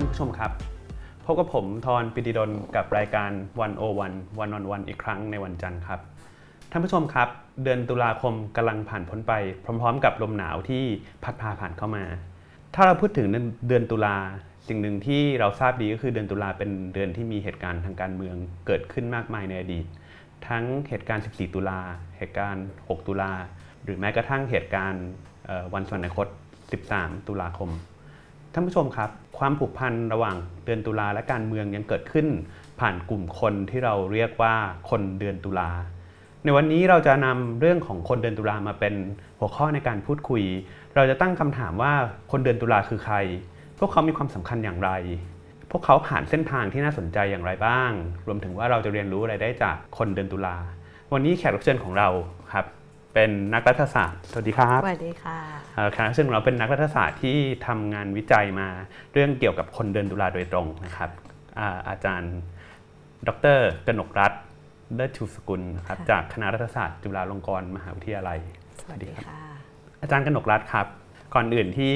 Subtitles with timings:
[0.00, 0.52] านผู้ชมครับ
[1.24, 6.00] พบกับผมทอนปิติดลกับรายการวันโอวันวันอนวันอีกครั้งในวันจันทร์ครับ
[6.70, 7.28] ท่านผู้ชมครับ
[7.62, 9.32] เดือนตุลาคมกำลังผ่านพ้นไป
[9.64, 10.84] พร้อม ๆ กับลมหนาวที่
[11.24, 12.04] พัดพาผ่านเข้ามา
[12.74, 13.26] ถ้าเราพูดถึง
[13.68, 14.16] เดือนตุลา
[14.68, 18.36] สิ่งหนึ่งที่เราทราบดีก็คือเดือนตุลาเป็นเดือนที่มีเหตุการณ์ทางการเมือง
[18.66, 19.86] เกิดขึ้นมากมายในอดีต
[20.48, 21.80] ทั้งเหตุการณ์ 14 ตุลา
[22.18, 23.32] เหตุการณ์ 6 ตุลา
[23.84, 25.04] หรือแม้กระทั่งเหตุการณ์
[25.74, 26.28] วันสวรรคต
[26.76, 27.70] 13 ตุลาคม
[28.54, 32.26] ท่านผู้ชมครับ ความผูกพันระหว่างเดือนตุลาและการเมืองยังเกิดขึ้น
[32.80, 34.54] ผ่านกลุ่มคนที่เราเรียกว่า
[34.90, 35.70] คนเดือนตุลา
[36.44, 38.94] ในวันนี้เราจะนำเรื่องของคนเดือนตุลามาเป็น
[39.38, 40.42] หัวข้อในการพูดคุย
[40.94, 41.92] เราจะตั้งคำถามว่า
[42.32, 43.16] คนเดือนตุลาคือใคร
[43.78, 44.90] พวกเขามีความสำคัญอย่างไร
[45.70, 47.90] พวกเขาผ่านเส้นทางที่น่าสนใจอย่างไรบ้าง
[48.26, 50.56] รวมถึงว่าเราจะเรียนรู้อะไรได้จากคนเดือนตุลา
[51.12, 52.08] วันนี้แขกรับเชิญของเรา
[53.14, 55.38] เป็นนักรัฐศาสตร์ สวัสดีครับสวัสดีค่ะ
[55.92, 57.36] แขกรับเชิญของเราเป็นนักรัฐศาสตร์ที่
[57.66, 58.68] ทำงานวิจัยมา
[59.12, 61.10] เรื่องเกี่ยวกับคนเดือนตุลาโดยตรงนะครับ
[61.58, 62.34] อาอาจารย์
[63.28, 64.32] ดรกนกรัฐ
[64.94, 68.38] เลิศชูสกุลนะครับค่ะจากคณะรัฐศาสตร์ จุฬาลงกรณ์มหาวิทยาลัย
[68.80, 69.24] สวัสดีค่ะ
[70.02, 70.86] อาจารย์กนกรัฐครับ
[71.34, 71.94] ก่อนอื่นที่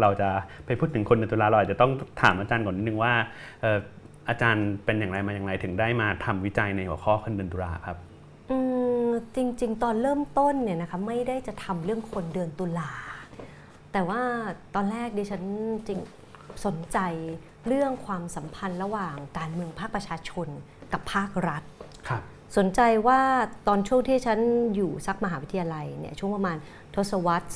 [0.00, 0.30] เราจะ
[0.66, 3.12] ไปพูดถึงคนเดือนตุลาเราอาจจะต้องถามอาจารย์ก่อนนิดนึงว่า
[3.60, 3.78] เอ่อ
[4.28, 8.13] อาจารย์เป็นอย่างไรมาอย่างไรถึงได้มาทำวิจัยในหัวข้อคนเดือนตุลาครับอืม
[9.36, 12.92] จริง ๆ ตอนเริ่มต้นเนี่ยนะคะไม่ได้จะทำเรื่องคนเดือนตุลา
[13.92, 14.22] แต่ว่า
[14.74, 15.42] ตอนแรกดิฉัน
[15.88, 16.00] จริง
[16.66, 16.98] สนใจ
[17.66, 20.48] เรื่องความสัมพันธ์ระหว่างการเมืองภาคประชาชน
[20.92, 21.62] กับภาครัฐ
[22.08, 22.22] ครับ
[22.56, 23.20] สนใจว่า
[23.68, 24.38] ตอนช่วงที่ฉัน
[24.74, 26.56] อยู่ซักมหาวิทยาลัยเนี่ยช่วงประมาณ
[26.96, 27.46] ทศวรรษ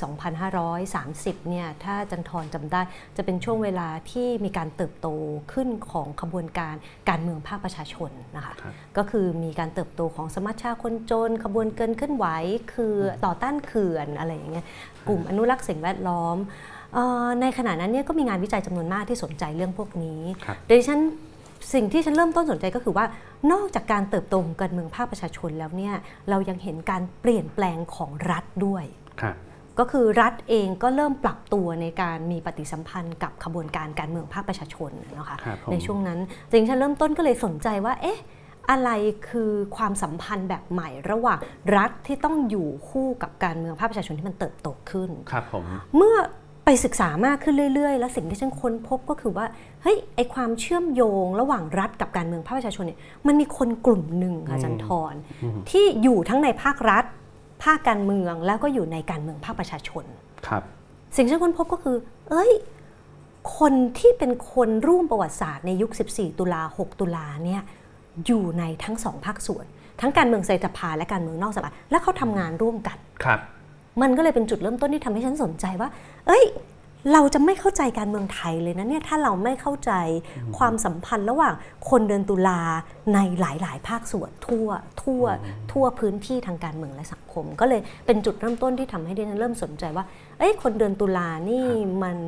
[0.69, 2.81] 2530 เนี่ย ถ้าจันทรจำได้
[3.17, 5.09] จะเป็นช่วงเวลาที่มีการเติบโต
[5.53, 6.75] ขึ้นของขบวนการ
[7.09, 12.27] การเมืองภาคประชาชนนะคะครับก็คือมีการเติบโตของสมัชชาคนจน ขบวนเกินเคลื่อนไหว
[12.75, 12.95] คือ
[13.25, 14.67] ต่อต้านเขื่อนอะไรอย่างเงี้ย
[15.09, 16.37] กลุ่มอนุรักษ์สิ่งแวดล้อม
[16.95, 21.01] เอ่อในขณะนั้นเนี่ยก็มีงานวิจัยจำนวนมากที่สนใจเรื่องพวกนี้ครับโดยฉัน
[21.75, 23.07] สิ่งที่ฉันเริ่มต้นสนใจก็คือว่า
[23.53, 25.95] นอกจากการเติบโตของการเมืองภาคประชาชนแล้วเนี่ย
[26.31, 28.98] เรายังเห็นการเปลี่ยนแปลงของรัฐด้วยครับ
[29.79, 36.19] ก็คือรัฐเองก็เริ่มปรับตัวในการมีปฏิสัมพันธ์กับขบวนการการเมืองภาคประชาชนนะคะครับผมในช่วงนั้น
[36.51, 38.19] จริงๆฉันเริ่มต้นก็เลยสนใจว่า เอ๊ะ
[38.71, 38.91] อะไร
[39.29, 41.39] คือความสัมพันธ์แบบใหม่ระหว่าง
[41.77, 45.65] รัฐที่ต้องอยู่คู่กับการเมืองภาคประชาชนที่มันเติบโตขึ้นครับผม
[45.97, 46.17] เมื่อ
[46.65, 49.47] ไปศึกษามากขึ้นเรื่อย ๆ แล้วสิ่งที่ฉันค้นพบก็คือว่า
[49.83, 55.15] เฮ้ยไอความเชื่อมโยงระหว่างรัฐกับการเมืองภาคประชาชนเนี่ยมันมีคนกลุ่มหนึ่งค่ะอาจันทร
[55.71, 57.05] ที่อยู่ทั้งในภาครัฐ
[57.63, 60.05] ภาคการเมืองแล้วก็อยู่ในการเมืองภาคประชาชน
[60.47, 60.63] ครับ
[61.17, 61.97] สิ่งที่ฉันค้นพบก็คือ
[62.31, 62.51] เอ้ย
[63.59, 67.63] คนที่เป็นคนร่วมประวัติศาสตร์ในยุค 14 ตุลา 6 ตุลาเนี่ย
[68.27, 69.67] อยู่ในทั้งสองภาคส่วน
[70.01, 73.41] ทั้งการเมืองเศรษฐภาและการเมืองนอกสภาและเขาทำงานร่วมกันครับ
[74.03, 75.89] มันก็เลยเป็นจุดเริ่มต้นที่ทำให้ฉันสนใจว่า
[76.27, 76.45] เอ้ย
[77.13, 79.93] เราจะไม่เข้าใจการเมืองไทยเลยนะเนี่ยถ้าเราไม่เข้าใจ
[80.59, 81.55] ความสัมพันธ์ระหว่าง
[81.91, 82.61] คนเดือนตุลา
[83.15, 84.69] ในหลาย ๆ ภาคส่วนทั่ว
[85.03, 85.25] ทั่ว
[85.73, 90.05] ทั่วพื้นที่ทางการเมืองและสังคม ก็เลยเป็นจุดเริ่มต้นที่ทำให้ดิฉันเริ่มสนใจว่า
[90.39, 91.67] เอ้ยคนเดือนตุลานี่
[92.03, 92.19] มัน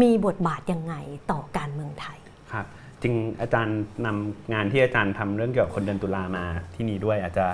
[0.00, 0.94] มีบทบาทยังไง
[1.30, 2.18] ต่อการเมืองไทย
[2.52, 2.66] ครับ
[3.02, 6.44] จริงอาจารย์นำงานที่อาจารย์ทำเรื่องเกี่ยวกับคนเดือนตุลามา
[6.74, 7.46] ที่นี่ด้วยอาจจะ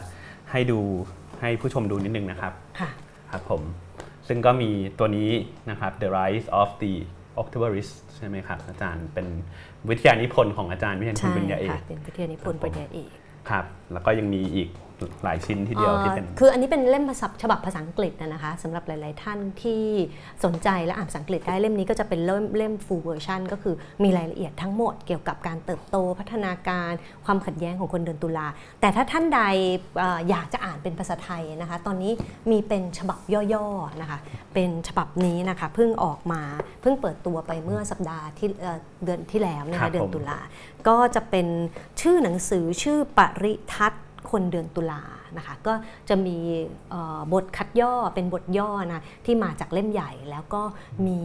[0.51, 0.79] ให้ดู
[1.41, 2.91] ให้ผู้ชมดูนิดนึงนะครับค่ะ
[3.31, 3.63] ครับผม
[4.29, 5.31] ซึ่งก็มีตัวนี้
[5.71, 6.95] นะครับ The Rise of the
[7.41, 9.27] Octoberist ใช่ไหมครับ อาจารย์เป็น
[9.89, 13.11] วิทยานิพนธ์ของอาจารย์วิทยานิพนใช่ธ์ปริญญาเอกค่ะเป็นวิทยานิพนธ์ปริญญาเอก
[13.51, 14.69] ครับ แล้วก็ยังมีอีก
[15.25, 19.85] หลายชิ้นทีเดียวที่เป็นอ่อคืออันนี้เป็นเล่มภาษาฉบับภาษาอังกฤษนะนะคะสำหรับหลาย ๆ ท่านที่
[20.45, 26.93] สนใจและอ่านภาษาอังกฤษได้เล่มนี้ก็จะเป็นเล่มเล่ม full version ก็คือมีรายละเอียดทั้งหมดเกี่ยวกับการเติบโตพัฒนาการ
[27.27, 28.47] ความขัดแย้งของคนเดือนตุลา
[28.81, 29.41] แต่ถ้าท่านใด
[29.99, 32.13] เอ่ออยากจะอ่านเป็นภาษาไทยนะคะ ตอนนี้
[32.51, 33.19] มีเป็นฉบับ
[33.55, 34.19] ย่อ ๆ นะคะ
[34.55, 36.43] เป็นฉบับนี้นะคะเพิ่งออกมา
[36.81, 40.39] เพิ่งเปิดตัวไปเมื่อสัปดาห์ที่เอ่อเดือนที่แล้วนะครัคะบเดือผนมตุลา
[40.89, 41.47] ก็จะเป็น
[42.01, 44.04] ชื่อหนังสือชื่อปริทัศน์
[44.35, 45.03] คนเดือนตุลา
[45.37, 45.75] นะคะก็
[46.09, 46.37] จะมี
[46.91, 50.63] เอ่อบทคัดย่อเป็นบทย่อนะที่มาจากเล่มใหญ่ แล้วก็
[51.07, 51.21] มี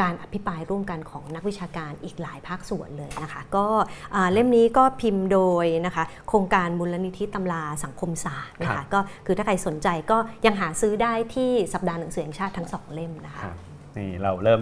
[0.00, 3.66] การอภิปรายร่วมกันของนักวิชาการอีกหลายภาคส่วนเลยนะคะก็
[4.14, 13.56] อ่าเล่มนี้ก็พิมพ์โดยนะคะโครงการมูลนิธิตำราสังคมศาสตร์นะครัคะบก็คือถ้าใครสนใจก็ยังหาซื้อได้ที่สัปดาห์หนังสือแห่งชาติทั้งสองเล่มนะคะครับ
[13.96, 14.60] นี่เราเริ่ม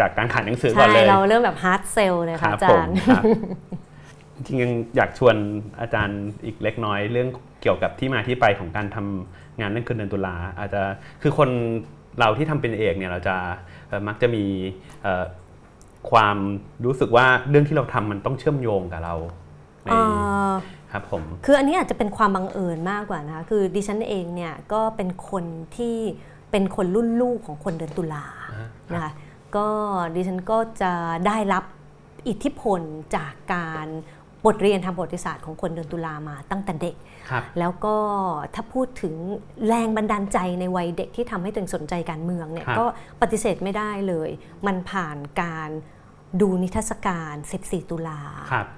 [0.00, 3.24] จากการขายหนังสือก่อใช่นเลยเราเริ่มแบบ hard sell เลยคค่ะรับอาผจามรย์ครับ
[4.46, 5.36] จริงๆยังอยากชวน
[5.80, 7.28] อาจารย์อีกเล็กน้อยเรื่อง
[7.62, 10.82] เกี่ยวกับที่มาที่ไปของการทำงานเรื่องคนเดือนตุลาอาจจะ
[11.22, 11.48] คือคน
[12.18, 13.36] เราที่ทำเป็นเอกเนี่ยเราจะ
[13.88, 14.44] เอ่อมักจะมี
[15.02, 15.24] เอ่อ
[16.10, 16.36] ความ
[16.84, 19.14] รู้สึกว่าเรื่องที่เราทำมันต้องเชื่อมโยงกับเรา
[19.84, 20.00] ในเอ่
[20.48, 20.52] อ
[20.92, 25.44] ครับผมคืออันนี้อาจจะเป็นความบังเอิญมากกว่านะคะคือดิฉันเองเนี่ยก็เป็นคน
[25.76, 25.96] ที่
[26.50, 29.12] เป็นคนรุ่นลูกของคนเดือนตุลาอ่านะคะ
[29.56, 29.68] ก็
[30.14, 30.92] ดิฉันก็จะ
[31.26, 31.64] ได้รับ
[32.28, 32.80] อิทธิพล
[33.16, 33.86] จากการ
[34.46, 36.94] บทเรียนทางประวัติศาสตร์ของคนเดือนตุลามาตั้งแต่เด็ก
[37.30, 37.96] ครับแล้วก็
[38.54, 39.14] ถ้าพูดถึง
[39.66, 42.86] แรงบันดาลใจในวัยเด็กที่ทำให้ตัวเองสนใจการเมืองเนี่ยครับก็
[43.22, 44.30] ปฏิเสธไม่ได้เลย
[44.66, 45.70] มันผ่านการ
[46.40, 48.20] ดูนิทรรศการ 14 ตุลา
[48.52, 48.68] ครับ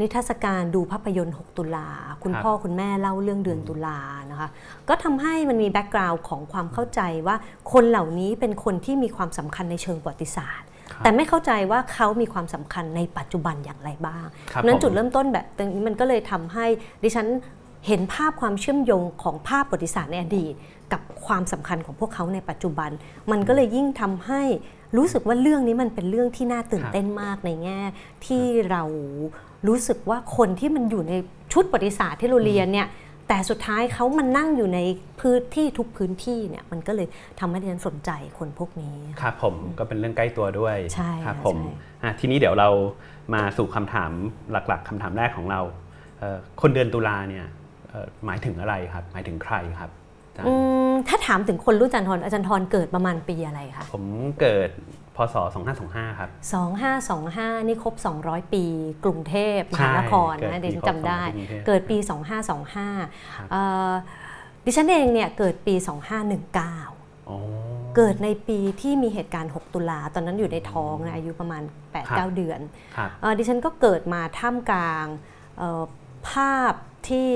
[0.00, 1.88] นิทรรศการดูภาพยนตร์ 6 ตุลา
[2.22, 3.98] คุณครับพ่อคุณแม่เล่าเรื่องเดือนตุลา
[4.30, 4.48] นะคะ
[4.88, 7.36] ก็ทำให้มันมีแบ็กกราวน์ของความเข้าใจว่า
[7.72, 10.69] คนเหล่านี้เป็นคนที่มีความสำคัญในเชิงประวัติศาสตร์ครับ
[11.04, 16.66] แต่ไม่เข้าใจว่าเขามีความสำคัญในปัจจุบันอย่างไรบ้างครับนั้นผมจุดเริ่มต้นแบบตรงนี้มันก็เลยทำให้
[17.02, 17.26] ดิฉัน
[17.86, 20.54] เห็นภาพความเชื่อมโยงของภาพประวัติศาสตร์ในอดีต
[20.92, 22.90] กับความสำคัญของพวกเขาในปัจจุบัน
[23.30, 24.42] มันก็เลยยิ่งทำให้
[24.96, 27.80] รู้สึกว่าเรื่องนี้มันเป็นเรื่องที่น่าตื่นเต้นมากในแง่
[28.26, 28.82] ที่เรา
[29.68, 31.12] รู้สึกว่าคนที่มันอยู่ใน
[31.52, 32.88] ชุดประวัติศาสตร์ที่เราเรียนเนี่ย
[33.32, 34.80] แต่สุดท้ายเขามันนั่งอยู่ใน
[35.20, 37.06] พื้นที่ทุกพื้นที่เนี่ยมันก็เลย
[37.40, 41.72] ทำให้ดิฉันสนใจคนพวกนี้ครับผมก็เป็นเรื่องใกล้ตัวด้วยใช่ครับค่ะผมใช่
[42.02, 42.68] อะทีนี้เดี๋ยวเรา
[43.34, 44.12] มาสู่คำถาม
[44.52, 45.60] หลัก ๆคำถามแรกของเรา
[46.18, 47.46] เอ่อคนเดือนตุลาเนี่ย
[47.90, 49.90] เอ่อหมายถึงอะไรครับ หมายถึงใครครับ
[50.40, 50.54] อาจารย์อื
[50.88, 54.04] มถ้าถามถึงคนรุ่นอาจารย์ทรอาจารย์ทรเกิดประมาณปีอะไรคะผม
[54.40, 54.70] เกิด
[55.16, 55.36] พศ
[55.76, 56.30] 2525 ครับ
[56.98, 57.94] 2525 นี่ครบ
[58.24, 58.64] 200 ปี
[59.04, 61.96] กรุงเทพมใช่หานครเกิดนะปีดิฉันจำได้ครบ200ปีกรุงเทพเกิดปี
[62.54, 63.92] 2525เอ่อ
[64.64, 65.74] ดิฉันเองเนี่ยเกิดปี
[66.32, 67.38] 2519อ๋อ
[67.96, 71.62] เกิดในปีที่มีเหตุการณ์ 6 ตุลา ตอนนั้นอยู่ในท้องนะอายุประมาณ
[72.08, 72.60] ครับ8-9 เดือน
[72.96, 75.06] ครับเอ่อดิฉันก็เกิดมาท่ามกลาง
[75.58, 75.82] เอ่อ
[76.30, 76.72] ภาพ
[77.08, 77.32] ที่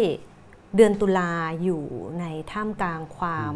[0.76, 1.30] เดือนตุลา
[1.64, 1.82] อยู่
[2.20, 3.54] ในท่ามกลางความ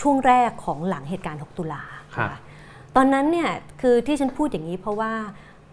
[0.00, 1.82] ช่วงแรกของหลังเหตุการณ์ 6 ตุลา
[2.14, 2.38] ครับนะคะ
[2.96, 3.50] ตอนนั้นเนี่ย
[3.80, 5.12] คือที่ฉันพูดอย่างนี้เพราะว่า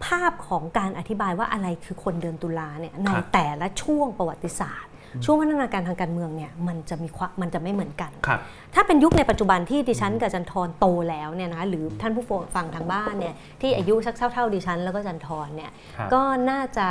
[0.06, 4.92] ภาพของการอธิบายว่าอะไรคือคนเดือนตุลาเนี่ยในครับแต่ละช่วงประวัติศาสตร์
[5.26, 8.40] ช่วงพัฒนาการทางการเมืองเนี่ยมันจะมีความมันจะไม่เหมือนกันครับ
[8.74, 12.26] ถ้าเป็นยุคในปัจจุบันที่ดิฉันกับจันทรโตแล้วเนี่ยนะหรือท่านผู้
[12.56, 16.88] ฟังทางบ้านเนี่ยที่อายุสักเท่าๆดิฉันแล้วก็จันทรเนี่ยครับก็น่าจะ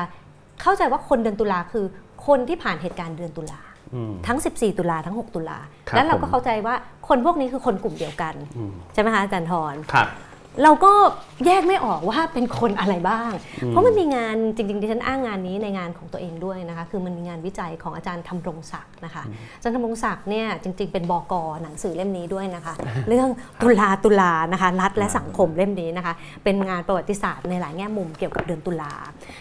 [0.62, 1.86] เข้าใจว่าคนเดือนตุลาคือ
[2.26, 3.60] คนที่ผ่านเหตุการณ์เดือนตุลา
[3.94, 5.58] อืมทั้ง 14 ตุลาทั้ง 6 ตุลา
[5.88, 6.74] ครับแล้วเราผมก็เข้าใจว่า
[7.08, 10.08] คนพวกนี้คือคนกลุ่มเดียวกันอืมใช่ไหมคะอาจารย์ทรครับ
[10.62, 10.92] เราก็
[11.46, 13.30] แยกไม่ออกว่าเป็นคนอะไรบ้าง
[13.68, 19.22] เพราะมันมีงานจริงๆที่ฉันอ้างงานนี้ในงานของตัวเองด้วยนะคะ คือมันมีงานวิจัยของอาจารย์ธำรงศักดิ์นะคะ
[19.56, 22.74] อาจารย์ธำรงศักดิ์เนี่ยจริง ๆ เป็นบกหนังสือเล่มนี้ด้วยนะคะ
[23.08, 23.28] เรื่อง
[23.62, 26.14] ตุลาตุลานะคะรัฐและสังคมเล่มนี้นะคะ
[26.44, 28.92] เป็นงานประวัติศาสตร์ในหลายแง่มุมเกี่ยวกับเดือนตุลา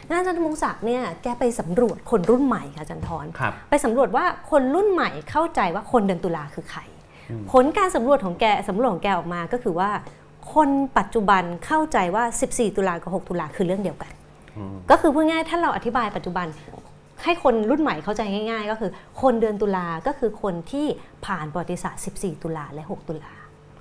[0.09, 6.81] งานอาจารย์ธำรงศักดิ์เนี่ยแกไปสำรวจคนรุ่นใหม่ค่ะอาจารย์ทรครับไปสำรวจว่าคนรุ่นใหม่เข้าใจว่าคนเดือนตุลาคือใคร
[7.51, 9.89] ผลการสำรวจของแกสำรวจของแกออกมาก็คือว่า
[10.53, 14.11] คนปัจจุบันเข้าใจว่า 14 ตุลากับ 6 ตุลาคือเรื่องเดียวกัน
[14.57, 16.47] อืมก็คือพูดง่ายๆถ้าเราอธิบายปัจจุบัน
[17.23, 20.87] ให้คนรุ่นใหม่เข้าใจง่าย ๆ ก็คือ คนเดือนตุลาก็คือคนที่
[21.25, 23.33] ผ่านประวัติศาสตร์ 14 ตุลาและ 6 ตุลา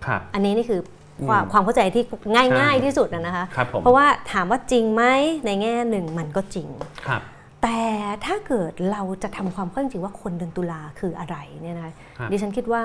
[0.06, 0.80] ครับอันนี้นี่คือ
[1.28, 5.02] ความอืมความเข้าใจที่ง่ายใช่ๆที่สุดนะนะคะครับผมเพราะว่าถามว่าจริงไหม
[5.46, 6.68] ในแง่หนึ่งมันก็จริง
[7.08, 7.22] ครับ
[7.62, 7.80] แต่
[8.26, 12.84] ถ้าเกิดเราจะทำความเข้าใจจริงว่าคนเดือนตุลาคืออะไรเนี่ยนะคะครับดิฉันคิดว่า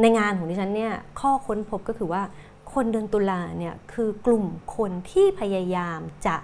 [0.00, 2.22] ในงานของดิฉันเนี่ยข้อค้นพบก็คือว่า
[2.74, 4.46] คนเดือนตุลาเนี่ยคือกลุ่ม
[4.76, 6.36] คนที่พยายามจะ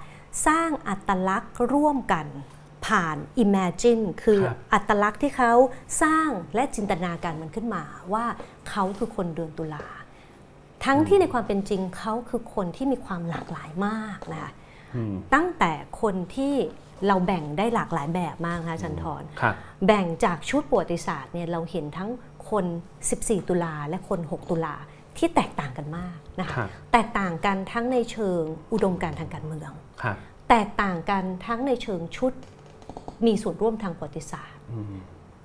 [0.47, 2.27] สร้างอัตลักษณ์ร่วมกัน
[2.87, 5.53] ผ่าน Imagine คือครับอัตลักษณ์ที่เขา
[6.03, 8.25] สร้างและจินตนาการมันขึ้นมาว่า
[8.69, 9.87] เขาคือคนเดือนตุลา
[10.85, 14.53] ทั้งที่ในความเป็นจริงเขาคือคนที่มีความหลากหลายมากนะคะ
[14.95, 16.55] อืมตั้งแต่คนที่
[17.07, 19.55] เราแบ่งได้หลากหลายแบบมากนะคะจันทรครับ
[19.87, 22.11] แบ่งจากชุดประวัติศาสตร์เนี่ยเราเห็นทั้ง
[22.51, 22.65] คน
[23.07, 24.75] 14 ตุลาและคน 6 ตุลา
[25.19, 28.43] ที่แตกต่างกันมากนะคะครับแตกต่างกันทั้งในเชิง
[28.73, 29.71] อุดมการณ์ทางการเมือง
[30.03, 30.17] ครับ
[30.51, 32.33] แตกต่างกันทั้งในเชิงชุด
[33.27, 34.87] มีส่วนร่วมทางประวัติศาสตร์อืม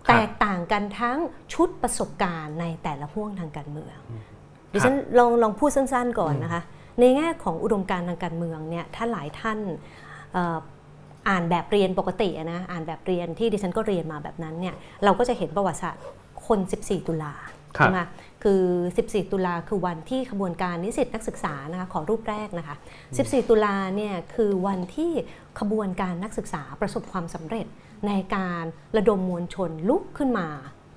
[0.06, 1.18] คแตรับกต่างกันทั้ง
[1.54, 3.98] ชุดประสบการณ์ในแต่ละห่วงทางการเมือง
[4.74, 6.62] ดิครัฉับนลองลองพูดสั้นๆก่อนนะคะ
[7.00, 9.60] ในแง่ของอุดมการณ์ทางการเมืองเนี่ยถ้าหลายท่าน
[10.34, 10.58] เอ่อ
[11.30, 16.04] อ่านแบบเรียนปกติอะนะอ่านแบบเรียนที่ดิฉันก็เรียนมาแบบนั้นเนี่ยเราก็จะเห็นประวัติศาสตร์
[16.48, 18.02] คน 14 ตุลาครับ ใช่ไหม
[18.44, 18.64] คือ
[19.00, 22.76] 14 ตุลาคือวันที่ขบวนการนิสิตนักศึกษานะคะขอรูปแรกนะคะ
[23.12, 25.12] 14 ตุลาเนี่ยคือวันที่
[25.60, 27.66] ขบวนการนักศึกษาประสบความสำเร็จ
[28.08, 28.64] ในการ
[28.98, 30.48] ระดมมวลชนลุกขึ้นมา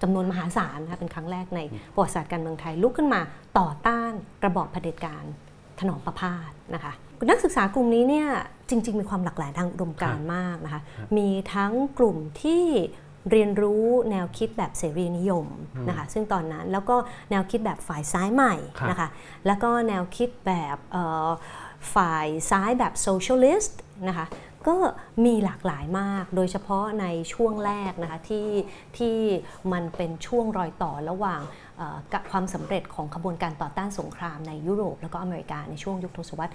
[0.03, 1.61] จำนวนมหาศาลนะคะเป็นครั้งแรกใน
[1.95, 3.21] ประวัติศาสตร์การเมืองไทยลุกขึ้นมา
[3.59, 4.13] ต่อต้าน
[4.47, 5.25] ระบอบเผด็จการ
[5.81, 6.93] ถนอมประพาสนะคะ
[7.31, 8.29] นักศึกษากลุ่มนี้เนี่ย
[8.71, 10.81] จริง ๆ มีความหลากหลายทางอุดมการณ์มากนะคะ
[11.17, 12.65] มีทั้งกลุ่มที่
[13.31, 15.47] เรียนรู้แนวคิดแบบเสรีนิยม
[15.89, 16.97] นะคะซึ่งตอนนั้นแล้วก็
[17.31, 19.09] แนวคิดแบบฝ่ายซ้ายใหม่ครับนะคะ
[19.47, 21.29] แล้วก็แนวคิดแบบเอ่อ
[21.95, 24.27] ฝ่ายซ้ายแบบ socialist นะคะ
[24.67, 24.77] ก็
[25.25, 28.49] มีหลากหลายมาก โดยเฉพาะในช่วงแรกนะคะที่
[28.99, 29.17] ที่
[29.73, 31.41] มันเป็นช่วงรอยต่อระหว่าง
[32.15, 36.53] กับความสำเร็จของขบวนการต่อต้านสงครามในยุโรป แล้วก็อเมริกาในช่วงยุคทศวรรษ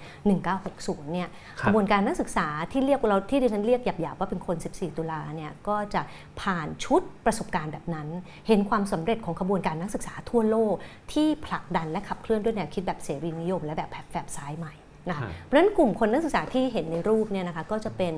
[0.54, 1.28] 1960 เนี่ย
[1.66, 6.02] ขบวนการนักศึกษาที่เรียกเราที่ดิฉันเรียกหยาบๆว่าเป็นคน 14 ตุลาเนี่ยก็จะ
[6.40, 8.08] ผ่านชุดประสบการณ์แบบนั้น
[8.48, 10.74] เห็นความสำเร็จของขบวนการนักศึกษาทั่วโลก
[11.12, 14.74] ที่ผลักดันและขับเคลื่อนด้วยแนวคิดแบบเสรีนิยม และแบบแฝบซ้ายใหม่
[15.08, 18.12] นะคะเพราะฉะนั้นกลุ่มคนนักศึกษาที่เห็นในรูปเนี่ยนะคะก็จะเป็น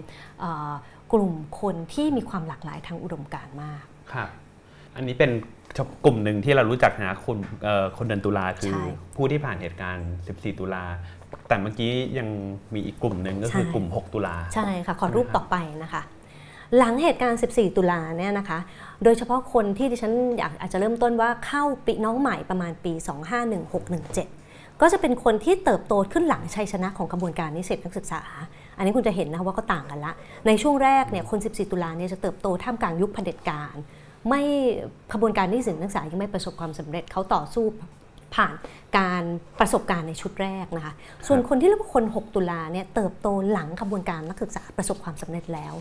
[1.13, 4.29] กลุ่มคนที่มีความหลากหลายทางอุดมการณ์มาก ครับ
[4.97, 5.31] อันนี้เป็น
[6.05, 7.39] กลุ่มหนึ่งที่เรารู้จักนะคน
[7.97, 8.77] คนเดือนตุลาคือ
[9.17, 10.85] ผู้ที่ผ่านเหตุการณ์ 14 ตุลา
[11.49, 12.29] แต่เมื่อกี้ยัง
[12.75, 16.03] มีอีกกลุ่มหนึ่งก็คือกลุ่ม 6 ตุลา ใช่ค่ะ ขอรูปต่อไปนะคะ
[16.77, 18.59] หลังเหตุการณ์ 14 ตุลาเนี่ยนะคะ
[19.05, 22.93] โดยเฉพาะคนที่ดิฉันอยากอาจจะเริ่มต้นว่าเข้าปีน้องใหม่ประมาณปี
[23.87, 28.23] 251617 ก็จะเป็นคนที่เติบโตขึ้นหลังชัยชนะของกระบวนการนิสิตนักศึกษา
[28.77, 30.13] อันนี้คุณจะเห็นนะว่าก็ต่างกันละ
[30.47, 33.75] ในช่วงแรกเนี่ยคน 14 ตุลาเนี่ยจะเติบโตท่ามกลางยุคเผด็จการ
[34.29, 34.43] ไม่
[35.13, 37.65] ขบวนการนิสิตนักศึกษายังไม่ประสบความสำเร็จเขาต่อสู้
[38.35, 38.55] ผ่าน
[38.99, 39.25] การ
[39.61, 40.93] ประสบการณ์ในชุดแรกนะคะ
[41.27, 45.75] ส่วนคนที่เรียกว่าคน 6 ตุลาเนี่ยเติบโตหลังขบวนการนักศึกษาประสบความสำเร็จแล้ว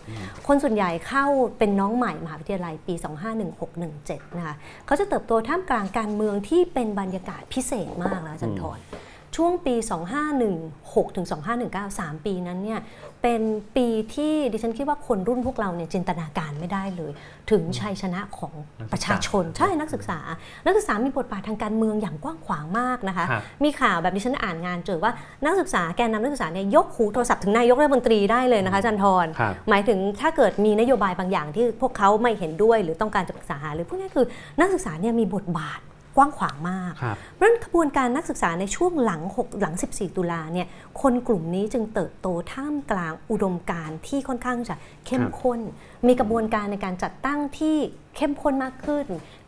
[0.48, 1.26] คนส่วนใหญ่เข้า
[1.58, 2.94] เป็นน้องใหม่มหาวิทยาลัยปี
[3.66, 4.56] 251617 นะคะ
[4.86, 8.84] เขาจะเติบโตท่ามกลางการเมืองที่เป็นบรรยากาศพิเศษมากนะจันทร์
[9.36, 9.76] ช่วงปี
[10.46, 11.28] 2516 ถึง
[11.64, 12.80] 2519 3 ปีนั้นเนี่ย
[13.22, 13.42] เป็น
[13.76, 17.12] ปีที่ดิฉันคิดว่าคนรุ่นพวกเราเนี่ยจินตนาการไม่ได้เลย
[17.52, 18.54] ถึงชัยชนะของ
[18.92, 20.20] ประชาชนใช่นักศึกษา
[20.66, 23.26] นักศึกษามีบทบาททางการเมืองอย่างกว้างขวางมากนะคะ
[23.64, 25.12] มีข่าวแบบดิฉันอ่านงานเจอว่า
[25.46, 29.32] นักศึกษาแกนนำนักศึกษาเนี่ยยกหูโทรศัพท์ถึงนายกรัฐมนตรีได้เลยนะคะจันทร์
[29.70, 34.26] หมายถึงถ้าเกิดมีนโยบายบางอย่างที่พวกเขาไม่เห็นด้วย หรือต้องการจะปรึกษาหาหรือพวกนี้คือ
[34.60, 35.80] นักศึกษาเนี่ยมีบทบาท
[36.18, 36.94] กว้างขวางมาก
[37.34, 40.68] เพราะฉะนั้นขบวนการนักศึกษาในช่วงหลัง 6 หลัง 14 ตุลาเนี่ย
[41.02, 44.76] คนกลุ่มนี้จึงเติบโตท่ามกลางอุดมการณ์ที่ค่อนข้างจะ
[45.08, 45.60] เข้มข้น
[46.08, 47.78] มีกระบวนการในการจัดตั้งที่
[48.16, 49.06] เข้มข้นมากขึ้น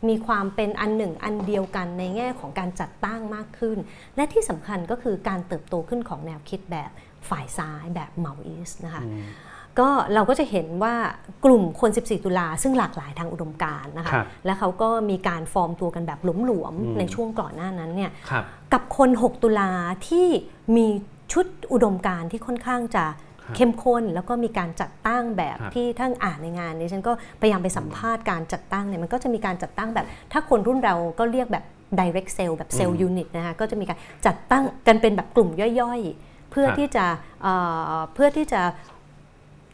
[0.08, 3.78] มีความเป็นอันหนึ่งอันเดียวกันในแง่ของการจัดตั้งมากขึ้น
[4.16, 6.90] และที่สำคัญก็คือการเติบโตขึ้นของแนวคิดแบบ
[7.28, 9.02] ฝ่ายซ้ายแบบเมาอิสนะคะ
[9.78, 10.94] ก็เราก็จะเห็นว่า
[11.44, 14.12] กลุ่มคน 14 ตุลาซึ่งหลากหลายทางอุดมการณ์นะคะ
[14.46, 18.10] และเขาก็มีการฟอร์มตัวกันแบบหลวมๆในช่วงก่อนหน้านั้นเนี่ย
[18.72, 19.70] กับคน 6 ตุลา
[20.08, 20.26] ที่
[20.76, 20.86] มี
[21.32, 23.04] ชุดอุดมการณ์ที่ค่อนข้างจะ
[23.56, 31.64] เข้มข้นแล้วก็มีการจัดตั้งแบบที่ท่านอ่านในงานนี้ฉันก็พยายามไปสัมภาษณ์การจัดตั้งเนี่ยมันก็จะมีการจัดตั้งแบบ ถ้าคนรุ่นเราก็เรียกแบบ
[32.00, 35.50] direct cell แบบ cell unit นะคะก็จะมีการจัดตั้งกันเป็นแบบกลุ่ม
[35.80, 37.04] ย่อยๆ เพื่อที่จะ
[38.14, 38.62] เพื่อที่จะ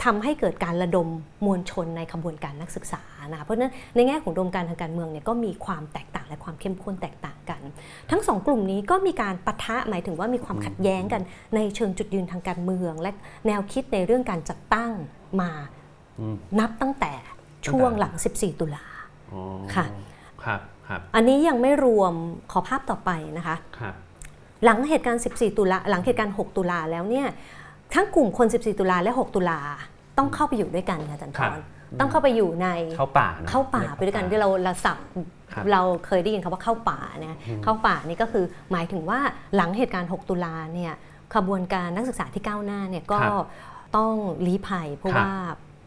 [0.04, 1.08] ทำให้เกิดการระดม
[1.46, 7.60] มวลชนในขบวนการนักศึกษานะคะเพราะฉะนั้นในแง่ของอุดมการทางการเมืองเนี่ยก็มีความแตกต่างและความเข้มข้นแตกต่างกัน
[8.10, 11.22] ทั้งสองกลุ่มนี้ก็มีการปะทะหมายถึงว่ามีความขัดแย้งกัน
[11.54, 13.10] ในเชิงจุดยืนทางการเมือง และ
[13.46, 14.92] แนวคิดในเรื่องการจัดตั้ง
[15.40, 15.50] มา
[16.60, 17.12] นับตั้งแต่
[17.68, 18.84] ช่วงหลัง 14 ตุลา
[19.74, 19.86] ค่ะ
[20.44, 22.14] ครับครับอันนี้ยังไม่รวม
[22.52, 23.94] ขอภาพต่อไปนะคะครับ
[24.64, 27.26] หลังเหตุการณ์ 14 ตุลาหลังเหตุการณ์ 6 ตุลาแล้วเนี่ย
[27.94, 29.60] ทั้งกลุ่มคน 14 ตุลาและ 6 ตุลา
[30.18, 31.62] ต้องเข้าไปอยู่ด้วยกันค่ะจันทร์
[32.00, 34.98] ต้องเข้าไปอยู่ในเข้าป่าเข้าป่าไปด้วยกันที่เราเราสับ
[35.72, 39.18] เราเคยได้ยินคำว่าเข้าป่านะเข้าป่านี่ก็คือหมายถึงว่า
[39.56, 40.92] หลังเหตุการณ์ 6 ตุลาเนี่ย
[41.34, 43.18] ขบวนการนักศึกษาที่ก้าวหน้าเนี่ยก็
[43.96, 44.12] ต้อง
[44.46, 45.30] ลี้ภัยเพราะว่า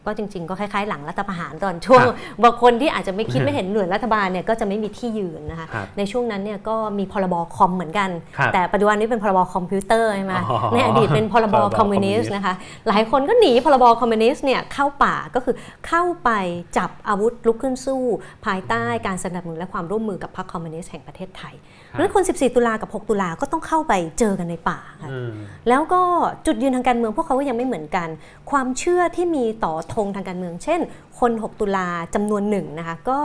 [0.06, 2.02] ก็จริง ๆ ก็คล้ายๆ หลังรัฐประหารตอนช่วง
[2.42, 5.66] บางคนที่อาจจะไม่คิดไม่เห็นหน่วยรัฐบาลเนี่ยก็จะไม่มีที่ยืนนะคะ
[5.98, 8.10] ในช่วงนั้นเนี่ยก็มีพรบคอมเหมือนกัน
[8.52, 10.34] แต่ปัจจุบันนี้เป็นพรบคอมพิวเตอร์ใช่ไหม
[10.72, 12.54] ในอดีตเป็นพรบคอมมิวนิสต์นะคะ
[12.88, 15.54] หลายคนก็หนีพรบคอมมิวนิสต์เนี่ยเข้าป่าก็คือ
[15.86, 16.30] เข้าไป
[16.76, 18.02] จับอาวุธลุกขึ้นสู้
[18.46, 21.54] ภายใต้การสนับสนุนและความร่วมมือกับพรรคคอมมิวนิสต์แห่งประเทศไทย
[21.94, 25.10] เพราะฉะนั้นคน 14 ตุลากับ 6 ตุลาก็ต้องเข้าไปเจอกันในป่าค่ะ
[25.68, 26.02] แล้วก็
[26.46, 28.08] จุดยืนทางการเมืองพวกเขาก็ยังไม่เหมือนกัน
[28.50, 30.80] ความเชื่อที่มีต่อธงทางการเมือง เช่น
[31.20, 33.20] คน 6 ตุลาจำนวนหนึ่งนะคะก็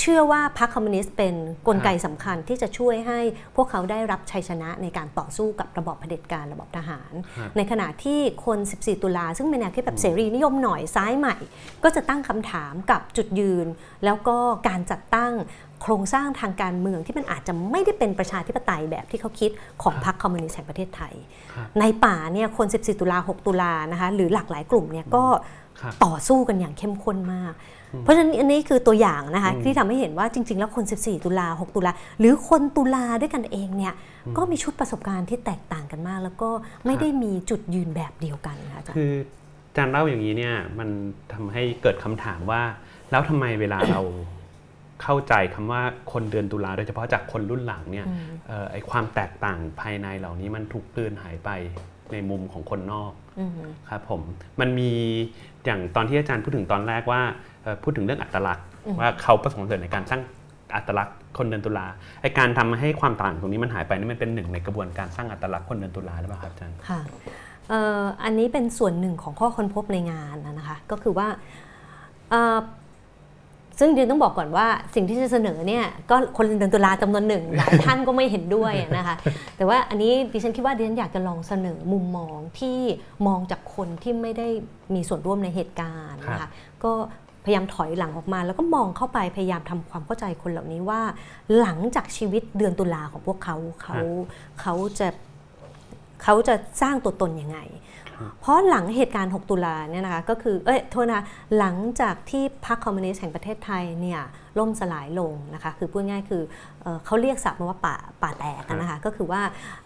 [0.00, 3.20] เชื่อว่าพรรคคอมมิวนิสต์เป็นนกลไกสำคัญที่จะช่วยให้
[3.56, 7.12] พวกเขาได้รับชัยชนะในการต่อสู้กับระบอบเผด็จการระบอบทหาร
[7.56, 11.36] ในขณะที่คน 14 ตุลาซึ่งเป็นแนวคิดแบบเสรีนิยมหน่อยซ้ายใหม่
[11.82, 13.66] ก็จะตั้งคำถามกับจุดยืน
[14.04, 14.36] แล้วก็
[14.68, 15.32] การจัดตั้ง
[15.84, 19.50] โครงสร้างทางการเมืองที่มันอาจจะไม่ได้เป็นประชาธิปไตยแบบที่เขาคิด
[19.82, 21.14] ของพรรคคอมมิวนิสต์แห่งประเทศไทย
[21.80, 25.24] ในป่าเนี่ยคน 14 ตุลา 6 ตุลานะคะหรือหลากหลายกลุ่มเนี่ยก็
[26.04, 27.52] ต่อสู้กันอย่างเข้มข้นมาก
[28.02, 33.94] เพราะฉะนั้นอันนี้คือตัวอย่างนะคะที่ทำให้เห็นว่าจริง ๆ แล้วคน 14 ตุลา 6 ตุลา หรือคนตุลาด้วยกันเองเนี่ย
[34.36, 36.50] ก็มีชุดประสบการณ์ที่แตกต่างกันมาก แล้วก็
[36.86, 39.12] ไม่ได้มีจุดยืนแบบเดียวกันค่ะอาจารย์คือ
[39.68, 40.88] อาจารย์เล่าอย่างนี้เนี่ยมัน
[41.32, 42.62] ทำให้เกิดคำถามว่า
[43.10, 44.00] แล้วทำไมเวลาเรา
[45.02, 45.82] เข้าใจคำว่า
[46.12, 48.06] คนเดือนตุลาโดยเฉพาะจากคนรุ่นหลังเนี่ย
[48.72, 51.50] ไอความแตกต่างภายในเหล่านี้มันถูกเลือนหายไป
[52.12, 53.50] ในมุมของคนนอกอืม
[53.90, 54.20] ครับผม
[54.60, 54.90] มันมี
[55.64, 57.20] อย่างตอนที่อาจารย์พูดถึงตอนแรกว่า
[57.62, 60.22] เอ่อพูดถึงเรื่องอัตลักษณ์อืมว่าเขาประสบความสำเร็จในการสร้าง
[60.76, 61.86] อัตลักษณ์คนเดือนตุลา
[62.22, 67.00] ไอการทำให้ความต่างตรงนี้มันหายไปนี่มันเป็นหนึ่งในกระบวนการสร้างอัตลักษณ์คนเดือนตุลาหรือเปล่าครับอาจารย์ค่ะ
[67.68, 71.28] เอ่ออันนี้เป็นส่วนหนึ่งของข้อค้นพบในงานนะนะคะ ก็คือว่า
[72.30, 72.58] เอ่อ
[73.78, 79.14] ซึ่งเดียนต้องบอกก่อนว่าสิ่งที่จะเสนอเนี่ยก็คนเดือนตุลาจำนวนหนึ่งหลายท่านก็ไม่เห็นด้วยนะคะ
[79.56, 82.78] แต่ว่าอันนี้ดิฉันคิดว่าดิฉันอยากจะลองเสนอมุมมองที่
[83.26, 84.48] มองจากคนที่ไม่ได้
[84.94, 86.50] มีส่วนร่วมในเหตุการณ์นะครัคะบ
[86.84, 86.92] ก็
[87.44, 91.00] พยายามถอยหลังออกมา แล้วก็มองเข้าไปพยายามทำความเข้าใจคนเหล่านี้ว่า
[91.60, 93.94] หลังจากชีวิตเดือนตุลาของพวกเขาเขา
[94.60, 95.08] เขาจะ
[96.22, 97.58] เขาจะสร้างตัวตนยังไง
[98.40, 101.22] เพราะหลังเหตุการณ์ 6 ตุลาเนี่ยนะคะก็คือเอ้ยโทษนะ
[101.58, 104.20] หลังจากที่พรรคคอมมิวนิสต์แห่งประเทศไทยเนี่ย
[104.58, 106.42] ล่มสลายลงนะคะคือพูดง่ายคือ
[106.82, 109.40] เอ่อเขาเรียกศัพท์มาว่าป่าป่าแตกอะนะคะก็คือว่า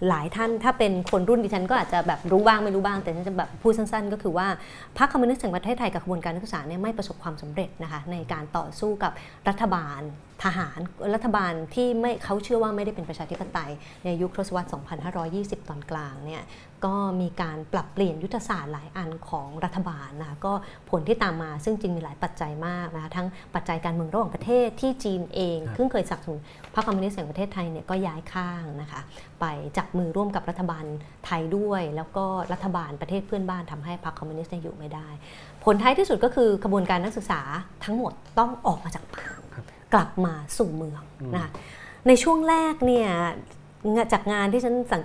[0.08, 4.46] หลายท่านถ้าเป็นคนรุ่นดิฉันก็อาจจะแบบรู้บ้างไม่รู้บ้าง แต่ฉันจะแบบพูดสั้นๆ ก็คือว่า
[4.98, 9.12] พรรคคอมมิวนิสต์แห่งประเทศไทยกับกระบวนการนักศึกษาเนี่ยไม่ประสบความสำเร็จนะคะในการต่อสู้กับ
[9.48, 10.00] รัฐบาล
[10.44, 10.78] ทหาร
[11.14, 13.72] รัฐบาลที่ไม่เขาเชื่อว่าไม่ได้เป็นประชาธิปไตย
[14.04, 14.68] ในยุคทศวรรษ
[15.18, 16.42] 2520 ตอนกลางเนี่ย
[16.84, 20.52] ก็มีการปรับเปลี่ยนยุทธศาสตร์หลายอันของรัฐบาลนะคะก็
[20.90, 26.40] ผลที่ตามมาซึ่งจริงมีหลายปัจจัยมากนะคะทั้งปัจจัยการเมืองระหว่างประเทศที่จีนเองครับซึ่งเคยสนับสนุน
[26.74, 29.00] พรรคคอมมิวนิสต์แห่งประเทศไทยเนี่ยก็ย้ายข้างนะคะ
[29.40, 29.44] ไป
[29.76, 30.84] จับมือร่วมกับรัฐบาล
[31.26, 35.08] ไทยด้วย แล้วก็รัฐบาลประเทศเพื่อนบ้านทำให้พรรคคอมมิวนิสต์เนี่ยอยู่ไม่ได้
[35.64, 37.40] ผลท้ายที่สุดก็คือกระบวนการนักศึกษา
[37.84, 39.37] ทั้งหมดต้องออกมาจากป่าครับ
[39.94, 41.02] กลับมาสู่เมือง
[41.34, 41.50] นะคะ
[42.06, 43.08] ในช่วงแรกเนี่ย
[43.94, 45.02] งานจากงานที่ฉันสัง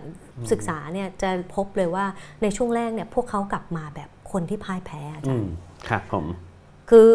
[0.52, 2.06] ศึกษาเนี่ยจะพบเลยว่า
[2.42, 5.54] ในช่วงแรกเนี่ยพวกเขากลับมาแบบคนที่พ่ายแพ้อาจาอืรมย์
[5.90, 6.25] ครับผม
[6.90, 7.10] คือ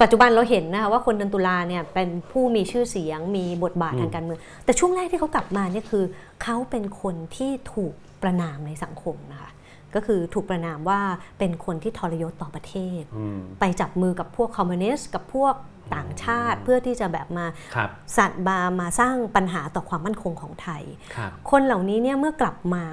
[0.00, 6.04] ปัจจุบันเราเห็นนะคะว่าคนเดือนตุลาเนี่ยเป็นผู้มีชื่อเสียงมีบทบาทอืมทางการเมือง แต่ช่วงแรกที่เขากลับมาเนี่ยคือ
[6.42, 9.50] เขาเป็นคนที่ถูกประณามในสังคมนะคะ
[9.94, 11.00] ก็คือถูกประณามว่า
[11.38, 15.54] เป็นคนที่ทรยศต่อประเทศอืมไปจับมือกับพวกคอมมิวนิสต์กับพวก
[15.94, 20.82] ต่างชาติ เพื่อที่จะแบบมาครับสัตว์บามาสร้างปัญหาต่อความมั่นคงของไทย
[21.16, 22.86] ครับคนเหล่านี้เนี่ยเมื่อกลับมา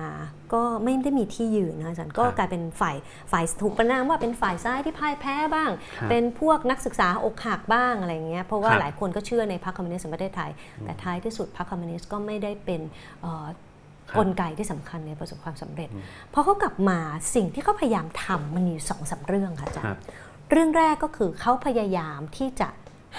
[0.54, 2.96] ก็ไม่ได้มีที่ยืนนะอาจารย์ก็ครับกลายเป็นฝ่าย
[3.32, 10.52] ฝ่ายถูกประณามว่าเป็นฝ่ายซ้ายที่พ่ายแพ้บ้างครับเป็นพวกนักศึกษาอกหักบ้างอะไรอย่างเงี้ยเพราะว่าครับหลายคนก็เชื่อในพรรคคอมมิวนิสต์แห่งประเทศไทย
[10.86, 12.82] แต่ท้ายที่สุดพรรคคอมมิวนิสต์ก็ไม่ได้เป็น
[13.22, 13.46] เอ่อ
[14.10, 15.90] ครับกลไกที่สำคัญในประสบความสำเร็จ
[16.34, 17.00] พอเขากลับมา
[17.36, 20.00] สิ่งที่เขาพยายามทำมันมีอยู่สองสามเรื่องค่ะอาจารครัย์บ
[20.52, 22.70] เรื่องแรกก็คือเขาพยายามที่จะ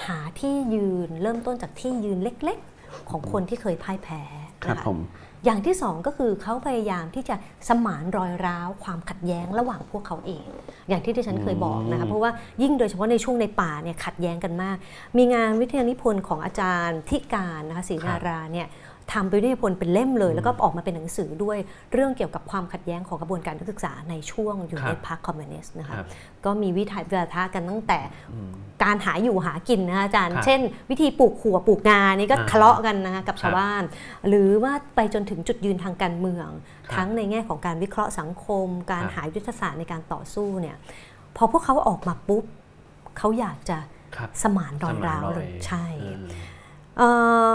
[0.05, 4.21] หาที่ยืนเริ่มต้นจากที่ยืนเล็กๆ ของคนที่เคยพ่ายแพ้
[4.63, 4.99] ครับนะคะผม
[5.45, 7.35] อย่างที่สองก็คือเขาพยายามที่จะ
[7.67, 10.45] สมานรอยร้าว ความขัดแย้งระหว่างพวกเขาเอง
[10.89, 14.77] อย่างที่ที่ฉันเคยบอกนะคะเพราะว่ายิ่งโดยเฉพาะในช่วงในป่าเนี่ยขัดแย้งกันมาก
[15.17, 18.67] มีงานวิทยานิพนธ์ของอาจารย์ที่การนะคะศรีนาราเนี่ย
[19.13, 21.57] ทำไปด้วยพลเป็นเล่มเลย แล้วก็ออกมาเป็นหนังสือด้วย
[21.93, 26.07] เรื่องเกี่ยวกับความขัดแย้งของกระบวนการนักศึกษาในช่วงอยู่ครัในบพรรคคอมมิวนิสต์นะคะครับ
[26.45, 27.99] ก็มีวิถีวิทะกันตั้งแต่
[28.33, 28.51] อืม
[28.83, 30.59] การหาอยู่หากินนะคะอาจารย์ครับเช่น
[30.89, 33.83] วิธีปลูกขัวปลูกงานี่ก็อ่าทะเลาะกันนะคะกับครับชาวบ้าน
[34.27, 36.47] หรือว่าไปจนถึงจุดยืนทางการเมือง
[36.87, 40.75] ครับทั้งในแง่ของการวิเคราะห์สังคม การครับหายุทธศาสตร์ในการต่อสู้เนี่ย
[41.35, 42.43] พอพวกเขาออกมาปุ๊บ
[43.17, 43.77] เขาอยากจะ
[44.17, 46.25] ครับสมานรอยร้าวเลยใช่อืม
[46.97, 47.09] เอ่
[47.47, 47.51] อ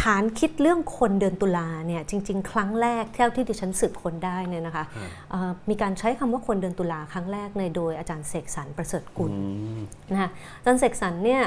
[0.00, 9.40] ฐานคิดเรื่องคนเดือนตุลาเนี่ยจริง ๆ ครั้งแรกเท่าที่ดิฉันสืบค้นได้เนี่ยนะคะครับเอ่อมีการใช้คำว่าคนเดือนตุลาครั้งแรกในโดยอาจารย์เสกสรรประเสริฐกุลอื
[9.78, 9.80] ม
[10.12, 11.42] นะคะอาจารย์เสกสรรเนี่ย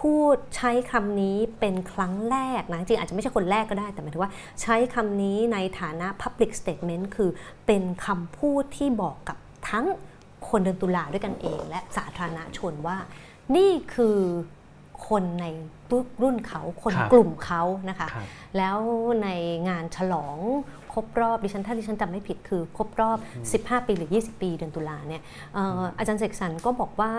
[0.00, 7.30] พูดใช้คำนี้เป็นครั้งแรกนะจริงๆอาจจะไม่ใช่คนแรกก็ได้แต่หมายถึงว่าใช้คำนี้ในฐานะ Public Statement คือ
[7.66, 9.36] เป็นคำพูดที่บอกกับ
[9.70, 9.86] ทั้ง
[10.48, 12.96] คนเดือนตุลาด้วยกันเอง และสาธารณชนว่า
[13.56, 14.18] นี่คือ
[15.08, 15.46] คนใน
[16.22, 18.26] รุ่นเขาคนครับกลุ่มเขานะคะครับ
[18.56, 18.78] แล้ว
[19.22, 19.28] ใน
[19.68, 20.38] งานฉลอง
[20.92, 23.18] ครบรอบดิฉันถ้าดิฉันจำไม่ผิดคือครบรอบ
[23.74, 25.22] 15 ปีหรือ 20 ปีเดือนตุลาเนี่ย
[25.54, 27.12] เอ่ออาจารย์เสกสรรก็บอกว่า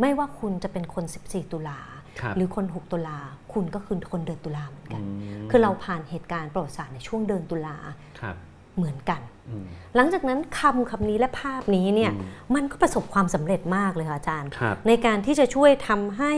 [0.00, 1.80] ไม่ว่าคุณจะเป็นคน 14 ตุลา
[2.20, 3.18] ครับหรือคน 6 ตุลา
[3.52, 5.02] คุณก็คือคนเดือนตุลาเหมือนกัน
[5.46, 7.76] มคือเราผ่านเหตุการณ์ประวัติศาสตร์ในช่วงเดือนตุลา
[8.20, 8.36] ครับ
[8.76, 9.64] เหมือนกันอืม
[9.96, 12.18] หลังจากนั้นคำคำนี้และภาพนี้เนี่ยอื
[12.50, 16.32] มมันก็ประสบความสำเร็จมากเลยค่ะอาจารย์ครับในการที่จะช่วยทำให้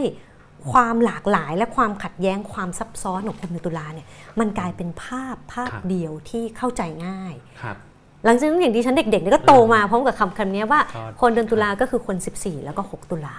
[0.73, 4.07] ความหลากหลายและความขัดแย้งความซับซ้อนของคนในตุลาเนี่ย
[4.41, 7.77] มันกลายเป็นภาพภาพครับเดียวที่เข้าใจง่ายครับ
[8.25, 13.37] หลังจากนั้นอย่างที่ฉันเด็กๆเนี่ยก็โตมาพร้อมกับคำคำนี้ว่าครับคนเดือนตุลาก็คือคน 14 แล้วก็ 6 ตุลา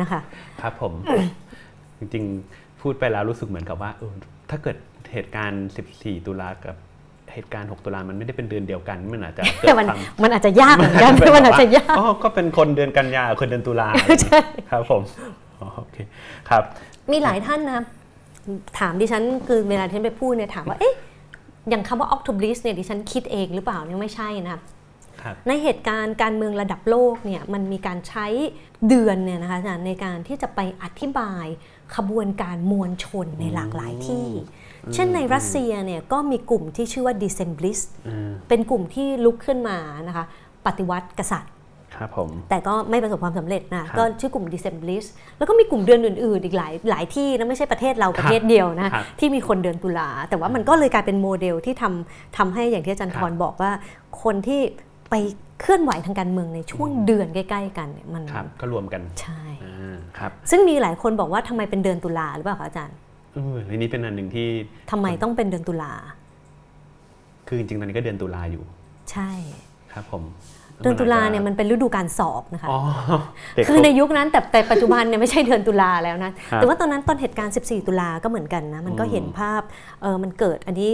[0.00, 0.20] นะคะ
[0.60, 0.92] ครับผม
[1.98, 4.12] จริงๆพูดไปแล้วรู้สึกเหมือนกับว่าเออ
[4.50, 4.76] ถ้าเกิด
[5.12, 6.76] เหตุการณ์ 14 ตุลากับ
[7.32, 13.88] เหตุการณ์ 6 ตุลา มันไม่ได้เป็นเดือนเดียวกัน มันอาจจะเกิดแต่มันความมันอาจจะยากเหมือนกันเป็มันอาจจะแบบว่ยาก อ๋อ ก็เป็นคนเดือนกันยา คนเดือนตุลา
[14.22, 15.30] ใช่ ครับผมอ๋อ
[15.74, 15.96] โอเค
[16.48, 16.62] ครับ
[17.12, 17.84] มีหลายท่านนะ
[18.78, 20.94] ถามดิฉันคือเวลาที่ฉันไปพูดเนี่ยถามว่าเอ๊ะ
[21.68, 24.62] อย่างคำว่า October เนี่ยดิฉันคิดเองหรือเปล่าเนี่ยไม่ใช่นะครับ
[25.48, 28.26] ในเหตุการณ์การเมืองระดับโลกเนี่ยมันมีการใช้
[28.88, 31.46] เดือนเนี่ยนะคะอาจารย์ในการที่จะไปอธิบาย
[31.96, 34.26] ขบวนการมวลชนในหลากหลายที่
[34.94, 40.24] เช่นในรัสเซียเนี่ยก็มีกลุ่มที่ชื่อว่า Decembrist อืมเป็นกลุ่มที่ลุกขึ้นมานะคะ
[40.66, 41.52] ปฏิวัติกษัตริย์
[41.96, 45.04] ครับผมแต่ก็ไม่ประสบความสำเร็จนะก็ชื่อกลุ่ม Decembrist
[45.38, 53.70] แล้วก็มีกลุ่มเดือนอื่นๆอีกหลายหลายที่นะไม่ใช่ประเทศเราประเทศเดียวนะครับที่มีคนเดือนตุลาแต่ว่ามันก็เลยกลายเป็นโมเดลที่ทำทำให้อย่างที่อาจารย์ครัทบรบอกว่า
[54.22, 54.60] คนที่
[55.10, 55.14] ไป
[55.60, 62.96] เคลื่อนไหวทางการเมืองในช่วงเดือนใกล้ ๆ กันเนี่ยมันครับก็รวมกันใช่อ่าครับซึ่งมีหลายคนบอกว่าทำไมเป็นเดือนตุลาหรือเปล่าคะอาจารย์
[63.34, 64.48] เอออันนี้เป็นอันหนึ่งที่
[64.90, 65.92] ทำไมต้องเป็นเดือนตุลา
[67.46, 68.64] คือจริงๆตอนนี้ก็เดือนตุลาอยู่
[69.12, 69.30] ใช่
[69.92, 70.22] ครับผม
[70.80, 72.78] เดือนตุลาเนี่ยมันเป็นฤดูการสอบนะคะอ๋อ
[73.54, 79.62] เด็กคือในเขายุคนั้นแต่แต่ปัจจุบันเนี่ยไม่ใช่เดือนตุลาแล้วนะครับแต่ว่าตอนนั้นตอนเหตุการณ์ 14 ตุลาก็เหมือนกันนะมันก็อืมเห็นภาพ
[80.02, 80.90] เออมันเกิดอันนี้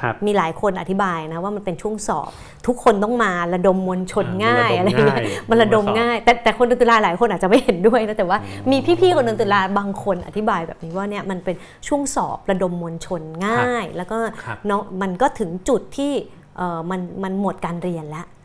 [0.00, 2.30] ครับมีหลายคนอธิบายนะว่ามันเป็นช่วงสอบ
[2.66, 8.38] ทุกคนต้องมาระดมมวลชนอ่าง่ายมันระดมอะไรเงี้ยง่ายมันระดมมาสอบง่าย แต่แต่คนเดือนตุลาหลายคนอาจจะไม่เห็นด้วยนะแต่ว่า
[8.70, 11.56] มีพี่ๆคนเดือนตุลาบางคนอธิบายแบบนี้ว่าเนี่ยมันเป็น
[11.88, 16.12] ช่วงสอบระดมมวลชนง่าย แล้วก็ครับเนาะมันก็ถึงจุดที่
[16.56, 18.41] เออมันมันหมดการเรียนแล้วอืม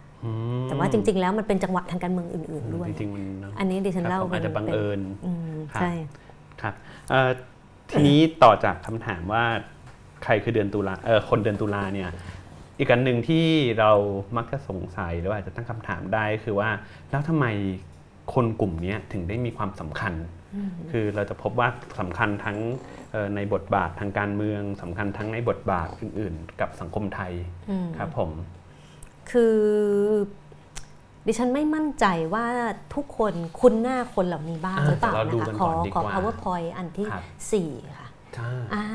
[0.67, 5.91] แต่ว่าจริง ๆ แล้วมันเป็นจังหวะทางการเมืองอื่น ๆ ด้วยจริงๆมันเนอะอันนี้ดิฉันครับเล่าผมอาจจะบังป็นเอิญอืมครับใช่
[6.61, 6.73] ครับ
[7.09, 7.29] เอ่อ
[7.89, 9.43] ทีนี้ต่อจากคำถามว่า
[10.23, 12.09] ใครคือเดือนตุลาเออคนเดือนตุลาเนี่ย
[12.79, 13.45] อีกอันหนึ่งที่
[13.79, 13.91] เรา
[14.37, 16.69] มักจะสงสัยหรือว่าอาจจะตั้งคำถามได้คือว่า
[17.09, 17.45] แล้วทำไม
[18.33, 20.13] คนกลุ่มเนี้ยถึงได้มีความสำคัญ
[20.91, 22.57] คือเราจะพบว่าสำคัญทั้ง
[23.11, 27.33] เอ่อในบทบาททางการเมืองสำคัญทั้งในบทบาทอื่น ๆ กับสังคมไทย
[27.69, 28.31] อืมครับผม
[29.31, 29.57] คือ
[31.27, 32.45] ดิฉันไม่มั่นใจว่า
[32.95, 38.85] ทุกคนคุ้นหน้าคนเหล่านี้บ้างอ่าหรือเปล่าแต่เราดูนะคะกันขก่ออนดีขอกว่า powerpoint อันที่ครับสี่ค่ะใช่อ่า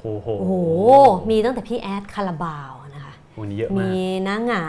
[0.00, 0.54] โอ้โหโอ้โห
[1.30, 4.64] มีตั้งแต่พี่แอดคาราบาวนะคะวันนี้เยอะมีมากนางหงา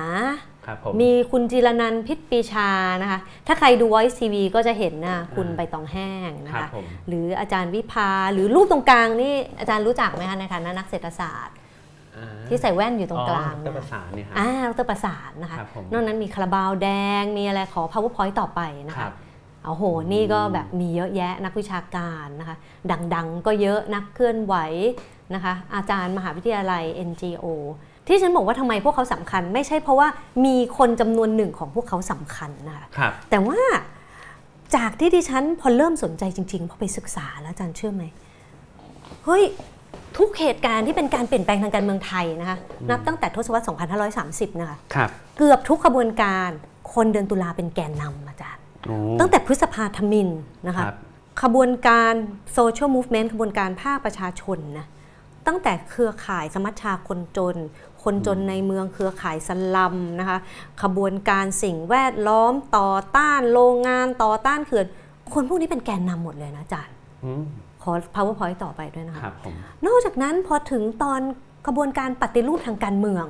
[0.65, 2.69] ครับผมมีคุณจิรนันท์พิษปีชา
[3.01, 11.64] นะคะ ถ้าใครดู Voice TV ก็จะเห็นนะคุณอ่าใบตองแห้งนะครัคะบผมหรืออาจารย์วิภา หรือรูปตรงกลางนี่อาจารย์รู้จักไหมคะในฐานะนักเศรษฐศาสตร์อ่า
[12.47, 16.89] ที่ใส่แว่นอยู่ตรงกลางอ๋อเนี่ดยรประสานเนี่ยครับอ่าดรประสานนะคะครับผมนอกนั้นมีคาราบาวแด
[17.21, 19.13] งมีอะไรขอ powerpoint ต่อไปนะครัคะบ
[19.67, 22.55] โอ้โหนี่ก็แบบมีเยอะแยะนักวิชาการนะคะ
[23.15, 24.55] ดังๆ ก็เยอะนักเคลื่อนไหว
[25.33, 27.45] นะคะอาจารย์มหาวิทยาลัย NGO
[28.07, 30.07] ที่ฉันบอกว่าทำไมพวกเขาสำคัญ ไม่ใช่เพราะว่า
[30.45, 33.59] มีคนจำนวนหนึ่งของพวกเขาสำคัญนะคะครับแต่ว่า
[34.75, 38.03] จากที่ดิฉันพอเริ่มสนใจจริงๆพอไปศึกษาแล้วอาจารย์เชื่อไหม
[39.25, 39.43] เฮ้ย
[40.17, 42.57] ทุกเหตุการณ์ที่เป็นการเปลี่ยนแปลงทางการเมืองไทยนะคะ
[42.89, 43.65] นับตั้งแต่ทศวรรษ
[44.17, 46.49] 2530 นะคะครับเกือบทุกขบวนการ
[46.93, 50.29] คนเดือนตุลาเป็นแกนนำอาจารย์โอ้ตั้งแต่พฤษภาธมิน
[50.67, 50.95] นะคะครับ
[51.41, 52.13] ขบวนการ
[52.53, 54.85] โซเชียลมูฟเมนต์ขบวนการภาคประชาชนนะ
[55.47, 57.55] ตั้งแต่เครือข่ายสมัชชาคนจน
[58.03, 60.37] คนจนในเมืองเครือข่ายสลัมนะคะ
[60.83, 64.85] ขบวนการสิ่งแวดล้อมต่อต้านโรงงานต่อต้านเขื่อน
[65.33, 66.93] คนพวกนี้เป็นแกนนำหมดเลยนะอาจารย์
[67.25, 67.43] อืม
[67.85, 69.53] ขอ powerpoint ต่อไปด้วยนะคะครับผม
[69.87, 71.21] นอกจากนั้นพอถึงตอน
[71.67, 73.25] ขบวนการปฏิรูปทางการเมือง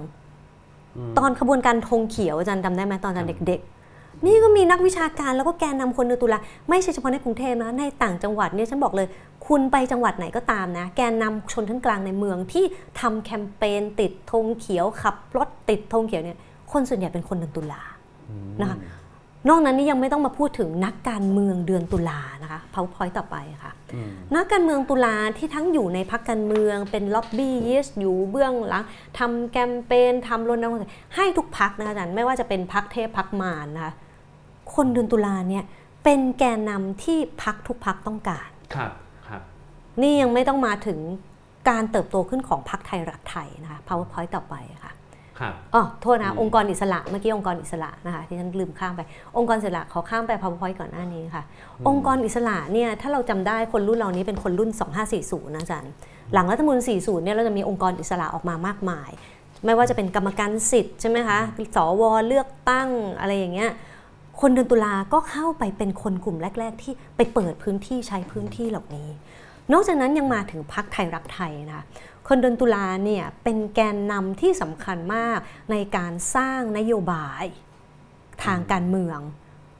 [0.97, 6.39] อืมตอนขบวนการธงเขียวอาจารย์จำได้ไหมตอนอาจารย์เด็กๆ นี่ก็มีนักวิชาการแล้วก็แกนนำคนเดือนตุลา
[6.69, 9.07] ไม่ใช่เฉพาะในกรุงเทพนะในต่างจังหวัดเนี่ยฉันบอกเลย
[9.47, 12.65] คุณไปจังหวัดไหนก็ตามนะ แกนนำชนชั้นกลางในเมืองที่
[12.99, 16.37] ทำแคมเปญติดธงเขียวขับรถติดธงเขียวเนี่ย
[16.71, 17.81] คนส่วนใหญ่เป็นคนเดือนตุลา
[18.61, 18.77] นะคะ
[19.49, 28.83] นอกนั้นนี่ยังไม่ต้องมาพูดถึงนักการเมืองเดือนตุลานะคะ powerpoint ต่อไปค่ะอืมนักการเมืองตุลาที่ทั้งอยู่ในพักการเมืองเป็นล็อบบี้ยิสอยู่เบื้องหลัง
[29.17, 30.79] ทำแคมเปญทำรณรงค์
[31.15, 33.93] ให้ทุกพักนะคะอาจารย์ไม่ว่าจะเป็นพักเทพพักมารนะคะ
[34.75, 35.63] คนเดือนตุลาเนี่ย
[36.03, 38.91] เป็นแกนนำที่พักทุกพักต้องการครับ
[39.27, 39.41] ครับ
[40.01, 40.99] นี่ยังไม่ต้องมาถึง
[41.69, 44.94] การเติบโตขึ้นของพักไทยรักไทยนะคะ powerpoint ต่อไปค่ะครับ
[45.75, 49.01] อ๋อโทษนะอืมองค์กรอิสระเมื่อกี้องค์กรอิสระนะคะที่ฉันลืมข้ามไป
[49.37, 51.43] องค์กรอิสระขอข้ามไป powerpoint ก่อนหน้านี้ค่ะ
[51.87, 54.69] องค์กรอิสระเนี่ยถ้าเราจำได้คนรุ่นเรานี้เป็นคนรุ่น
[55.13, 55.91] 2540นะอาจารย์
[56.33, 59.09] หลังรัฐธรรมนูญ40เนี่ยเราจะมีองค์กรอิสระออกมามากมาย
[59.65, 61.39] ไม่ว่าจะเป็นกรรมการสิทธิ์ใช่ไหมคะ
[61.75, 63.71] สวเลือกตั้งอะไรอย่างเงี้ย
[64.41, 69.09] คนเดือนตุลาก็เข้าไปเป็นคนกลุ่มแรก ๆ ที่ไปเปิดพื้นที่ใช้พื้นที่เหล่านี้
[69.73, 71.85] นอกจากนั้นยังมาถึงพักไทยรักไทยนะคะ
[72.27, 75.37] คนเดือนตุลาเนี่ยเป็นแกนนำที่สำคัญมาก
[75.71, 77.45] ในการสร้างนโยบาย
[78.43, 79.19] ทางการเมือง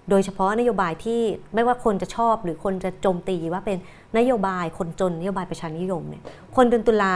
[0.09, 1.21] โดยเฉพาะนโยบายที่
[1.53, 3.77] ไม่ว่าคนจะชอบหรือคนจะโจมตีว่าเป็น
[4.17, 6.23] นโยบายคนจนนโยบายประชานิยมเนี่ย
[6.55, 7.15] คนเดือนตุลา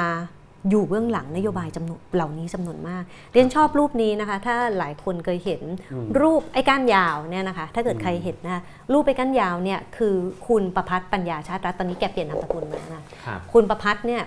[0.70, 5.62] อยู่เบื้องหลังนโยบายจำนวนเหล่านี้จำนวนมาก เรียนชอบรูปนี้นะคะ ถ้าหลายคนเคยเห็น
[5.94, 8.62] อืมรูปไอ้ก้านยาวเนี่ยนะคะ ถ้าเกิดใครเห็นนะคะ
[8.94, 10.16] รูปไอ้ก้านยาวเนี่ยคือ
[10.48, 14.24] คุณประพัฒน์ปัญญาชาติรัตน์ตอนนี้แกเปลี่ยนนามสกุลมานะครับคุณประพัฒน์เนี่ย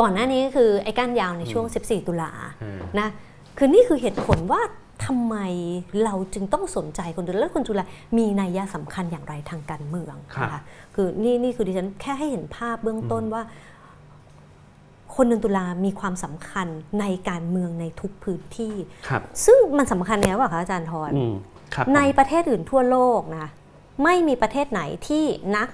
[0.00, 2.30] ก่อนหน้านี้คือไอ้ก้านยาวในช่วง 14 ตุลา
[2.62, 3.08] อืมนะ
[3.58, 4.62] คือนี่คือเหตุผลว่า
[5.06, 5.36] ทำไม
[6.04, 7.84] เราจึงต้องสนใจคนจุฬาและคนจุฬา
[8.18, 10.62] มีนัยยะสำคัญอย่างไรทางการเมืองครับนะคะ
[10.94, 13.42] คือนี่นี่คือดิฉันแค่ให้เห็นภาพเบื้องต้นว่า
[15.14, 16.66] คนเดือนตุลามีความสำคัญ
[17.00, 18.74] ในการเมืองในทุกพื้นที่
[19.08, 21.34] ครับซึ่งมันสำคัญไงวะคะอาจารย์ทรอืม
[21.74, 23.46] ครับในผมประเทศอื่นทั่วโลกนะ
[24.04, 25.24] ไม่มีประเทศไหนที่
[25.56, 25.68] นัก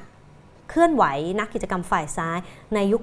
[0.73, 1.05] เคลื่อนไหว
[1.41, 2.39] นักกิจกรรมฝ่ายซ้าย
[2.75, 3.03] ในยุค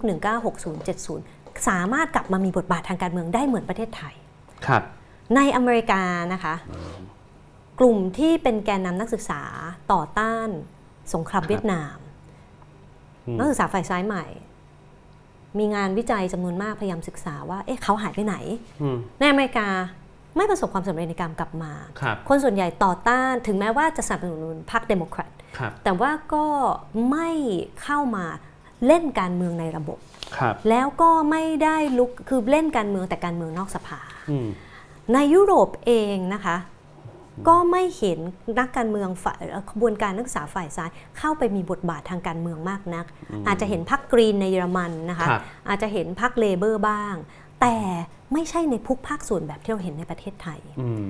[0.83, 4.13] 1960-70 สามารถกลับมามีบทบาททางการเมืองได้เหมือนประเทศไทย
[4.67, 4.83] ครับ
[5.35, 6.01] ในอเมริกา
[6.33, 6.55] นะคะ
[7.79, 9.41] กลุ่มที่เป็นแกนนำนักศึกษา
[9.91, 10.49] ต่อต้าน
[11.13, 11.97] สงครามครับเวียดนาม
[13.27, 14.25] อืมนักศึกษาฝ่ายซ้ายใหม่
[15.57, 18.35] มีงานวิจัยจำนวนมากพยายามศึกษาว่า เอ๊ะเขาหายไปไหน
[18.81, 19.67] อืมในอเมริกา
[20.35, 25.38] ไม่ประสบความสำเร็จในการกลับมาครับคนส่วนใหญ่ต่อต้านถึงแม้ว่าจะสนับสนุนพรรคเดโมแครตครับ
[25.83, 26.45] แต่ว่าก็
[27.11, 27.29] ไม่
[27.83, 28.25] เข้ามา
[28.87, 29.99] เล่นการเมืองในระบบ
[30.37, 33.99] ครับแล้วก็ไม่ได้ลุกคือเล่นการเมืองแต่การเมืองนอกสภา
[34.31, 34.47] อืม
[35.13, 36.57] ในยุโรปเองนะคะ
[37.47, 38.19] ก็ไม่เห็น
[38.59, 43.05] นักการเมืองฝ่ายเอ่อขบวนการนักศึกษาฝ่ายซ้ายเข้าไปมีบทบาททางการเมืองมากนัก
[43.47, 47.15] อาจจะเห็นพรรคกรีนในเยอรมันนะคะครับอาจจะเห็นพรรคเลเบอร์บ้าง
[47.61, 47.75] แต่
[48.33, 51.07] ไม่ใช่ในทุกภาคส่วนแบบที่เราเห็นในประเทศไทยอืม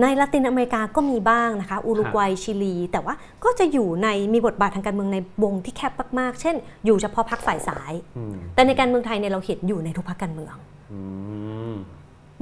[0.00, 6.54] ในละตินอเมริกาก็มีบ้างนะคะอุรุกวัยชิลี แต่ว่าก็จะอยู่ในมีบทบาททางการเมืองในวงที่แคบมากๆ เช่น
[6.84, 10.54] อยู่เฉพาะพรรคฝ่ายซ้ายอืมแต่ในการเมืองไทยเนี่ยเราเห็นอยู่ในทุกพรรคการเมือง
[10.92, 11.00] อื
[11.72, 11.74] ม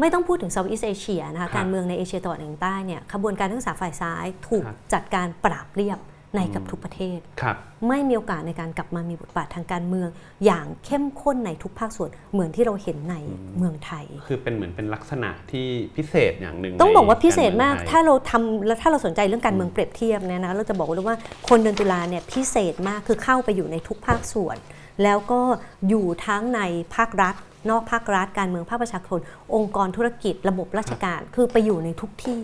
[0.00, 5.98] ไม่ต้องพูดถึงเซาท์อีสเอเชียนะครัคะบการเมืองในเอเชียตะวันออกเฉียงใต้เนี่ยขบวนการนักศึกษาฝ่ายซ้ายถูกครับจัดการปราบเรียบ
[6.36, 7.56] ในเกับทุกประเทศครับ
[7.88, 10.08] ไม่มีโอกาสในการกลับมามีบทบาททางการเมือง
[10.44, 13.16] อย่างเข้มข้นในทุกภาคส่วนเหมือนที่เราเห็นใน
[13.58, 15.66] เมืองไทย คือเป็นเหมือนเป็นลักษณะที่
[15.96, 21.16] พิเศษอย่างหนึ่งต้องบอกว่าในพิเศษมากรมืองไทยถ้าเราทำแล้วถ้าเราสนใจเรื่องการเมืองเปรียบเทียบเนี่ยนะเราจะบอกเลยว่า
[21.48, 24.56] คนเดือนตุลาเนี่ยพิเศษมากคือเข้าไปอยู่ในทุกภาคส่วน
[25.02, 25.40] แล้วก็
[25.88, 26.60] อยู่ทั้งใน
[26.94, 27.34] ภาครัฐ
[27.70, 29.20] นอกภาครัฐการเมืองภาคประชาชน
[29.54, 32.42] องค์กรธุรกิจระบบราชการ คือไปอยู่ในทุกที่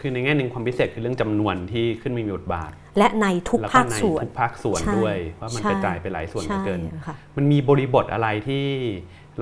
[0.00, 8.66] คือในแง่หนึ่งความพิเศษคือเรื่องจำนวนที่ขึ้นมีบทบาท และในทุกแล้วก็ภาคในส่วนทุกภาคส่วนใช่ด้วย ว่ามันใช่กระจายไปหลายส่วนเหลือเกินใช่ค่ะมันมีบริบทอะไรที่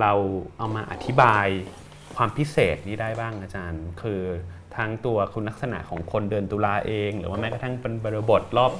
[0.01, 0.13] เรา
[0.59, 1.47] เอามาอธิบาย
[2.17, 4.21] ความพิเศษนี้ได้บ้างอาจารย์ คือ
[4.77, 8.73] ทั้งตัวคุณลักษณะของคนเดือนตุลาเอง หรือว่าแม้กระทั่งเป็นบริบทรอบ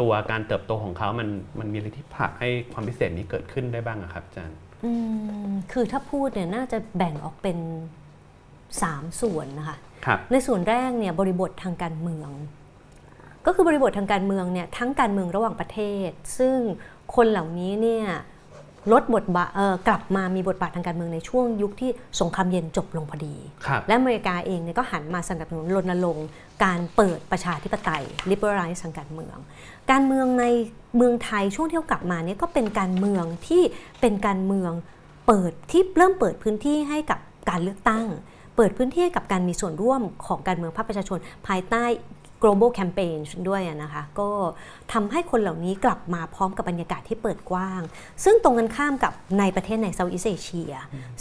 [0.00, 4.90] ตัวการเติบโตของเขามันมันมีอะไรที่ผลักให้ความพิเศษนี้เกิดขึ้นได้บ้างอะครับอาจารย์อื
[5.48, 7.58] มคือถ้าพูดเนี่ยน่าจะแบ่งออกเป็น
[8.74, 9.76] 3 ส่วนนะคะ
[10.06, 12.30] ครับในส่วนแรกเนี่ยบริบททางการเมือง
[13.46, 16.56] ก็คือบริบททางการเมืองเนี่ยทั้งการเมืองระหว่างประเทศ ซึ่ง
[17.14, 18.06] คนเหล่านี้เนี่ย
[18.92, 23.34] ลดบทบาทเอ่อกลับมามีบทบาททางการเมืองในช่วงยุคที่สงครามเย็นจบลงพอดี
[23.66, 26.26] ครับและอเมริกาเองเนี่ยก็หันมาสนับสนุนรณรงค์
[26.64, 29.36] การเปิดประชาธิปไตย liberalize ทางการเมือง
[29.90, 30.44] การเมืองใน
[30.96, 33.62] เมืองไทยช่วงที่เขากลับมาเนี่ยก็เป็นการเมืองที่
[34.00, 34.72] เป็นการเมือง
[35.26, 37.18] เปิดที่เริ่มเปิดพื้นที่ให้กับ
[37.50, 38.06] การเลือกตั้ง
[38.56, 41.84] เปิดพื้นที่ให้กับการมีส่วนร่วมของการเมืองภาคประชาชน ภายใต้
[42.44, 44.30] global campaign ด้วยอะนะคะก็
[44.92, 47.80] ทำให้คนเหล่านี้กลับมาพร้อมกับบรรยากาศที่เปิดกว้าง
[48.24, 50.72] ซึ่งตรงกันข้ามกับในประเทศในเซาท์อีสเอเชีย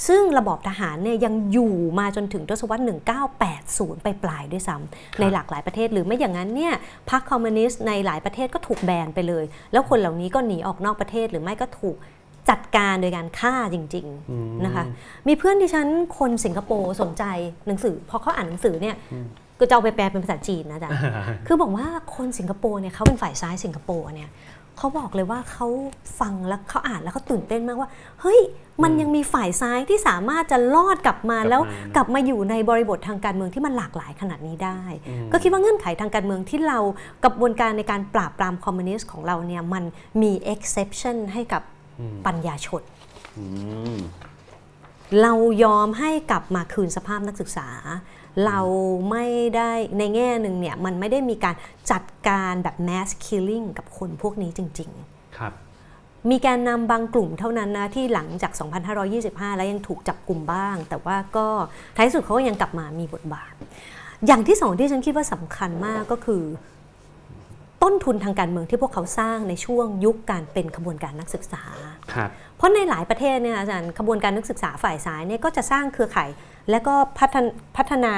[0.08, 2.84] ซึ่งระบอบทหารเนี่ยยังอยู่มาจนถึงทศวรรษ
[3.44, 6.74] 1980 ไปปลายๆด้วยซ้ำในหลากหลายประเทศหรือไม่อย่างนั้นเนี่ย
[7.10, 11.98] พรรคคอมมิวนิสต์ในหลายประเทศก็ถูกแบนไปเลย แล้วคนเหล่านี้ก็หนีออกนอกประเทศหรือไม่ก็ถูก
[12.50, 14.84] จัดการโดยการฆ่าจริงๆนะคะ
[15.28, 17.24] มีเพื่อนที่ฉันคนสิงคโปร์สนใจ
[17.68, 18.96] หนังสือพอเขาอ่านหนังสือเนี่ย
[19.60, 20.92] ก็จะเอาไปแปลเป็นภาษาจีนนะจ๊ะ
[21.48, 24.30] คือบอกว่าคนสิงคโปร์เนี่ยเขาเป็นฝ่ายซ้ายสิงคโปร์เนี่ย
[24.78, 25.68] เขาบอกเลยว่าเขา
[26.20, 27.90] ฟังแล้วเขาอ่านแล้วเขาตื่นเต้นมากว่า
[28.22, 28.40] เฮ้ย
[28.84, 34.82] มันยังมีฝ่ายซ้ายที่สามารถจะรอดกลับมากลับมาแล้วนะกลับมาอยู่ในบริบททางการเมืองที่มันหลากหลายขนาดนี้ได้
[35.32, 36.80] ก็คิดว่าเงื่อนไขทางการเมืองที่เรา
[37.24, 39.84] กระบวนการในการปราบปรามคอมมิวนิสต์ของเราเนี่ยมัน
[40.22, 41.62] มี exception ให้กับ
[42.26, 42.82] ปัญญาชน
[43.38, 43.46] อื
[43.96, 43.98] ม
[45.22, 47.70] เรายอมให้กลับมาคืนสภาพนักศึกษา
[48.46, 48.60] เรา
[49.12, 51.56] ไม่ได้ในแง่หนึ่งเนี่ยมันไม่ได้มีการ
[51.92, 54.92] จัดการแบบ mass killing กับคนพวกนี้จริง
[55.38, 58.52] ครับๆมีการนำบางกลุ่มเท่านั้นนะที่หลังจาก
[59.06, 61.48] 2525 แล้วยังถูกจับกลุ่มบ้าง แต่ว่าก็
[61.96, 63.54] ท้ายสุดเขาก็ยังกลับมามีบทบาท
[64.28, 66.44] อย่างที่สองที่ฉันคิดว่าสำคัญมากก็คือ
[67.86, 71.64] ต้นทุนทางการเมืองที่พวกเขาสร้างในช่วงยุคการเป็นขบวนการนักศึกษา
[72.14, 76.30] ครับเพราะในหลายประเทศเนี่ยอาจารย์ขบวนการนักศึกษาฝ่ายซ้ายเนี่ยก็จะสร้างเครือข่าย
[76.70, 77.46] และก็พัฒน
[77.78, 78.14] พัฒนา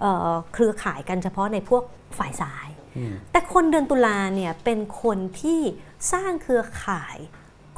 [0.00, 1.82] เอ่อเครือข่ายกันเฉพาะในพวก
[2.18, 5.60] ฝ่ายซ้ายอืมแต่คนเดือนตุลาเนี่ยเป็นคนที่
[6.12, 7.16] สร้างเครือข่าย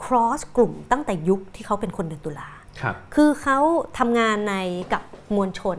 [0.05, 2.50] cross กลุ่มตั้งแต่ยุคที่เขาเป็นคนเดือนตุลา
[2.81, 3.59] ครับคือเขา
[3.98, 4.55] ทำงานใน
[4.92, 5.03] กับ
[5.37, 5.79] มวลชน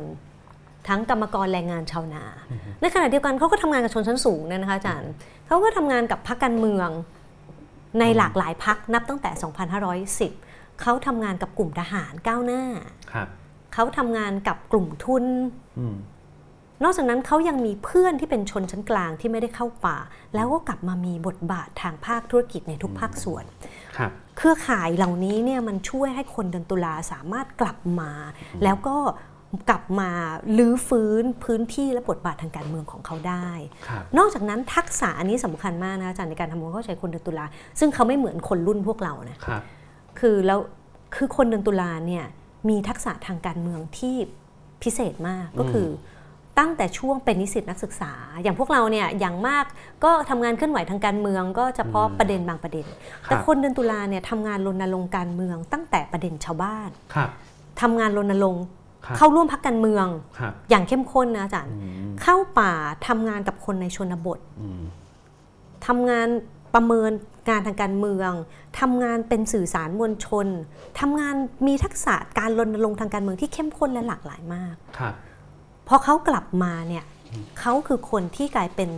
[0.88, 2.24] ทั้งกรรมกรแรงงานชาวนา
[2.82, 5.12] ในขณะเดียวกันเขาก็ทำงานกับชนชั้นสูงเนี่ยนะคะอาจารย์
[5.48, 6.90] เขาก็ทำงานกับพรรคการเมือง
[8.00, 9.32] ในหลากหลายพรรคนับตั้งแต่
[10.28, 12.64] 2510 เขาทำงานกับกลุ่มทหารก้าวหน้า
[13.12, 13.28] ครับ
[13.74, 15.26] เขาทำงานกับกลุ่มทุน
[15.80, 15.96] อืม
[16.84, 19.98] นอกจากนั้นเขายังมีเพื่อนที่เป็นชนชั้นกลางที่ไม่ได้เข้าป่า
[20.36, 23.46] แล้วก็กลับมามีบทบาททางภาคธุรกิจในทุกภาคส่วน
[23.98, 28.12] ครับเครือข่ายเหล่านี้เนี่ยมันช่วยให้คนเดือนตุลาสามารถกลับมา
[28.64, 28.96] แล้วก็
[29.70, 30.10] กลับมา
[30.58, 33.50] ลื้อฟื้นพื้นที่และบทบาททางการเมืองของเขาได้
[33.88, 37.46] ครับนอกจากนั้นทักษะอันนี้สำคัญมากนะอาจารย์ในการทำความเข้าใจคนเดือนตุลา
[37.80, 39.62] ซึ่งเขาไม่เหมือนคนรุ่นพวกเรานะครับ
[40.20, 40.60] คือแล้ว
[41.16, 42.26] คือคนเดือนตุลาเนี่ย
[42.70, 44.16] มีทักษะทางการเมืองที่
[44.84, 49.66] พิเศษมากก็คืออตั้งแต่ช่วงเป็นนิสิตนักศึกษา อย่างพวกเราเนี่ยอย่างมาก
[50.04, 52.86] ก็ทำงานเคลื่อนไหวทางการเมืองก็เฉพาะประเด็นบางประเด็น
[53.24, 57.30] แต่คนเดือนตุลาเนี่ยทำงานรณรงค์การเมืองตั้งแต่ประเด็นชาวบ้านครับ
[57.82, 58.81] ทำงานรณรงค์ครับ
[59.18, 60.06] เข้าร่วมพักการเมือง
[60.40, 62.72] ครับอย่างเข้มข้นนะอาจารย์อืมเข้าป่า
[63.08, 64.82] ทำงานกับคนในชนบทอืม
[65.88, 66.28] ทำงาน
[66.74, 67.12] ประเมิน
[67.50, 68.32] งานทางการเมือง
[68.80, 70.48] ทำงานเป็นสื่อสารมวลชน
[71.00, 71.36] ทำงาน
[71.68, 75.14] มีทักษะการรณรงค์ทางการเมืองที่เข้มข้นและหลากหลายมากครับ
[75.88, 77.06] พอเขากลับมาเนี่ย
[77.60, 78.90] เขาคือคนที่กลายเป็น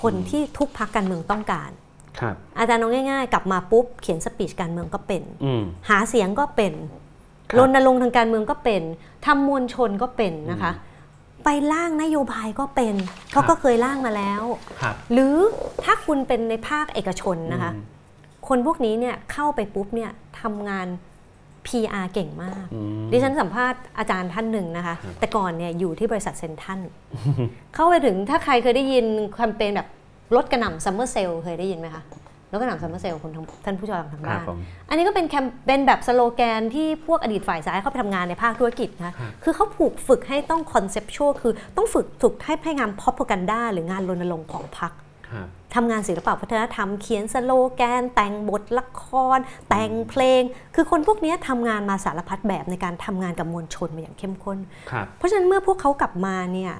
[0.00, 1.70] คนที่ทุกพักการเมืองต้องการ
[2.20, 6.99] ครับอาจารย์เอาง่าย ๆ กลับมาปุ๊บเขียนสปีชการเมืองก็เป็นอืมหาเสียงก็เป็นค
[7.58, 8.82] รับรณรงค์ทางการเมืองก็เป็น
[9.26, 10.72] ทำมวลชนก็เป็นนะคะ
[11.44, 12.94] ไปร่างนโยบายก็เป็น
[13.30, 14.42] เพราะครับก็เคยร่างมาแล้ว
[14.80, 15.36] ครับหรือ
[15.84, 17.84] ถ้าคุณเป็นในภาคเอกชนนะคะอืม
[18.48, 20.10] คนพวกนี้เนี่ยเข้าไปปุ๊บเนี่ย
[20.40, 20.86] ทำงาน
[21.66, 26.80] PR เก่งมากอืมดิฉันสัมภาษณ์อาจารย์ท่านหนึ่งนะคะครับแต่ก่อนเนี่ยอยู่ที่บริษัทเซ็นทรัล
[27.74, 29.88] เข้าไปถึงถ้าใครเคยได้ยินแคมเปญแบบ
[30.36, 32.02] ลดกระหน่ำ summer sale เคยได้ยินไหมคะ
[32.50, 34.58] ลดกระหน่ำ summer sale คุณทั้งท่านผู้ชมทางครับ้าบนผม
[34.88, 44.92] อันนี้ก็เป็นแคมเปญแบบสโลแกนที่พวกอดีตฝ่ายซ้ายเข้าไปทำงานในภาคธุรกิจนะครับคือเขาถูกฝึกให้ต้อง conceptual คือต้องฝึกฝึกให้ให้งาน propaganda หรืองานรณรงค์ของพรรค
[45.30, 49.04] ครับทำงานศิลปะวัฒนธรรมเขียนสโลแกน แต่งบทละค
[49.36, 50.42] ร แต่งเพลง
[50.74, 54.58] คือคนพวกนี้ทำงานมาสารพัดแบบในการทำงานกับมวลชนมาอย่างเข้มข้น
[54.90, 56.72] ครับเพราะฉะนั้นเมื่อพวกเขากลับมาเนี่ย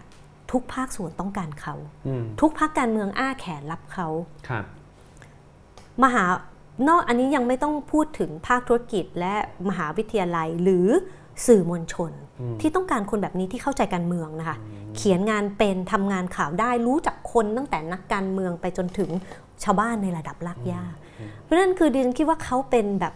[0.52, 1.74] ทุกภาคส่วนต้องการเขา
[2.06, 4.08] อืมทุกภาคการเมืองอ้าแขนรับเขา
[4.48, 4.64] ครับ
[6.04, 6.24] มหา
[6.88, 9.34] นอกอันนี้ยังไม่ต้องพูดถึงภาคธุรกิจและ
[9.68, 10.88] มหาวิทยาลัยหรือ
[11.46, 14.56] สื่อมวลชนอืมที่ต้องการคนแบบนี้ที่เข้าใจการเมืองนะคะ
[14.96, 19.10] เขียนงานเป็นทำงานข่าวได้รู้จักคนตั้งแต่นักการเมืองไปจนถึง
[19.62, 20.82] ชาวบ้านในระดับรากหญ้า
[21.42, 23.14] เพราะฉะนั้นคือดิฉันคิดว่าเขาเป็นแบบ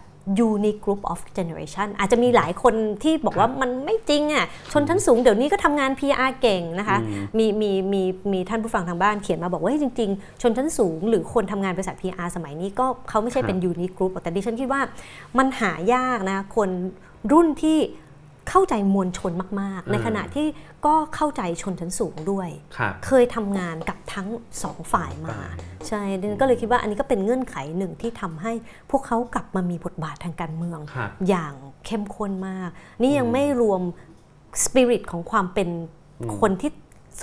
[0.51, 14.81] unique group of generation อาจจะมีหลายคนที่บอกว่ามันไม่จริงอะชนชั้นสูงเดี๋ยวนี้ก็ทำงาน PR เก่งนะคะอืมมีมีมีมีท่านผู้ฟังทางบ้านเขียนมาบอกว่าเฮ้ยจริง ๆ ชนชั้นสูง หรือคนทำงานบริษัท PR สมัยนี้ก็เขาไม่ใช่เป็น unique group แต่ดิฉันคิดว่า
[15.37, 16.69] มันหายากนะคน
[17.31, 17.77] รุ่นที่
[18.49, 19.31] เข้าใจมวลชน
[19.61, 20.47] มาก ๆ ในขณะที่
[20.85, 24.27] ก็เข้าใจชนชั้นสูงด้วยครับเคยทำงานกับทั้ง
[24.63, 25.55] สองฝ่ายมาฝ่าย
[25.87, 28.51] ใช่ดิฉันก็เลยคิดว่าอันนี้ก็เป็นเงื่อนไขหนึ่งที่ทำให้
[28.91, 31.53] พวกเขากลับมามีบทบาททางการเมืองครับอย่าง
[31.85, 32.69] เข้มข้นมาก
[33.01, 33.81] นี่ยังไม่รวม
[34.63, 35.69] สปิริตของความเป็น
[36.21, 36.71] อืมคนที่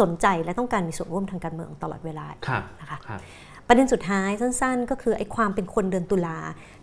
[0.01, 3.21] สนใจและต้องการมีส่วนร่วมทางการเมืองตลอดเวลาครับนะคะครับ
[3.69, 6.39] ประเด็นสุดท้ายสั้น ๆ ก็คือไอ้ความเป็นคนเดือนตุลา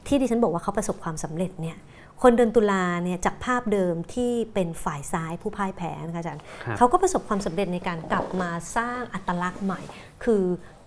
[0.07, 1.77] ที่ดิฉันบอกว่าเขาประสบความสำเร็จเนี่ย
[2.21, 9.81] คนเดือนตุลาเนี่ยจากภาพเดิมที่เป็นฝ่ายซ้ายผู้พ่ายแพ้นะคะอาจารย์ครับเขาก็ประสบความสำเร็จในการกลับมาสร้างอัตลักษณ์ใหม่
[10.23, 10.43] คือ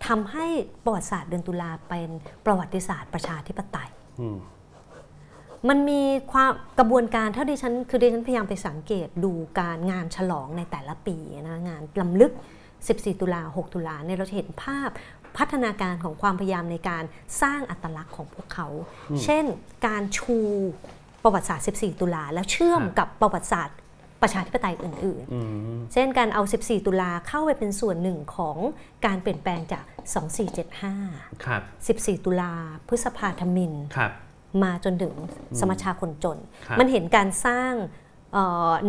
[0.07, 0.47] ทำให้
[0.85, 2.11] ประวัติศาสตร์เดือนตุลาเป็น
[2.47, 3.90] ประวัติศาสตร์ประชาธิปไตย
[4.21, 4.37] อืม
[5.68, 11.16] มันมีความกระบวนการเท่าที่ฉันคือดิฉันพยายามไปสังเกตดูการงานฉลองในแต่ละปี
[11.49, 12.33] นะงานลำลึก
[12.77, 14.90] 14 ตุลา 6 ตุลาเนี่ยเราจะเห็นภาพ
[15.37, 17.05] พัฒนาการของความพยายามในการ
[17.42, 18.68] สร้างอัตลักษณ์ของพวกเขา
[19.25, 19.45] เช่น
[19.87, 20.38] การชู
[21.23, 23.77] ประวัติศาสตร์ 14 ตุลาแล้วเชื่อมครับกับประวัติศาสตร์
[24.23, 25.41] ประชาธิปไตยอื่นอื
[25.77, 28.57] มๆเช่นการเอา 14 ตุลาเข้าไปเป็นส่วนหนึ่งของ
[29.07, 29.85] การเปลี่ยนแปลงจาก
[30.65, 31.59] 2475 ครั
[31.95, 32.53] บ 14 ตุลา
[32.89, 34.13] พฤษภาทมิฬครับ
[34.63, 35.15] มาจนถึง
[35.61, 37.73] สมัชชาคนจนครับมันเห็นการสร้าง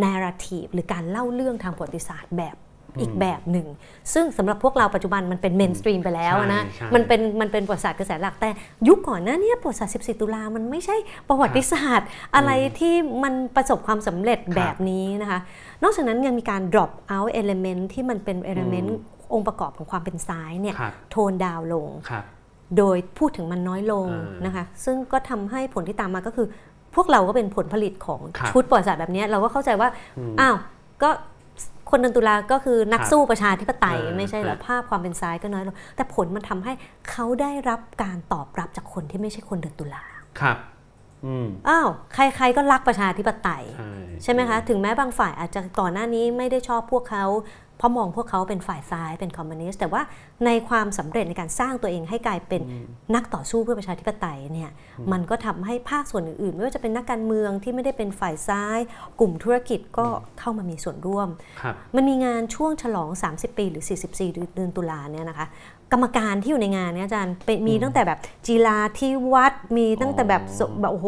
[0.04, 2.56] narrative หรือการเล่าเรื่องทางประวัติศาสตร์แบบ
[3.00, 3.68] อีกแบบหนึ่ง
[4.14, 8.50] ซึ่งสำหรับพวกเราปัจจุบันมันเป็น mainstream ไปแล้วนะใช่ใช่มันเป็นมันเป็นประวัติศาสตร์กระแสหลักแต่
[8.88, 10.96] ยุคก่อนหน้าเนี้ยประวัติศาสตร์ 14 ตุลามันไม่ใช่
[11.30, 15.40] ประวัติศาสตร์ อะไรที่มันประสบความสำเร็จแบบนี้นะคะ
[15.84, 18.90] นอกจากนั้นยังมีการ drop out element ที่มันเป็น element
[19.34, 22.24] องค์ประกอบของความเป็นซ้ายเนี่ยครับโทนดาวลงครับ
[22.78, 26.48] โดยพูดถึงมันน้อยลงอ่านนะคะซึ่งก็ทำให้ผลที่ตามมาก็คือ
[26.96, 30.56] พวกเราก็เป็นผลผลิตของครับชุดประวัติศาสตร์แบบเนี้ยเราก็เข้าใจว่าอืมอ้าว
[31.04, 31.10] ก็
[31.94, 36.74] คนเดือนตุลาก็คือนักครับสู้ประชาธิปไตยอ่าไม่ใช่เหรอครับภาพความเป็นซ้ายก็น้อยลงแต่ผลมันทำให้
[37.10, 40.04] เขาได้รับการตอบรับจากคนที่ไม่ใช่คนเดือนตุลา
[40.40, 40.58] ครับ
[41.26, 43.92] อืมอ้าวใคร ๆ ก็รักประชาธิปไตยใช่
[44.24, 47.26] ใช่ไหมคะ ถึงแม้บางฝ่ายอาจจะก่อนหน้านี้ไม่ได้ชอบพวกเขา
[47.78, 50.02] เพราะมองพวกเขาเป็นฝ่ายซ้ายเป็นคอมมิวนิสต์แต่ว่า
[50.46, 52.62] ในความสำเร็จในการสร้างตัวเองให้กลายเป็น
[53.16, 54.72] นักต่อสู้เพื่อประชาธิปไตยเนี่ย
[55.12, 58.80] มันก็ทำให้ภาคส่วนอื่นๆ ไม่ว่าจะเป็นนักการเมืองที่ไม่ได้เป็นฝ่ายซ้าย
[59.20, 60.08] กลุ่มธุรกิจก็
[60.40, 61.30] เข้ามามีส่วนร่วม
[61.62, 65.48] ครับมันมีงานช่วงฉลอง 30 ปีหรือ 44 เดือนตุลาเนี่ยนะคะ
[65.92, 71.08] กรรมการที่อยู่ในงานเนี่ยอาจารย์เป็นมีตั้งแต่แบบจีราที่วัดมีตั้งแต่แบบสแบบโอ้โห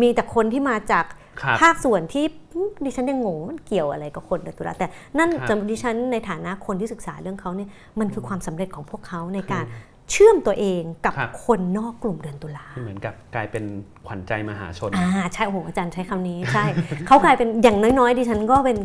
[0.00, 1.23] มีแต่คนที่มาจากครับ
[1.62, 2.24] ภาคส่วนที่
[2.54, 7.68] อืมดิฉันยังงงว่ามันเกี่ยวอะไรกับคนเดือนตุลาแต่นั่นครับสำหรับดิฉันในฐานะคนที่ศึกษาเรื่องเขาเนี่ย
[8.00, 9.66] มันคือความสำเร็จของพวกเขาในการ
[10.10, 13.64] เชื่อมตัวเองกับครับคนนอกกลุ่มเดือนตุลาที่เหมือนกับกลายเป็น
[14.06, 16.64] ขวัญใจมหาชนอ่าใช่โอ้โหอาจารย์ใช้คำนี้ใช่
[17.06, 18.76] เขากลายเป็นอย่างน้อยๆดิฉันก็เป็น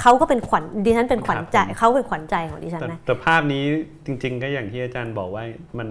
[0.00, 3.62] เขาก็เป็นขวัญดิฉันเป็นขวัญใจครับผมเขาเป็นขวัญใจของดิฉันแต่นะแต่ภาพนี้
[4.06, 5.44] จริง ๆ ก็อย่างที่อาจารย์บอกว่า
[5.78, 5.88] มัน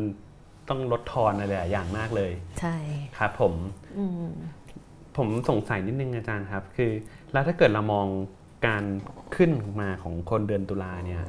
[0.70, 2.76] ต้องลดทอนอะไรหลายอย่างมากเลย ใช่
[3.18, 3.54] ครับผม
[3.98, 4.30] อืม
[5.18, 6.92] ผมสงสัยนิดนึงอาจารย์ครับ คือ
[7.34, 8.08] แล้วถ้าเกิดเรามอง
[8.68, 8.84] การ
[9.36, 9.52] ขึ้น
[9.82, 11.22] มาของคนเดือนตุลาเนี่ย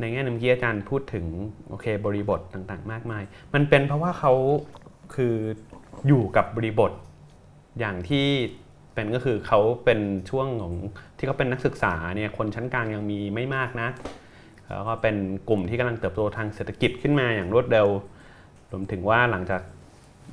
[0.00, 1.26] ในแง่นึงเมื่อกี้อาจารย์พูดถึง
[1.68, 3.22] โอเคบริบทต่างๆ มากมาย
[3.54, 4.32] มันเป็นเพราะว่าเขา
[5.14, 5.34] คือ
[6.06, 6.92] อยู่กับบริบท
[7.78, 8.26] อย่างที่
[8.94, 10.00] เป็นก็คือเขาเป็น
[10.30, 10.74] ช่วงของ
[11.18, 13.88] ที่เขาเป็นนักศึกษาเนี่ยคนชั้นกลางยังมีไม่มากนะ
[14.68, 15.16] แล้วก็เป็น
[15.48, 17.88] กลุ่มที่กำลังเติบโตทางเศรษฐกิจขึ้นมาอย่างรวดเร็ว
[18.72, 19.60] รวมถึงว่าหลังจาก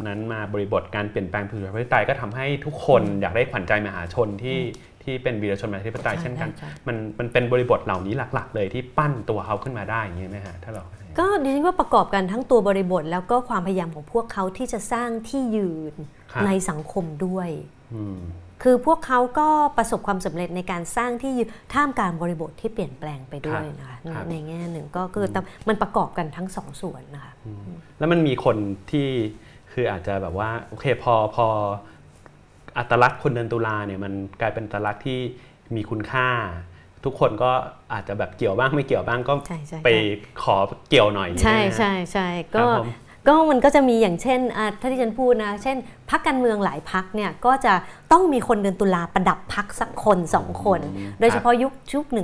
[0.07, 4.59] นั้นมาบริบทการเปลี่ยนแปลงประชาธิปไตยก็ทำให้ทุกคนอยากได้ขวัญใจมหาชนที่
[5.03, 10.83] ที่เป็นวีรชนประชาธิปไตยเช่นกันใช่มันมันเป็นบริบทเหล่านี้หลัก ๆ เลยที่ปั้นตัวเขาขึ้นมาได้อย่างนี้ไหมฮะถ้าเรา
[11.19, 15.93] ก็ดิฉันว่าประกอบกันทั้งตัวบริบท แล้วก็ความพยายามของพวกเขาที่จะสร้างที่ยืน
[16.31, 17.49] ครับในสังคมด้วย
[17.95, 18.19] อืม
[18.63, 27.33] คือพวกเขาก็ประสบความสำเร็จในการสร้างที่ยืนท่ามกลางบริบทที่เปลี่ยนแปลงไปด้วยนะคะในครับในแง่หนึ่งก็คือแต่มันประกอบกันทั้งสองส่วนนะคะ
[27.99, 28.57] แล้วมันมีคน
[28.91, 29.09] ที่
[29.74, 31.47] คืออาจจะแบบว่าโอเคพอพอ
[32.78, 35.19] อัตลักษณ์คนเดือนตุลาเนี่ยมันกลายเป็นอัตลักษณ์ที่
[35.76, 36.28] มีคุณค่า
[37.05, 37.51] ทุกคนก็
[37.93, 39.89] อาจจะแบบเกี่ยวบ้างไม่เกี่ยวบ้างก็ใช่ใช่ไป
[40.43, 40.55] ขอ
[40.89, 42.89] เกี่ยวหน่อยใช่ไหมฮะใช่ใช่ก็ครับผม
[43.28, 45.78] ก็มันก็จะมีอย่างเช่นอะถ้าที่ฉันพูดนะ เช่น
[46.09, 47.74] พักการเมืองหลายพักเนี่ยก็จะ
[48.11, 50.80] ต้องมีคนเดือนตุลาประดับพักสักคนสองคน
[51.19, 52.15] โดยเฉพาะยุคยุค 19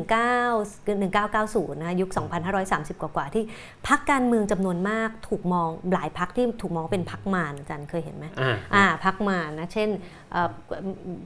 [0.88, 2.10] 1990 นะยุค
[2.56, 3.44] 2530 กว่าๆที่
[3.88, 10.19] พักการเมืองจำนวนมากถูกมองหลายพักที่ถูกมองเป็นพักมารอาจารย์เคยเห็นไหมอ่าอ่าพักมารนะเช่นเอ่อ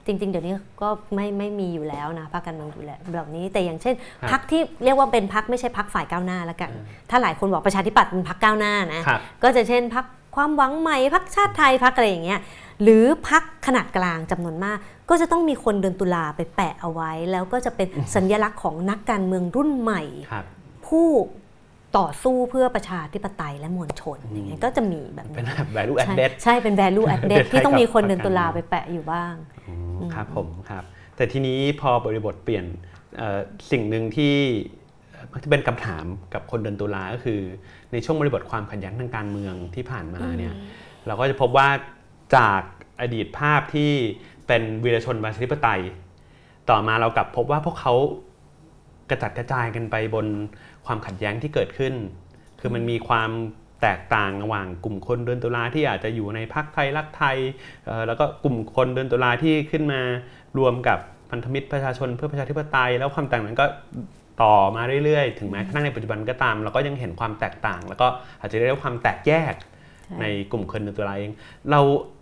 [0.06, 6.72] จริง ๆ เดี๋ยวนี้ก็ไม่ไม่มีอยู่แล้วนะพักการเมืองอยู่แล้วแบบนี้แต่อย่างเช่นครับพักที่เรียกว่าเป็นพักไม่ใช่พักฝ่ายก้าวหน้าแล้วกัน
[7.10, 12.40] ถ้าหลายคนบอกประชาธิปัตย์เป็นพักก้าวหน้านะครับก็จะเช่นพักความหวังใหม่พักชาติไทยพักอะไรอย่างเงี้ย
[12.84, 14.78] หรือพักขนาดกลางจำนวนมาก
[15.10, 20.02] ก็จะต้องมีคนเดินตุลาไปแปะเอาไว้ แล้วก็จะเป็นสัญลักษณ์ของนักการเมืองรุ่นใหม่
[20.32, 20.46] ครับ
[20.88, 21.08] ผู้
[21.98, 29.34] ต่อสู้เพื่อประชาธิปไตยและมวลชนอย่างเงี้ยก็จะมีแบบเป็นนี้แบบ value ใช่ added ใช่เป็น value added ที่ต้องมีคนเดินตุลากับไปแปะอยู่บ้าง
[29.70, 29.74] อื
[30.08, 30.84] มครับผมครับ
[31.16, 32.66] แต่ทีนี้พอบริบทเปลี่ยน
[33.18, 33.40] เอ่อ
[33.72, 34.36] สิ่งหนึ่งที่
[35.12, 37.40] เอ่อมักจะเป็นคำถามกับคนเดินตุลาก็คือ
[37.92, 40.54] ในช่วงบริบทความขัดแย้งทางการเมืองที่ผ่านมาเนี่ย
[41.08, 41.68] เราก็จะพบว่า
[42.38, 42.62] จาก
[43.02, 43.92] อดีตภาพที่
[44.48, 45.82] เป็นวีรชนประชาธิปไตย
[46.70, 47.94] ต่อมาเรากลับพบว่าพวกเขา
[49.10, 50.28] กระจัดกระจายกันไปบน
[50.86, 51.94] ความขัดแย้งที่เกิดขึ้น
[52.60, 53.32] คือมันมีความ
[53.82, 57.38] แตกต่างระหว่างกลุ่มคนเดินตุลาที่อาจจะอยู่ในพรรคไทยรักไทย
[57.86, 60.02] เอ่อแล้วก็กลุ่มคนเดินตุลาที่ขึ้นมา
[60.58, 61.00] รวมกับ
[61.32, 63.66] พันธมิตรประชาชนเพื่อประชาธิปไตย แล้วความแตกต่างนั้นก็
[64.44, 68.08] ต่อมาเรื่อยๆ ถึงแม้กระทั่งในปัจจุบันก็ตาม เราก็ยังเห็นความแตกต่าง แล้วก็
[68.40, 69.54] อาจจะเรียกว่าความแตกแยก
[70.06, 71.32] ใช่ในกลุ่มคนเดินตุลาเอง
[71.72, 71.80] เรา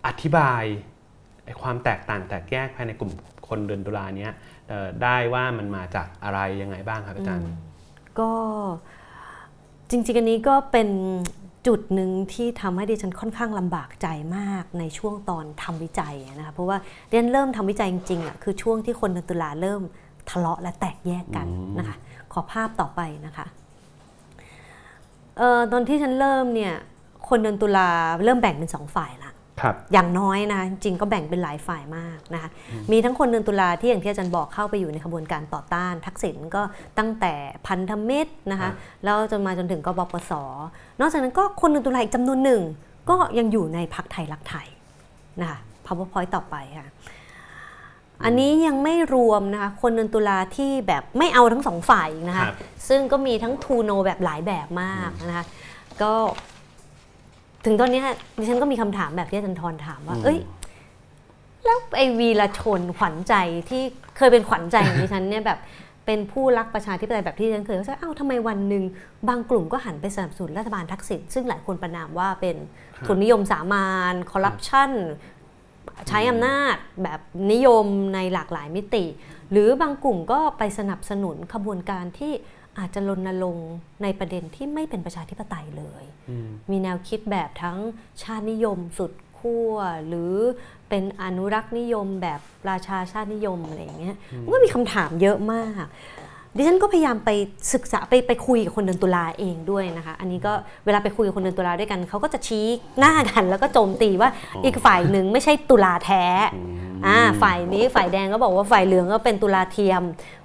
[0.07, 0.63] อธิบาย
[1.45, 3.11] ไอ้ความแตกต่างแตกแยกภายในกลุ่ม
[3.47, 4.31] คนเดินตุลาเนี้ย
[4.69, 7.45] เอ่อได้ว่ามันมาจากอะไรยังไงบ้างครับอาจารย์
[8.19, 8.31] ก็
[9.89, 10.89] จริงๆอันนี้ก็เป็น
[11.67, 14.07] จุดหนึ่งที่ทำให้ดิฉันค่อนข้างลำบากใจ
[14.37, 16.77] มากในช่วงตอนทำวิจัยนะคะเพราะว่า
[17.09, 19.81] เรียนเริ่มทำวิจัยจริงๆอะคือช่วงที่คนเดินตุลาเริ่ม
[20.29, 21.97] ทะเลาะและแตกแยกกันอืมนะคะ
[22.33, 23.45] ขอภาพต่อไปนะคะ
[25.37, 26.73] เออตอนที่ฉันเริ่มเนี่ย
[27.29, 27.89] คนเดินตุลา
[28.23, 29.30] เริ่มแบ่งเป็นสองฝ่ายละครับ
[29.93, 32.49] อย่างน้อยนะจริงๆก็แบ่งเป็นหลายฝ่ายมากนะคะ
[32.91, 36.61] มีทั้งคนเดินตุลาที่อย่างที่อาจารย์บอกเข้าไปอยู่ในขบวนการต่อต้าน ทักษิณก็
[36.97, 37.33] ตั้งแต่
[37.67, 40.31] พันธมิตรนะคะครับแล้วจนมาจนถึงกบปส
[40.99, 42.61] นอกจากนั้นก็คนเดินตุลาอีกจำนวนหนึ่ง
[43.09, 44.67] ก็ยังอยู่ในพักไทยรักไทย
[45.41, 46.89] นะคะ powerpoint ต่อไปค่ะ
[48.25, 52.55] อันนี้ยังไม่รวมนะคะคนเดินตุลาที่แบบไม่เอาทั้งสองฝ่ายอีกนะคะครับ
[52.87, 55.45] ซึ่งก็มีทั้งทูโนแบบหลายแบบมากนะคะ
[56.01, 56.13] ก็
[57.65, 58.05] ถึงตอนเนี้ย
[58.37, 60.39] ดิฉันก็มีคำถามแบบที่อาจารย์ทรถามว่า เอ้ย
[61.65, 63.33] แล้วไอวีรชนขวัญใจ
[63.69, 63.81] ที่
[64.17, 65.59] เคยเป็นขวัญใจของดิฉันเนี่ยแบบ
[66.05, 68.83] เป็นผู้รักประชาธิปไตยแบบที่ดิฉันเคยก็จะเอ้าทำไมวันหนึ่ง
[69.27, 72.55] บางกลุ่มก็หันไปสนับสนุนรัฐบาลทักษิณซึ่งหลายคนประนามว่าเป็น
[73.05, 74.91] ทุนนิยมสามานคอร์รัปชัน
[76.07, 77.19] ใช้อำนาจแบบ
[77.51, 79.05] นิยมในหลากหลายมิติ
[79.51, 82.33] หรือบางกลุ่มก็ไปสนับสนุนขบวนการที่
[82.79, 83.71] อาจจะรณรงค์
[84.03, 87.77] ในประเด็นที่ไม่เป็นประชาธิปไตยเลยอืมมีแนวคิดแบบทั้ง
[88.23, 89.75] ชาตินิยมสุดขั้ว
[90.07, 90.33] หรือ
[90.89, 95.73] เป็นอนุรักษ์นิยมแบบราชาชาตินิยมอะไรอย่างเงี้ยมันก็มีคำถามเยอะมาก
[96.55, 97.29] ดิฉันก็พยายามไป
[97.73, 100.53] ศึกษาไปไปคุยกับคนเดินตุลาเองด้วยนะคะ อันนี้ก็
[100.85, 102.65] เวลาไปคุยกับคนเดินตุลาด้วยกันเขาก็จะชี้
[102.99, 106.23] หน้ากัน แล้วก็โจมตีว่าอ๋ออีอีกฝ่ายหนึ่งไม่ใช่ตุลาแท้
[106.55, 110.01] อืมอ่าฝ่ายนี้ฝ่ายแดงก็บอกว่าฝ่ายเหลืองก็เป็นตุลาเทียม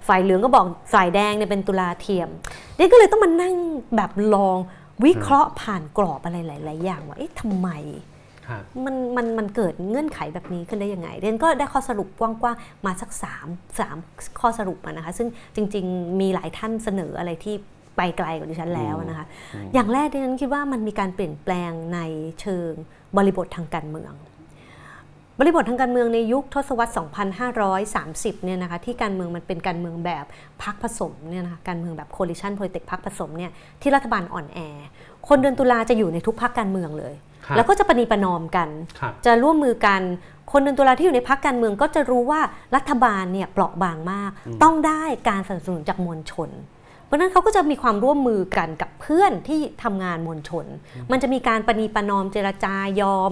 [0.09, 2.29] ฝ่ายเหลืองก็บอกฝ่ายแดงเนี่ยเป็นตุลาเทียม
[2.77, 3.55] ดิฉันก็เลยต้องมานั่ง
[3.97, 4.59] แบบลอง
[5.05, 8.16] วิเคราะห์ผ่านกรอบอะไรหลาย ๆ อย่างว่าเอ๊ะทำไมครับ
[8.85, 13.47] มันมันมันเกิดเงื่อนไขแบบนี้ขึ้นได้ยังไงเรนก็ได้ข้อสรุปกว้างๆมาสัก3าม
[13.79, 13.97] สาม
[14.41, 17.55] ข้อสรุปมานะคะ ซึ่งจริง ๆ มีหลายท่านเสนออะไรที่
[17.97, 19.27] ไปไกลกว่าดิฉันแล้วนะคะ
[19.75, 21.99] อย่างแรกดิฉันคิดว่ามันมีการเปลี่ยนแปลงใน
[22.41, 22.73] เชิง
[23.17, 24.15] บริบททางการเมือง
[25.41, 26.93] บริบททางการเมืองในยุคทศวรรษ
[27.73, 30.27] 2530 เนี่ยนะคะที่การเมืองมันเป็นการเมืองแบบ
[30.63, 33.51] พักผสมเนี่ยนะคะการเมืองแบบ coalition politics พักผสมเนี่ย
[33.83, 34.59] ที่รัฐบาลอ่อนแอ
[35.29, 37.15] คนเดือนตุลาจะอยู่ในทุกพักการเมืองเลย
[37.47, 38.69] ครับแล้วก็จะปณีประนอมกัน
[39.01, 40.01] ครับจะร่วมมือกัน
[40.53, 42.41] คนเดือนตุลาที่อยู่ในพักการเมืองก็จะรู้ว่า
[42.77, 44.31] รัฐบาลเนี่ยเปราะบางมาก
[44.63, 46.51] ต้องได้การสนับสนุนจากมวลชน
[47.05, 50.67] เพราะฉะนั้นเขาก็จะมีความร่วมมือกันกับเพื่อนที่ทำงานมวลชน
[51.11, 53.31] มันจะมีการประนีประนอมเจรจายอม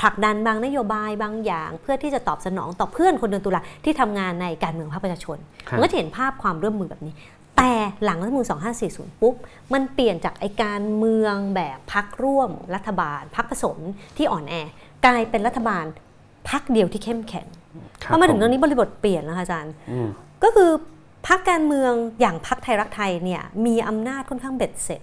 [0.00, 5.38] ผลักดันบางนโยบายบางอย่าง เพื่อที่จะตอบสนองต่อเพื่อนคนเดือนตุลาที่ทำงานในการเมืองภาคประชาชน
[5.68, 7.14] ครับมันก็จะเห็นภาพความร่วมมือแบบนี้
[7.56, 7.72] แต่
[8.04, 8.46] หลังรัฐธรรมนูล
[8.82, 9.34] 2540 ปุ๊บ
[9.72, 13.78] มันเปลี่ยนจากไอการเมืองแบบพักร่วมรัฐบาล พักผสม
[14.16, 14.54] ที่อ่อนแอ
[15.06, 15.84] กลายเป็นรัฐบาล
[16.50, 17.46] พักเดียวที่เข้มแข็ง
[18.02, 20.08] ครับพอมาถึงผตรงนี้บริบทเปลี่ยนแล้วค่ะอาจารย์อืม
[20.44, 20.70] ก็คือ
[21.26, 25.02] พักการเมืองอย่างพักไทยรักไทยเนี่ยมีอำนาจค่อนข้างเบ็ดเสร็จ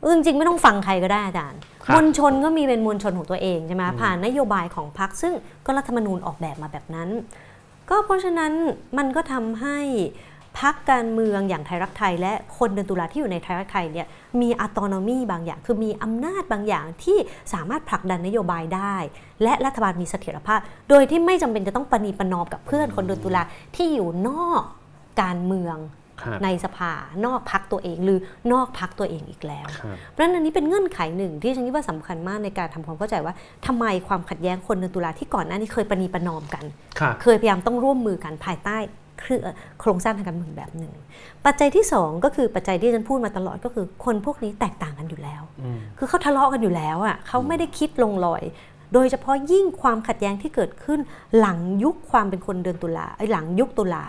[0.00, 5.32] เออจริงๆไม่ต้องฟังใครก็ได้อาจารย์ครับมวลชนก็มีเป็นมวลชนของตัวเองใช่ไหมผ่านนโยบายของพักซึ่ง
[5.66, 7.08] ก็รัฐธรรมนูญออกแบบมาแบบนั้น
[7.90, 8.52] ก็เพราะฉะนั้น
[8.98, 9.78] มันก็ทำให้
[10.60, 14.06] พักการเมืองอย่างไทยรักไทย และคนเดินตุลาที่อยู่ในไทยรักไทยเนี่ย
[14.40, 17.18] มีอัตโนมีบางอย่าง คือมีอำนาจบางอย่างที่
[17.52, 18.96] สามารถผลักดันนโยบายได้
[19.42, 23.42] และรัฐบาลมีเสถียรภาพ โดยที่ไม่จำเป็นจะต้องประนีประนอมกับเพื่อนคนเดินตุลา
[23.76, 24.62] ที่อยู่นอก
[25.22, 25.78] การเมือง
[26.22, 26.92] ครับในสภา
[27.24, 28.18] นอกพักตัวเองหรือ
[28.52, 33.34] นอกพักตัวเองอีกแล้วครับเพราะฉะนั้นอันนี้เป็นเงื่อนไขหนึ่งที่ฉันคิดว่าสำคัญมากในการทำความเข้าใจว่า
[33.66, 36.64] ทำไมความขัดแย้งคนเดือนตุลาที่ก่อนหน้านี้เคยประนีประนอมกัน
[36.98, 39.03] ครับเคยพยายามต้องร่วมมือกันภายใต้เครือ
[39.80, 40.92] โครงสร้างทางการเมืองแบบหนึ่ง
[41.46, 48.42] ปัจจัยที่สองก็คือปัจจัยที่ฉันพูดมาตลอดก็คือ คนพวกนี้แตกต่างกันอยู่แล้วอืมคือเขาทะเลาะกันอยู่แล้วอะเขาไม่ได้คิดลงรอย
[48.94, 51.00] โดยเฉพาะยิ่งความขัดแย้งที่เกิดขึ้น
[51.38, 54.04] หลังยุคความเป็นคนเดือนตุลาไอ้ยหลังยุคตุลา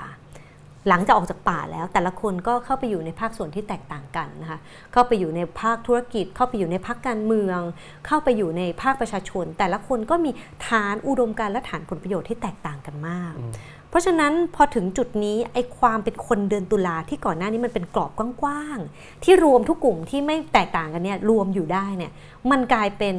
[0.90, 4.60] หลังจากออกจากป่าแล้ว แต่ละคนก็เข้าไปอยู่ในภาคส่วนที่แตกต่างกันนะคะ
[4.94, 7.60] เข้าไปอยู่ในภาคธุรกิจ เข้าไปอยู่ในภาคการเมือง
[8.08, 10.32] เข้าไปอยู่ในภาคประชาชน แต่ละคนก็มี
[10.68, 13.34] ฐานอุดมการณ์และฐานผลประโยชน์ที่แตกต่างกันมาก
[13.75, 22.12] เพ ราะฉะนั้นพอถึงจุดนี้ไอ้ความเป็นคนเดือนตุลาที่ก่อนหน้านี้มันเป็นกรอบกว้างๆที่รวมทุกกลุ่มที่ไม่แตกต่างกันเนี่ยรวมอยู่ได้เนี่ย
[22.52, 23.16] มันกลายเป็น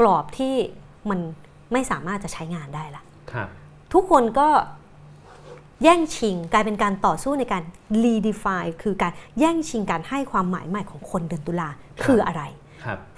[0.00, 0.54] กรอบที่
[1.10, 1.20] มัน
[1.72, 3.02] ไม่สามารถจะใช้งานได้ละ
[3.32, 3.48] ครับ
[3.92, 4.48] ทุกคนก็
[5.84, 7.62] แย่งชิงกลายเป็นการต่อสู้ในการ
[8.04, 11.68] redefine คือการแย่งชิงการให้ความหมายใหม่ของคนเดือนตุลา
[12.04, 12.59] คืออะไรครับ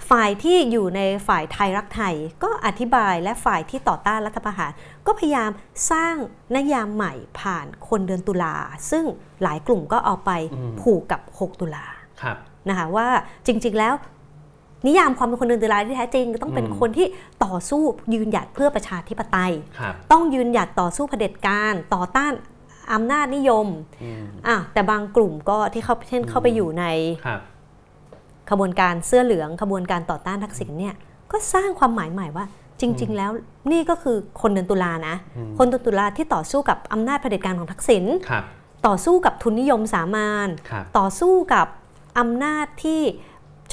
[0.09, 4.71] ฝ่ายที่อยู่ในฝ่ายไทยรักไทย ก็อธิบายและฝ่ายที่ต่อต้านรัฐประหาร
[5.07, 5.51] ก็พยายาม
[5.91, 6.15] สร้าง
[6.55, 8.55] นิยามใหม่ผ่านคนเดือนตุลา
[8.91, 9.03] ซึ่ง
[9.43, 11.85] หลายกลุ่มก็เอาไปอืมผูกกับ 6 ตุลา
[12.21, 12.37] ครับ
[12.69, 13.07] นะคะว่า
[13.45, 13.93] จริง ๆ แล้ว
[14.87, 17.07] นิยามความเป็นคนเดือนตุลาที่แท้จริงก็ต้องเป็นอืมคนที่
[17.45, 17.83] ต่อสู้
[18.13, 22.33] ยืนหยัดเพื่อประชาธิปไตยครับต้องยืนหยัดต่อสู้เผด็จการต่อต้าน
[22.93, 23.67] อำนาจนิยม
[24.03, 26.85] อืมอะแต่บางกลุ่มก็ที่เขาเช่นเข้าไปอยู่ใน
[27.25, 27.41] ครับ
[28.49, 30.95] ขบวนการเสื้อเหลือง ขบวนการต่อต้านทักษิณเนี่ย
[31.31, 32.45] ก็สร้างความหมายใหม่ว่า
[32.81, 33.31] จริง ๆ แล้ว
[33.71, 38.43] นี่ก็คือคนเดือนตุลานะอืมคนเดือนตุลาที่ต่อสู้กับอำนาจเผด็จการของทักษิณครับ
[38.87, 41.67] ต่อสู้กับทุนนิยมสามานครับต่อสู้กับ
[42.19, 43.01] อำนาจที่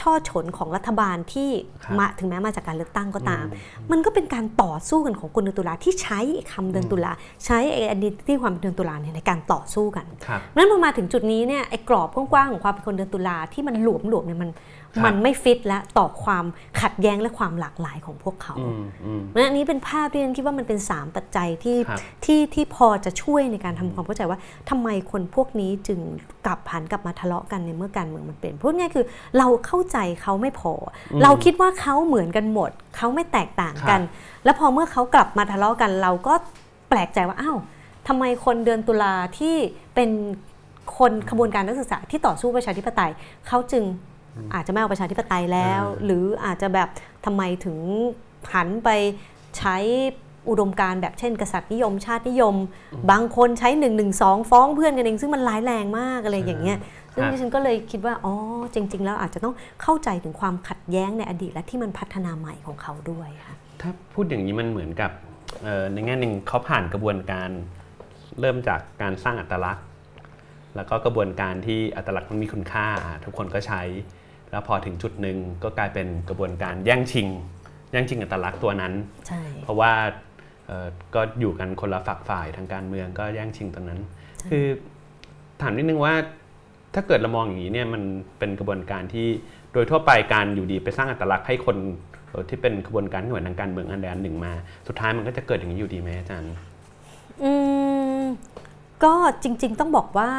[0.00, 1.50] ช่อฉนของรัฐบาลที่
[1.84, 6.20] ครับมาถึงแม้มาจากการเลือกตั้งก็ตามอืมมันก็เป็นการต่อสู้กันของคนเดือนตุลาที่ใช้
[6.52, 7.12] คำเดือนตุลา
[7.44, 16.44] ใช้ไอ้อดีตที่ความเป็นเดือนตุลาเนี่ยในการต่อสู้กันครับนั้นพอมาถึงจุดนี้เนี่ยไอ้กรอบกว้างๆของความเป็นคนเดือนตุลาที่มันหลวมหลวมๆเนี่ยมันครับ มันไม่ฟิตและต่อความ
[16.80, 24.38] ขัดแย้งและความหลากหลายของพวกเขาอืมอืมเพราะฉะนั้นอันนี้เป็นภาพที่ฉันคิดว่ามันเป็น 3 ปัจจัยที่ครับที่ที่พอจะช่วยในการทำความเข้าใจว่า
[24.70, 26.00] ทำไมคนพวกนี้จึง
[26.46, 29.06] กลับผันกลับมาทะเลาะกันในเมื่อการเมืองมันเป็นพูดง่ายๆคือ
[29.38, 30.72] เราเข้าใจเขาไม่พอ
[31.12, 34.00] อมเราคิดว่าเขาเหมือนกันหมด เขาไม่แตกต่างกัน
[34.44, 36.34] แล้วพอเมื่อเขากลับมาทะเลาะกัน เราก็
[36.88, 37.58] แปลกใจว่าอ้าว
[38.08, 39.56] ทำไมคนเดือนตุลาที่
[39.94, 40.10] เป็น
[40.98, 43.10] คนขบวนการนักศึกษาที่ต่อสู้ประชาธิปไตย
[43.48, 43.84] เขาจึง
[44.54, 46.88] อาจจะไม่เอาประชาธิปไตยแล้วอ่าหรืออาจจะแบบ
[47.24, 47.76] ทำไมถึง
[48.54, 48.88] หันไป
[49.58, 49.76] ใช้
[50.48, 52.56] อุดมการณ์แบบเช่น กษัตริย์นิยม ชาตินิยม
[53.10, 56.78] บางคนใช้1นึฟ้องเพื่อนกันเอง ซึ่งมันร้ายแรงมากอะไรอย่างเงี้ย
[57.14, 58.34] ซึ่งครับดิฉันก็เลยคิดว่า อ๋อ
[58.74, 65.10] จริง ๆ แล้วอาจจะต้องเข้าใจถึงความขัดแย้งในอดีตและที่มันพัฒนาใหม่ของเขาด้วยค่ะถ้าพูดอย่างนี้มันเหมือนกับ
[65.62, 67.50] เอ่อในแง่หนึ่งเขาผ่านกระบวนการ
[68.40, 69.84] เริ่มจากการสร้างอัตลักษณ์
[70.76, 73.82] แล้วก็กระบวนการที่อัตลักษณ์มันมีคุณค่าอะทุกคนก็ใช้
[74.50, 77.28] แล้วพอถึงจุดหนึ่งก็กลายเป็นกระบวนการแย่งชิง
[77.92, 78.92] แย่งชิงอัตลักษณ์ตัวนั้น
[79.28, 79.92] ใช่เพราะว่า
[80.66, 84.00] เอ่อก็อยู่กันคนละฝักฝ่ายทางการเมืองก็แย่งชิงตรงนั้น
[84.50, 84.66] คือ
[85.62, 86.14] ถามนิดนึงว่า
[86.94, 88.02] ถ้าเกิดเรามองอย่างนี้เนี่ยมัน
[88.38, 89.26] เป็นกระบวนการที่
[89.72, 91.76] โดยทั่วไปการอยู่ดีไปสร้างอัตลักษณ์ให้คน
[92.28, 94.52] เอ่อที่เป็นกระบวนการที่หน่วยทางการเมืองอันใดอันหนึ่งมา
[94.88, 96.52] สุดท้ายมันก็จะเกิดอย่างนี้อยู่ดีไหมอาจารย์
[97.42, 97.52] อื
[98.20, 98.22] ม
[99.04, 100.30] ก็จริง ๆ ต้องบอกว่า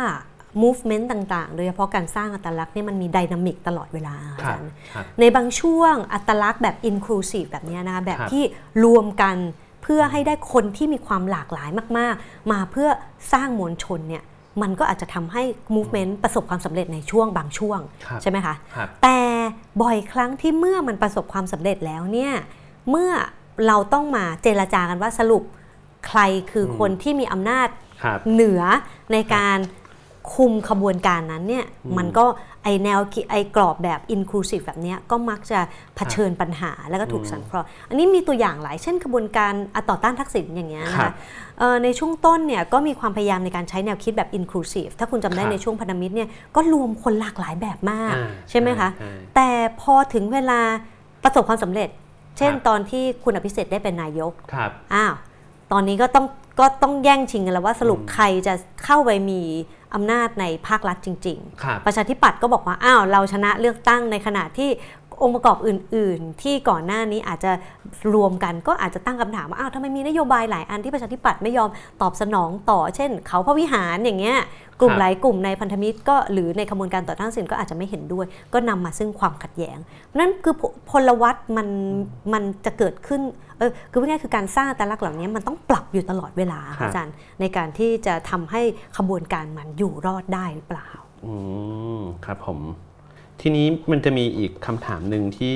[0.62, 8.44] movement ต่างๆ โดยเฉพาะการสร้างอัตลักษณ์เนี่ยมันมีไดนามิกตลอดเวลาอาจารย์ครับในบางช่วงอัตลักษณ์แบบ inclusive แบบเนี้ยนะคะแบบครับที่
[8.86, 9.38] รวมกัน
[9.84, 12.90] เพื่อให้ได้คนที่มีความหลากหลายมาก ๆ มาเพื่อ
[13.34, 14.24] สร้างมวลชนเนี่ย
[14.62, 15.44] มันก็อาจจะทำให้
[15.76, 19.20] movement ประสบความสำเร็จในช่วงบางช่วงครับใช่ไหมคะครับแต่
[19.82, 22.34] บ่อยครั้งที่เมื่อมันประสบความสำเร็จแล้วเนี่ย
[22.90, 23.12] เมื่อ
[23.68, 25.44] เราต้องมาเจรจากันว่าสรุป
[26.08, 26.20] ใคร
[26.52, 27.68] คืออมคนที่มีอำนาจ
[28.04, 28.62] ครับเหนือ
[29.12, 29.58] ในการ
[30.34, 32.26] คุมขบวนการนั้นเนี่ยอืมมันก็
[32.64, 35.60] ไอแนวคิดไอกรอบแบบ inclusive แบบเนี้ยก็มักจะ
[35.96, 41.14] เผชิญปัญหาแล้วก็ถูกอืมสังเคราะห์อันนี้มีตัวอย่างหลายเช่นขบวนการอะต่อต้านทักษิณอย่างเงี้ยนะครัคะบ
[41.60, 49.50] เอ่อในช่วงต้นเนี่ยก็มีความพยายามในการใช้แนวคิดแบบ inclusive ถ้าคุณจำได้ครับในช่วงพันธมิตรเนี่ยก็รวมคนหลากหลายแบบมากอ่าใช่ไหมคะใช่แต่
[49.82, 50.60] พอถึงเวลา
[51.24, 51.90] ประสบความสำเร็จ
[52.38, 55.14] เช่นครับตอนที่คุณอภิสิทธิ์ได้เป็นนายกครับอ้าว
[55.72, 56.26] ตอนนี้ก็ต้อง
[56.60, 58.54] ก็ต้องแย่งชิงกันแล้วว่าสรุปอืมใครจะ
[58.86, 59.42] เข้าไปมี
[59.96, 64.70] อำนาจในภาครัฐจริงครับๆประชาธิปัตย์ก็บอกว่า อ้าว เราชนะเลือกตั้งในขณะที่
[65.24, 67.52] องค์ประกอบอื่น ๆ ที่ก่อนหน้านี้อาจจะ
[68.14, 71.70] รวมกันก็อาจจะตั้งคำถามว่าอ้าวทำไมมีนโยบายหลายอันที่ประชาธิปัตย์ไม่ยอม
[72.02, 74.38] ตอบสนองต่อ เช่น เขาพระวิหารอย่างเงี้ย
[74.82, 79.78] กลุ่มครับหลายกลุ่มในพันธมิตรก็หรือในขบวนการต่อต้านสินก็อาจจะไม่เห็นด้วย ก็นำมาซึ่งความขัดแย้ง
[80.20, 81.68] นั่นคือพพลวัตมัน
[82.34, 83.22] มันจะเกิดขึ้น
[83.58, 88.62] เออคือพูดง่ายๆคือการสร้างอัตลักษณ์เหล่านี้มันต้องปรับอยู่ตลอดเวลาครับอาจารย์ในการที่จะทำให้
[88.98, 90.90] ขบวนการมันอยู่รอดได้หรือเปล่า
[91.26, 91.34] อื
[91.98, 92.60] มครับผม
[93.42, 95.56] ทีนี้มันจะมีอีกคำถามหนึ่งที่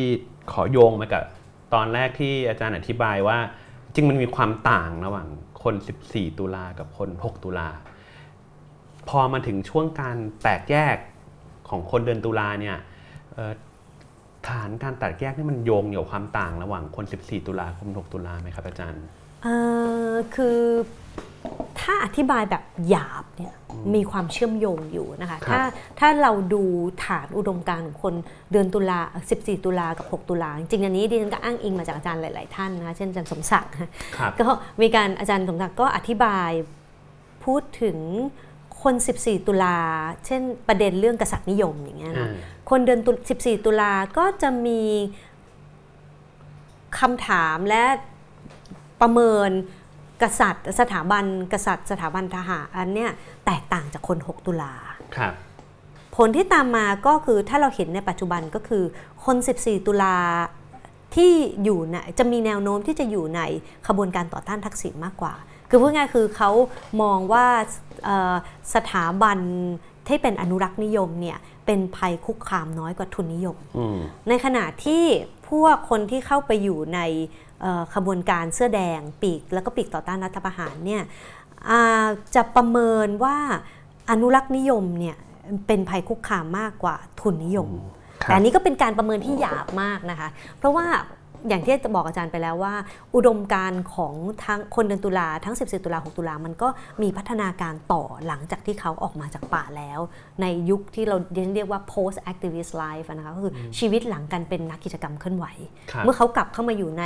[0.52, 1.24] ขอโยงมากับ
[1.74, 3.38] ตอนแรกที่อาจารย์อธิบายว่า
[3.94, 5.28] จริงมันมีความต่างระหว่าง
[5.64, 5.76] คน
[6.08, 7.70] 14 ตุลากับคน 6 ตุลา
[9.10, 10.98] พอมาถึงช่วงการแตกแยก
[11.70, 12.78] ของคนเดือนตุลาเนี่ย
[14.48, 19.04] ฐานการแตกแยกนี่มันโยงเกี่ยวความต่างระหว่างคน 14 ตุลาคม 6 ตุลาไหมครับอาจารย์
[20.36, 20.60] คือ
[21.80, 23.54] ถ้าอธิบายแบบหยาบเนี่ย
[23.96, 25.62] มีความเชื่อมโยงอยู่นะคะครับถ้า
[26.00, 26.64] ถ้าเราดู
[27.06, 28.14] ฐานอุดมการณ์ของคน
[28.52, 29.00] เดือนตุลา
[29.34, 33.74] 14 ตุลากับ 6 ตุลา จริงๆอันนี้ดิฉันก็อ้างอิงมาจากอาจารย์หลาย ๆ ท่านนะคะเช่นอาจารย์สมศักดิ์
[34.18, 34.46] ครับก็
[34.82, 36.52] มีการอาจารย์สมศักดิ์ก็อธิบาย
[37.46, 37.98] พูดถึง
[38.84, 39.78] คน 14 ตุลา
[40.26, 42.30] เช่นประเด็นเรื่องกษัตริย์นิยมอย่างเงี้ยนะอ่า
[42.70, 44.82] คนเดือนตุ14 ตุลาก็จะมี
[47.00, 47.84] คำถามและ
[49.02, 49.50] ประเมิน
[50.22, 53.12] กษัตริย์สถาบันกษัตริย์สถาบันทหารอันเนี้ย
[53.46, 54.74] แตกต่างจากคน 6 ตุลา
[55.16, 55.34] ครับ
[56.16, 58.84] ผลที่ตามมาก็คือถ้าเราเห็นในปัจจุบันก็คือ
[59.26, 60.18] คน 14 ตุลา
[61.16, 61.32] ที่
[61.64, 63.42] อยู่ในจะมีแนวโน้มที่จะอยู่ใน
[63.88, 65.34] ขบวนการต่อต้านทักษิณมากกว่า
[65.70, 66.52] คือพูดง่ายๆคือเขา
[67.02, 67.46] มองว่า
[68.06, 68.36] เอ่อ
[68.76, 69.40] สถาบัน
[70.08, 73.98] ที่เป็นอนุรักษ์นิยมเนี่ยเป็นภัยคุกคามน้อยกว่าทุนนิยมอืม
[74.30, 75.04] ในขณะที่
[75.50, 77.45] พวกคนที่เข้าไปอยู่ในเอ่อ
[77.96, 81.04] ขบวนการเสื้อแดงปีก แล้วก็ปีกต่อต้านรัฐประหารเนี่ย
[81.70, 83.38] อ่าจะประเมินว่า
[84.10, 85.18] อนุรักษ์นิยมเนี่ย
[85.68, 87.70] เป็นภัยคุกคามมากกว่าทุนนิยม
[88.24, 90.88] ครับแต่อันนี้ก็เป็นการประเมินที่หยาบมากนะคะ เพราะว่า
[91.50, 92.74] อย่างที่จะบอกอาจารย์ไปแล้วว่า
[93.16, 94.14] อุดมการณ์ของ
[94.46, 96.68] ทั้งคนเดือนตุลาทั้ง 14 ตุลา 6 ตุลา มันก็
[97.02, 100.00] มีพัฒนาการต่อหลังจากที่เขาออกมาจากป่าแล้ว
[100.42, 101.18] ในยุคที่เรา
[101.56, 105.46] เรียกว่า post activist life อะนะคะก็คืออชีวิตหลังการเป็นนักกิจกรรมเคลื่อนไหว
[105.92, 107.04] ครับเมื่อเขากลับเข้ามาอยู่ใน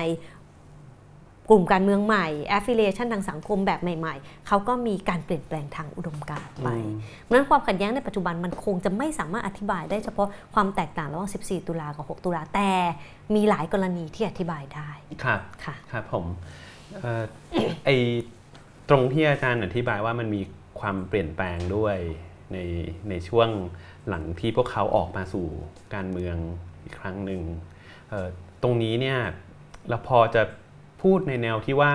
[1.50, 2.28] กลุ่มการเมืองใหม่
[2.58, 12.70] affiliation ทางสังคมแบบใหม่ ๆ เขาก็มีการเปลี่ยนแปลงทางอุดมการณ์ไปอืมเพราะฉะนั้นความขัดแย้งในปัจจุบันมันคงจะไม่สามารถอธิบายได้เฉพาะความแตกต่างระหว่าง 14 ตุลากับ 6 ตุลาแต่
[13.36, 14.90] มีหลายกรณีที่อธิบายได้
[15.24, 16.26] ครับค่ะครับผม
[17.02, 17.24] เอ่อ
[17.86, 17.90] ไอ
[18.90, 20.42] ตรงที่อาจารย์อธิบายว่ามันมี
[20.80, 21.98] ความเปลี่ยนแปลงด้วย
[22.54, 22.58] ใน
[23.10, 23.50] ในช่วง
[24.10, 25.48] หลังที่พวกเขาออกมาสู่
[25.94, 26.36] การเมือง
[26.84, 27.42] อีกครั้งหนึ่ง
[28.10, 28.28] เอ่อ
[28.64, 29.20] ตรงนี้เนี่ย
[29.90, 30.44] เราพอจะ
[31.02, 31.92] พูดในแนวที่ว่า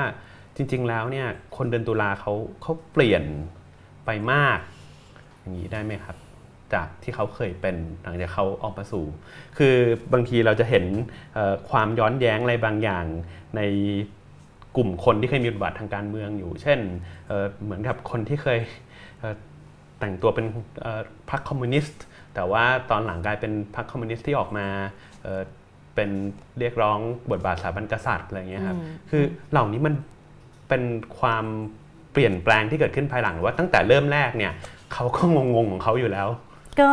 [0.57, 2.33] จริง ๆ แล้วเนี่ยคนเดือนตุลาเขา
[2.63, 3.25] เขาเปลี่ยน
[4.07, 4.59] ไปมาก
[5.41, 6.17] อย่างนี้ได้ไหมครับ
[6.75, 9.05] จากที่เขาเคยเป็นหลังจากเขาออกมาสู่
[9.59, 9.75] คือ
[10.13, 10.85] บางทีเราจะเห็น
[11.71, 13.05] ความย้อนแย้งอะไรบางอย่าง
[13.57, 13.61] ใน
[14.77, 16.79] กลุ่มคนที่เคยมีบทบาททางการเมืองอยู่ เช่น
[17.63, 18.59] เหมือนกับคนที่เคย
[19.21, 20.47] เแต่งตัวเป็น
[21.31, 22.03] พรรคคอมมิวนิสต์
[22.35, 24.67] แต่ว่าตอนหลังกลายเป็นพรรคคอมมิวนิสต์ที่ออกมา
[25.95, 26.11] เอ่อเป็น
[26.59, 26.99] เรียกร้อง
[27.31, 28.77] บทบาทสถาบันกษัตริย์อะไรอย่างเงี้ยครับ
[29.11, 29.23] คือ
[29.53, 29.95] เหล่านี้มัน
[30.69, 30.83] เป็น
[31.19, 31.45] ความ
[32.13, 34.53] เปลี่ยนแปลงที่เกิดขึ้นภายหลังหรือว่าตั้งแต่เริ่มแรกเนี่ย
[34.93, 36.29] เขาก็งงๆของเขาอยู่แล้ว
[36.81, 36.93] ก็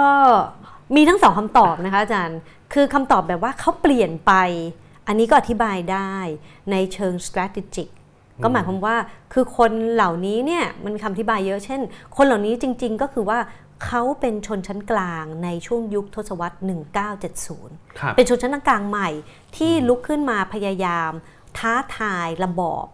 [0.95, 2.39] มีทั้งสองคำตอบนะคะอาจารย์
[2.73, 4.33] คือคำตอบแบบว่าเขาเปลี่ยนไป
[5.07, 6.13] อันนี้ก็อธิบายได้
[6.71, 7.89] ในเชิง strategic
[8.43, 8.95] ก็หมายความว่า
[9.33, 11.81] คือคนเหล่านี้เนี่ยมันมีคำอธิบายเยอะเช่น
[12.17, 13.39] คนเหล่านี้จริง ๆ ก็คือว่า
[13.85, 16.57] เขาเป็นชนชั้นกลางในช่วงยุคทศวรรษ
[17.27, 19.09] 1970ครับเป็นชนชั้นกลางใหม่
[19.57, 21.11] ที่ลุกขึ้นมาพยายาม
[21.57, 22.85] ท้าทายระบอบ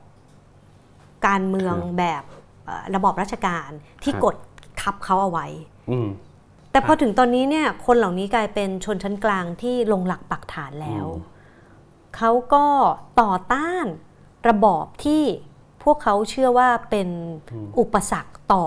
[1.27, 2.23] การเมืองแบบ
[2.65, 3.69] เอ่อระบอบราชการ
[4.03, 4.35] ที่ครับกด
[4.81, 5.47] ทับเขาเอาไว้
[5.91, 6.09] อืม
[6.71, 11.35] แต่พอถึงตอนนี้เนี่ยคนเหล่านี้กลายเป็นชนชั้นกลางที่ลงหลักปักฐานแล้วอืม
[12.17, 12.65] เขาก็
[13.21, 13.85] ต่อต้าน
[14.49, 15.23] ระบอบที่
[15.83, 17.09] พวกเขาเชื่อว่าเป็น
[17.79, 18.65] อุปสรรคต่อ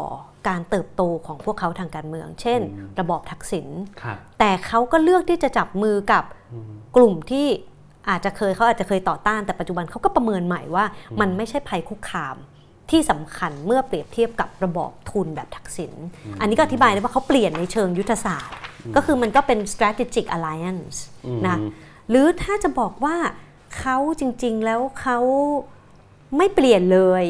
[0.48, 2.60] การเติบโตของพวกเขาทางการเมือง เช่น
[3.00, 3.66] ระบอบทักษิณ
[4.02, 6.24] ครับแต่เขาก็เลือกที่จะจับมือกับ
[6.96, 7.46] กลุ่มที่
[8.08, 10.84] อาจจะเคยเขาอาจจะเคยต่อต้านแต่ปัจจุบันเขาก็ประเมินใหม่ว่า
[11.20, 12.36] มันไม่ใช่ภัยคุกคาม
[12.90, 15.92] ที่สำคัญเมื่อเปรียบเทียบกับระบอบทุนแบบทักษิณ
[16.40, 18.56] อันนี้ก็อธิบายได้ว่าเขาเปลี่ยนในเชิงยุทธศาสตร์
[18.96, 20.96] ก็คือมันก็เป็น strategic alliance
[21.46, 21.58] นะ
[22.10, 23.16] หรือถ้าจะบอกว่า
[23.78, 25.18] เขาจริงๆแล้วเขา
[26.36, 27.24] ไม่เปลี่ยนเลย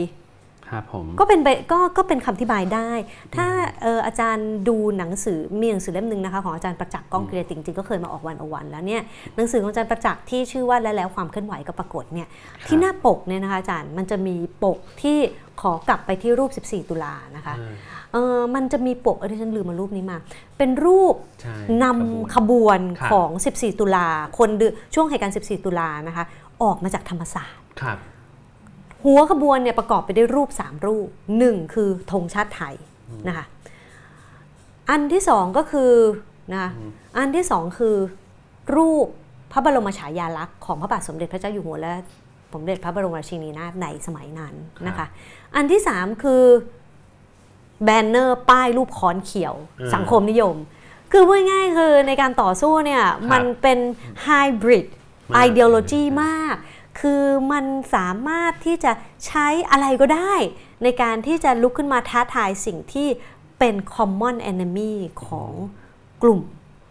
[0.71, 2.91] ครับผมก็เป็นไปก็ก็เป็นคำอธิบายได้
[3.37, 3.47] ถ้า
[3.83, 9.03] เอออาจารย์ดูหนังสือมีหนังสือเล่มหนึ่งนะคะของอาจารย์ประจักษ์ก้องเกรียติจริงๆก็เคยมาออกวันอวันแล้วเนี่ย
[9.37, 12.29] หนังสือของอาจารย์ประจักษ์ที่ชื่อว่าและแล้วความเคลื่อนไหวก็ปรากฏเนี่ย
[12.67, 15.19] ที่หน้าปกเนี่ยนะคะอาจารย์มันจะมีปกที่
[15.61, 17.75] ขอกลับไปที่รูป 14 ตุลานะคะอ่า
[18.13, 20.19] เออมันจะมีปกเออที่ฉันลืมมารูปนี้มา
[20.59, 24.07] เป็นรูปใช่นำขบวนครับของ 14 ตุลา
[24.39, 26.25] คนเดือนช่วงเหตุการณ์ 14 ตุลานะคะ
[26.63, 27.99] ออกมาจากธรรมศาสตร์ครับ
[29.05, 32.75] หัวขบวนเนี่ยประกอบไปด้วยรูป 3 รูปหนึ่งคือธงชาติไทย
[33.29, 33.45] นะคะ
[34.91, 35.93] อันที่สองก็คือ
[36.53, 36.71] นะคะ
[37.19, 37.97] อันที่สองคือ
[38.77, 39.07] รูป
[39.53, 41.93] พระบรมฉายาลักษณ์ของพระบาทสมเด็จพระเจ้าอยู่หัวและ
[42.55, 44.55] สมเด็จพระบรมราชินีนาถในสมัยนั้น
[44.87, 45.07] นะคะ
[45.57, 46.43] อันที่สามคือ
[47.85, 50.57] แบนเนอร์ป้ายรูปค้อนเขียวอืมสังคมนิยม
[51.13, 53.79] คือพูดง่ายๆคือในการต่อสู้เนี่ยมันเป็น
[54.23, 54.29] ไฮ
[54.63, 56.57] บริดมากไอเดียโลจีมาก
[57.01, 57.23] คือ
[57.53, 58.93] มันสามารถที่จะ
[59.27, 60.35] ใช้อะไรก็ได้
[60.83, 63.09] ในการที่จะลุกขึ้นมาท้าทายสิ่งที่
[63.59, 64.93] เป็น common enemy
[65.25, 65.51] ของ
[66.23, 66.41] กลุ่ม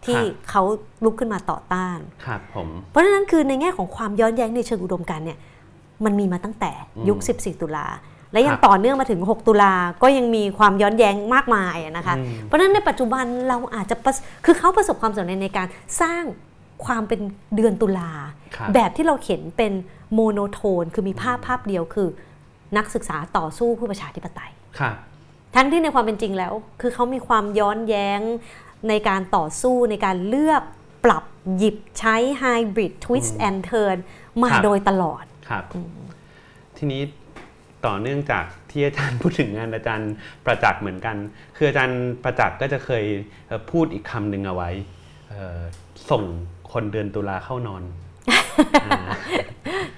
[0.06, 0.62] ที่ครับเขา
[1.04, 5.38] ลุกขึ้นมาต่อต้านครับผมเพราะฉะนั้นคือในแง่ของความย้อนแย้งในเชิงอุดมการณ์เนี่ย
[6.04, 6.70] มันมีมาตั้งแต่
[7.08, 7.86] ยุค 14 ตุลา
[8.32, 15.66] และยังครับต่อเนื่องมาถึง 6 ตุลา ก็ยังมีความย้อนแย้งมากมายอะนะคะอืมเพราะฉะนั้นในปัจจุบันเราอาจจะประสคือเขาประสบความสำเร็จในการ
[16.00, 16.22] สร้าง
[16.84, 17.20] ความเป็น
[17.56, 18.10] เดือนตุลา
[18.56, 19.72] ครับแบบที่เราเห็นเป็น
[20.14, 22.08] monotone คือมีภาพภาพเดียวคือ
[22.76, 24.94] นักศึกษาต่อสู้เพื่อประชาธิปไตยครับ
[25.56, 28.20] ทั้งที่ในความเป็นจริงแล้ว คือเขามีความย้อนแย้ง
[28.88, 30.62] ในการต่อสู้ในการเลือก
[31.04, 31.24] ปรับ
[31.56, 33.96] หยิบใช้ hybrid twist and turn
[34.42, 35.64] มาครับโดยตลอดครับ
[36.76, 37.02] ทีนี้
[37.86, 40.12] ต่อเนื่องจากที่อาจารย์พูดถึงงานอาจารย์
[40.46, 41.16] ประจักษ์เหมือนกัน
[41.56, 43.04] คืออาจารย์ประจักษ์ก็จะเคย
[43.46, 44.99] เอ่อพูดอีกคำหนึ่งเอาไว้เอ่อ
[46.10, 46.22] ส่ง
[46.72, 47.82] คนเดือนตุลาเข้านอน
[48.84, 49.00] อ่า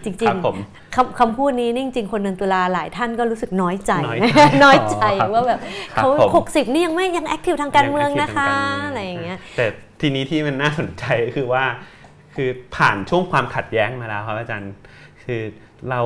[0.05, 5.61] จริงครับผมๆคำคำพูดนี้นี่จริงๆคนเดือนตุลาหลายท่านก็รู้สึกน้อยใจน้อยใจน้อยใจครับว่าแบบ
[5.97, 9.67] ครับเขาผมหกสิบนี่ยังไม่ยังแอคทีฟทางการเมืองยันะคิดคะทางการมือะไรอย่างเงี้ยแต่
[10.01, 11.65] ทีนี้ที่มันน่าสนใจก็คือว่า
[12.35, 14.73] คือผ่านช่วงความขัดแย้งมาแล้วครับอาจารย์
[15.25, 15.41] คือ
[15.91, 16.01] เรา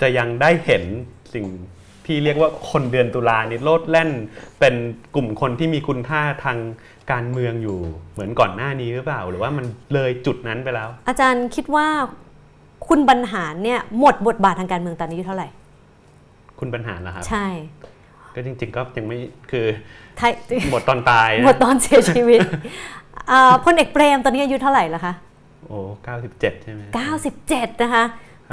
[0.00, 0.82] จะยังได้เห็น
[1.34, 1.46] สิ่ง
[2.06, 4.10] ที่เรียกว่าคนเดือนตุลานี่โลดแล่น
[4.60, 4.74] เป็น
[5.14, 6.58] กลุ่มคนที่มีคุณค่าทาง
[7.12, 7.78] การเมืองอยู่
[8.12, 11.86] เหมือนก่อนหน้านี้หรือเปล่า หรือว่ามันเลยจุดนั้นไปแล้ว อาจารย์คิดว่า
[12.88, 15.48] คุณบรรหารเนี่ยหมดบทบาททางการเมืองตอนนี้อายุเท่าไหร่
[16.58, 17.46] คุณปัญหาเหรอครับ ใช่
[18.34, 19.18] ก็จริง ๆ ก็ยังไม่
[19.50, 19.66] คือ
[20.18, 20.32] ไทย
[20.72, 22.40] หมดตอนตายนะหมดตอนเสียชีวิต
[23.30, 25.14] อ่าพลเอกเปรมตอนนี้อายุเท่าไหร่แล้วคะ
[25.66, 26.82] โอ้เก้าสิบเจ็ดใช่ไหม
[27.32, 28.04] 97นะคะ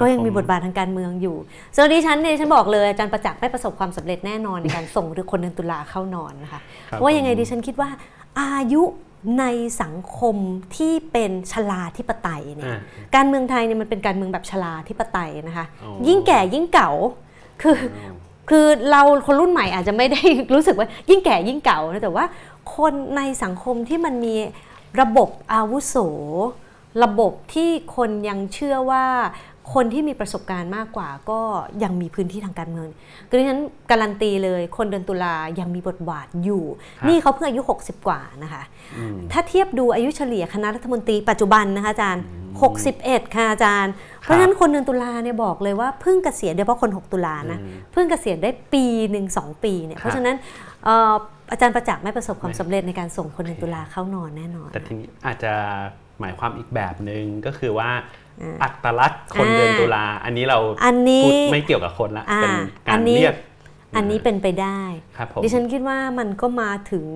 [0.01, 1.35] ก็ยังมีผมบทบาททางการเมืองอยู่
[1.75, 7.89] ส่วนดิฉันเนี่ยฉันบอกเลยอาจารย์ประจักษ์ไม่ประสบความสำเร็จแน่นอนในการส่งคนเดือนตุลาเข้านอนนะคะครับเพราะว่ายังไงผมดิฉันคิดว่า
[8.39, 8.83] อายุ
[9.39, 9.45] ใน
[9.81, 10.35] สังคม
[10.75, 12.79] ที่เป็นชลาธิปไตยเนี่ยอ่า
[13.15, 16.91] การเมืองไทยเนี่ยมันเป็นการเมืองแบบชลาธิปไตยนะคะอ๋อยิ่งแก่ยิ่งเก่า
[17.61, 17.77] คือ
[18.49, 20.21] คือเราคนรุ่นใหม่อาจจะไม่ได้
[20.53, 22.25] รู้สึกว่ายิ่งแก่ยิ่งเก่านะแต่ว่า
[22.75, 24.35] คนในสังคมที่มันมี
[25.01, 25.95] ระบบอาวุโส
[27.03, 29.05] ระบบที่คนยังเชื่อว่า
[29.73, 31.39] คนที่มีประสบการณ์มากกว่าก็
[31.83, 32.89] ยังมีพื้นที่ทางการเมือง
[33.27, 33.59] คือดิฉัน
[33.91, 36.63] การันตีเลยคนเดือนตุลายังมีบทบาทอยู่
[36.99, 38.63] ครับนี่เขาเพิ่งอายุ 60 กว่านะคะ
[38.97, 42.23] อืมถ้าเทียบดูอายุเฉลี่ยคณะรัฐมนตรีปัจจุบันนะคะอาจารย์
[42.79, 50.35] 61 ค่ะอาจารย์ เพราะฉะนั้นคนเดือนตุลาเนี่ยบอกเลยว่าเพิ่งเกษียณโดยเฉพาะคน 6 ตุลานะอืมเพิ่งเกษียณได้ปีหนึ่งสองปีเนี่ยครับเพราะฉะนั้น
[50.85, 51.13] เอ่อ
[51.51, 55.53] อาจารย์ประจักษ์ไม่ประสบความสำเร็จในการส่งคนหนึ่งตุลาเข้านอนแน่นอน แต่ทีนี้อาจจะ
[56.19, 57.89] หมายความอีกแบบหนึ่งก็คือว่า
[58.63, 62.55] อัตลักษณ์คนเดือนตุลาอันนี้เราอันนี้พูดไม่เกี่ยวกับคนละอ่าเป็น
[62.87, 63.35] กาอัรนนี้เรียก
[63.95, 64.81] อันนี้เป็นไปได้
[65.17, 67.07] ครับผมดิฉันคิดว่ามันก็มาถึง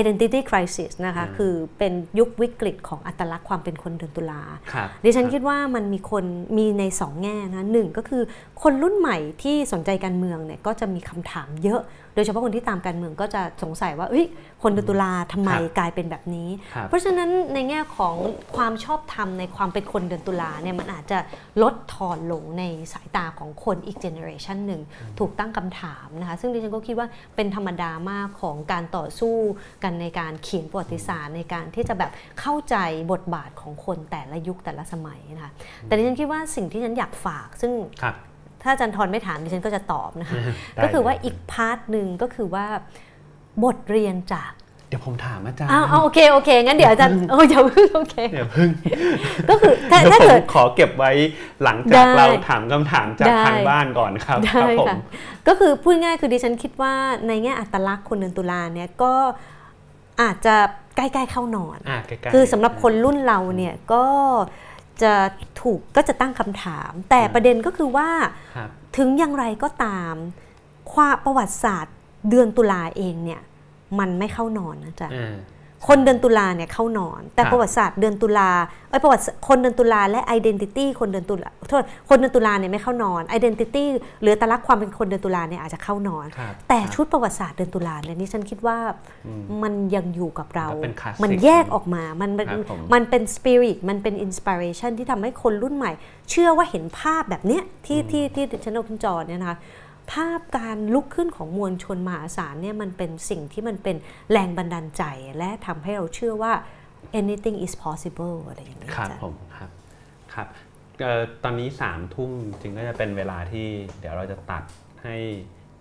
[0.00, 4.42] identity crisis นะคะอืมคือเป็นยุควิกฤตของอัตลักษณ์ความเป็นคนเดือนตุลา
[4.72, 6.24] ครับดิฉันคิดว่ามันมีคน
[6.58, 8.22] มีในสองแง่นะหนึ่งก็คือ
[8.62, 11.80] คนรุ่นใหม่ที่สนใจการเมืองเนี่ยก็จะมีคำถามเยอะ
[12.14, 14.26] โดยเฉพาะคนที่ตามการเมืองก็จะสงสัยว่าเฮ้ย
[14.62, 18.16] คนเดือนตุลาทำไมครับกลายเป็นแบบนี้ครับเพราะฉะนั้นในแง่ของ
[18.56, 21.18] ความชอบธรรมในความเป็นคนเดือนตุลาเนี่ยมันอาจจะ
[21.62, 24.80] ลดทอนลงในสายตาของคนอีก generation หนึ่ง
[25.18, 29.34] ถูกตั้งคำถามนะคะซึ่งดิฉันก็คิดว่าเป็นธรรมดามากของการต่อสู้
[29.82, 32.10] กันในการเขียนประวัติศาสตร์ในการที่จะแบบ
[32.40, 32.76] เข้าใจ
[33.12, 35.52] บทบาทของคนแต่ละยุคแต่ละสมัยนะคะ
[35.84, 38.16] แต่ดิฉันคิดว่าสิ่งที่ฉันอยากฝากซึ่งครับ
[38.64, 40.36] ถ้าอาจารย์ทรไม่ถามดิฉันก็จะตอบนะคะ
[40.74, 42.66] ได้ก็คือว่าเลยอีกพาร์ทหนึ่งก็คือว่า
[43.64, 44.52] บทเรียนจาก
[44.88, 48.68] เดี๋ยวผมถามอาจารย์อ้าวอ้าวโอเคโอเคงั้นเดี๋ยวอาจารย์โอ้ยอย่าเพิ่งโอเคเดี๋ยวพึ่ง
[49.48, 51.12] ก็คือถ้าเดี๋ยวถ้าผมเกิดขอเก็บไว้
[51.62, 54.96] หลังได้จากเราถามคำถามจากได้ทางบ้านก่อนครับได้ครับผมค่ะ
[55.48, 56.94] ก็คือพูดง่ายคือดิฉันคิดว่า
[57.28, 59.14] ในแง่อัตลักษณ์คนเดือนตุลาเนี่ยก็
[60.22, 60.56] อาจจะ
[60.96, 64.04] ใกล้ๆเข้านอนอ่าใกล้ๆคือสำหรับคนรุ่นเราเนี่ยก็
[65.02, 65.14] จะ
[65.62, 68.08] ถูกก็จะตั้งคำถาม แต่ประเด็นก็คือว่า
[68.56, 70.14] ครับถึงอย่างไรก็ตาม
[70.92, 71.96] ความประวัติศาสตร์
[72.28, 73.42] เดือนตุลาเองเนี่ย
[73.98, 75.34] มันไม่เข้านอนนะจ๊ะอ่า
[75.86, 78.50] คนเดือนตุลาเนี่ยเข้านอน แต่ครับประวัติศาสตร์เดือนตุลา
[78.90, 83.84] เอ้ยประวัติคนเดือนตุลาและ identity คนเดือนตุลาโทษคนเดือนตุลาเนี่ยไม่เข้านอน identity
[84.20, 88.76] หรืออัตลักษณ์ความเป็นคนเดือนตุลาเนี่ยอาจจะเข้านอนครับแต่ครับชุดประวัติศาสตร์เดือนตุลาเนี่ยนี่ฉันคิดว่า
[89.62, 95.92] มันยังอยู่กับเราก็เป็นคลาสสิกมันแยกออกมา มันมันครับผมมันเป็นสปิริตมันเป็นอินสปิเรชันที่ทำให้คนรุ่นใหม่
[96.30, 99.58] เชื่อว่าเห็นภาพแบบเนี้ยที่ที่ที่ชนกคุณจอเนี่ยนะคะ
[100.12, 103.96] ภาพการลุกขึ้นของมวลชนมหาศาลเนี่ยมันเป็นสิ่งที่มันเป็น
[104.32, 105.02] แรงบันดาลใจ
[105.38, 106.52] และทำให้เราเชื่อว่า
[107.20, 109.70] anything is possible อะไรอย่างนี้ยครับจ้ะผมครับ
[110.34, 110.46] ครับ
[111.00, 112.30] เอ่อตอนนี้สามทุ่ม
[112.60, 113.66] จึงก็จะเป็นเวลาที่
[114.00, 114.62] เดี๋ยวเราจะตัด
[115.04, 115.16] ให้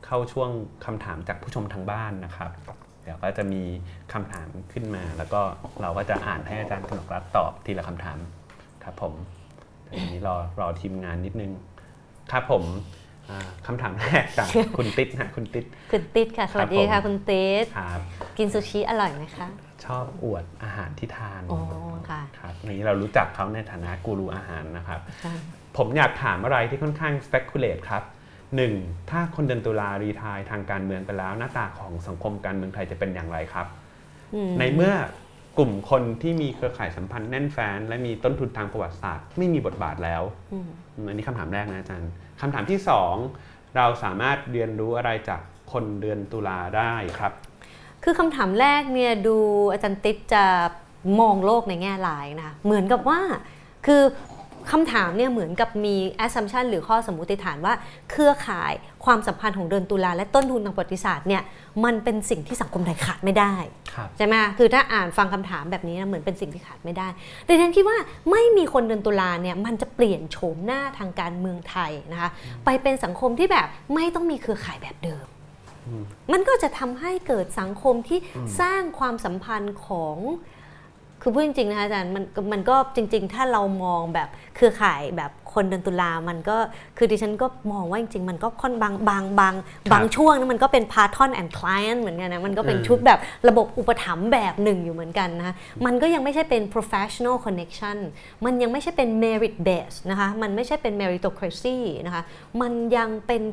[0.05, 0.49] เข้าช่วง
[0.85, 2.51] คำถามจากผู้ชมทางบ้านนะครับ
[3.03, 3.61] เดี๋ยวก็จะมี
[4.13, 5.41] คำถามขึ้นมา แล้วก็
[5.81, 8.17] เราก็จะอ่านให้อาจารย์กนกรัฐตอบทีละคำถาม
[8.83, 9.13] ครับผม
[9.83, 11.51] แต่ทีนี้รอรอทีมงานนิดนึง
[12.31, 13.02] ครับผมอ่า
[13.67, 14.47] คำถามแรกจาก
[14.77, 17.99] คุณติ๊ดฮะคุณติ๊ดคุณติ๊ดค่ะ สวัสดีครัค่ะบผมคุณติ๊ดครับ
[18.37, 19.47] กินซูชิอร่อยไหมคะ
[19.85, 21.59] ชอบอวดอาหารที่ทานอ๋อ
[22.09, 25.33] ค่ะครับนี้เรารู้จักเขาในฐานะกูรูอาหารนะครับใช่
[25.77, 28.03] ผมอยากถามอะไรที่ค่อนข้าง speculate ครับ
[28.57, 29.11] 1.
[29.11, 33.67] ถ้าคนเดือนตุลารีไทายทางการเมืองไปแล้ว หน้าตาของสังคมการเมืองไทยจะเป็นอย่างไรครับ
[34.33, 34.93] อืมในเมื่อ
[35.57, 40.69] กลุ่มคนที่มีเครือข่ายสัมพันธ์แน่นแฟ้นและมีต้นทุนทางประวัติศาสตร์ ไม่มีบทบาทแล้วอืม
[41.07, 42.11] อันนี้คำถามแรกนะอาจารย์
[42.43, 42.81] คำถามที่
[43.29, 45.41] 2 เราสามารถเรียนรู้อะไรจาก
[45.71, 47.33] คนเดือนตุลาได้ครับ
[48.03, 49.37] คือคำถามแรกเนี่ยดู
[49.71, 50.45] อาจารย์ติ๊ดจะ
[51.19, 53.19] มองโลกในแง่ร้ายนะคะเหมือนกับว่า
[53.85, 54.01] คือ
[54.71, 55.95] คำถามเนี่ยเหมือนกับมี
[56.25, 57.73] assumption หรือข้อสมมติฐานว่า
[58.11, 58.73] เครือข่าย
[59.05, 61.41] ความสัมพันธ์ของเดือนตุลาและต้นทุนทางประวัติศาสตร์เนี่ย
[61.85, 63.53] มันเป็นสิ่งที่สังคมไทยขาดไม่ได้
[63.93, 67.07] ครับใช่ไหมคือถ้าอ่านฟังคำถามแบบนี้นะเหมือนเป็นสิ่งที่ขาดไม่ได้
[67.45, 67.97] แต่ฉันคิดว่า
[68.31, 72.29] ไม่มีคนเดือนตุลาเนี่ยมันจะเปลี่ยนโฉมหน้าทางการเมืองไทยนะคะ
[72.65, 75.25] ไปเป็นสังคมที่แบบไม่ต้องมีเครือข่ายแบบเดิม
[76.33, 78.19] มันก็จะทำให้เกิดสังคมที่
[78.59, 80.17] สร้างความสัมพันธ์ของ
[81.25, 86.57] คือพูดจริงๆนะคะอาจารย์มันมันก็จริง ๆ ถ้าเรามองแบบเครือข่ายแบบคนเดือนตุลามันก็
[86.97, 89.53] คือดิฉันก็มองว่าจริงๆ มันก็ค่อนบางบางบาง
[89.91, 93.19] บางช่วงนะมันก็เป็นพาร์ทอนแอนด์คล i นเหมือนกันนะมันก็เป็นอืมชุดแบบ
[93.49, 95.53] ระบบอุปถัมภ์แบบหนึ่งอยู่เหมือนกันนะคะ
[95.85, 97.97] มันก็ยังไม่ใช่เป็น professional connection
[98.45, 102.23] มันยังไม่ใช่เป็น merit based นะคะมันไม่ใช่เป็น meritocracy นะคะ
[102.61, 103.43] มันยังเป็น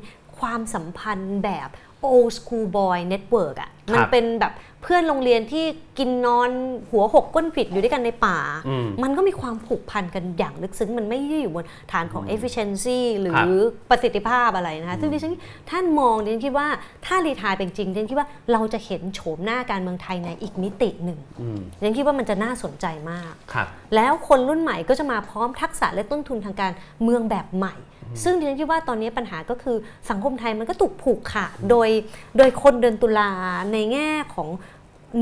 [0.41, 1.69] ความสัมพันธ์แบบ
[2.13, 5.65] old school boy network อะครับมันเป็นแบบเพื่อนโรงเรียนที่
[5.99, 6.51] กินนอน
[6.91, 8.39] หัวหกก้นผิดอยู่ด้วยกันในป่า
[8.69, 15.35] อืมมันก็มีความผูกพันกันอย่างลึกซึ้ง มันไม่ได้อยู่บนฐานของ efficiency หรืครัอบประสิทธิภาพอะไรนะคะ ซึ่งดิฉัน
[15.71, 16.69] ท่านมองดิฉันคิดว่า
[17.07, 26.73] ถ้ารีทายเป็นจริงดิฉันคิดว่าเราจะเห็นโฉมหน้าการเมืองไทยในอีกมิติหนึ่งอืมดิฉันคิดว่ามันจะน่าสนใจมากครับแล้วคนรุ่นใหม่ก็จะมาพร้อมทักษะและต้นทุนทางการ
[27.03, 27.75] เมืองแบบใหม่
[28.23, 29.77] ซึ่งดิฉันคิดว่าตอนนี้ปัญหาก็คือ
[30.11, 31.89] สังคมไทยมันก็ถูกผูกขาดโดย
[32.39, 33.31] โดยคนเดือนตุลา
[33.73, 34.49] ในแง่ของ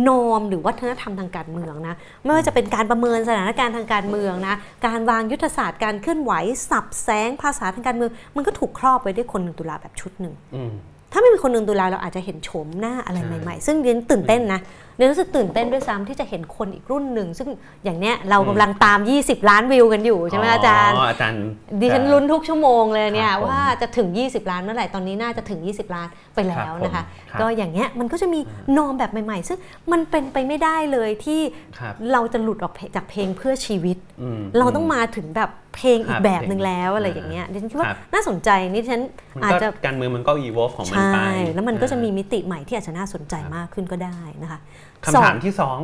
[0.09, 6.32] นอมหรือวัฒนธรรมทางการเมืองนะไม่ว่าจะเป็นการประเมินสถานการณ์ทางการเมืองนะการวางยุทธศาสตร์การเคลื่อนไหว
[6.70, 10.72] สับแสงภาษาทางการเมือง มันก็ถูกครอบไว้ด้วยคนเดือนตุลาแบบชุดหนึ่งอืม
[11.12, 14.61] ถ้าไม่มีคนเดินตุลาเราอาจจะเห็นโฉมหน้าอะไรใหม่ ๆ ซึ่งเรียนตื่นเต้นนะ
[14.99, 17.49] เรียนรู้สึกตื่นเต้นด้วยซ้ำที่จะเห็นคนอีกรุ่นหนึ่ง ซึ่ง
[17.84, 21.42] อย่างเนี้ยเรากำลังตาม 20 ล้านวิวกันอยู่ใช่ไหมอาจารย์อ๋ออาจารย์
[21.80, 28.40] ดิฉันลุ้นทุกชั่วโมงเลยเนี่ครับผมยว่าจะถึง 20 ล้านเมื่อไหร่ตตอนนี้น่าจะถึง 20 ล้านไปแล้วนะคะครับผมก็อย่างเงี้ยมันก็จะมี
[28.76, 29.59] นอมแบบใหม่ ๆ ซึ่ง
[29.92, 31.40] มันเป็นไปไม่ได้เลยที่
[31.78, 39.03] ครับเราจะหลุดออกจากเพลงเพื่อชีวิตอืมเราต้องมาถึงแบบเพลงอีครักบแบบหนึ่งแล้วเพลงอะไรอย่างเงี้ยดิฉันคิดว่าครับน่าสนใจนี่ดิฉัน
[39.34, 41.18] มันอาจก็จะการเมืองมันก็ evolve ของมันใช่ไป
[41.55, 44.59] แล้วมันก็จะมีมิติใหม่ที่อาจจะน่าสนใจมากขึ้นก็ได้นะคะ
[45.05, 45.78] คำถามสองที่สอง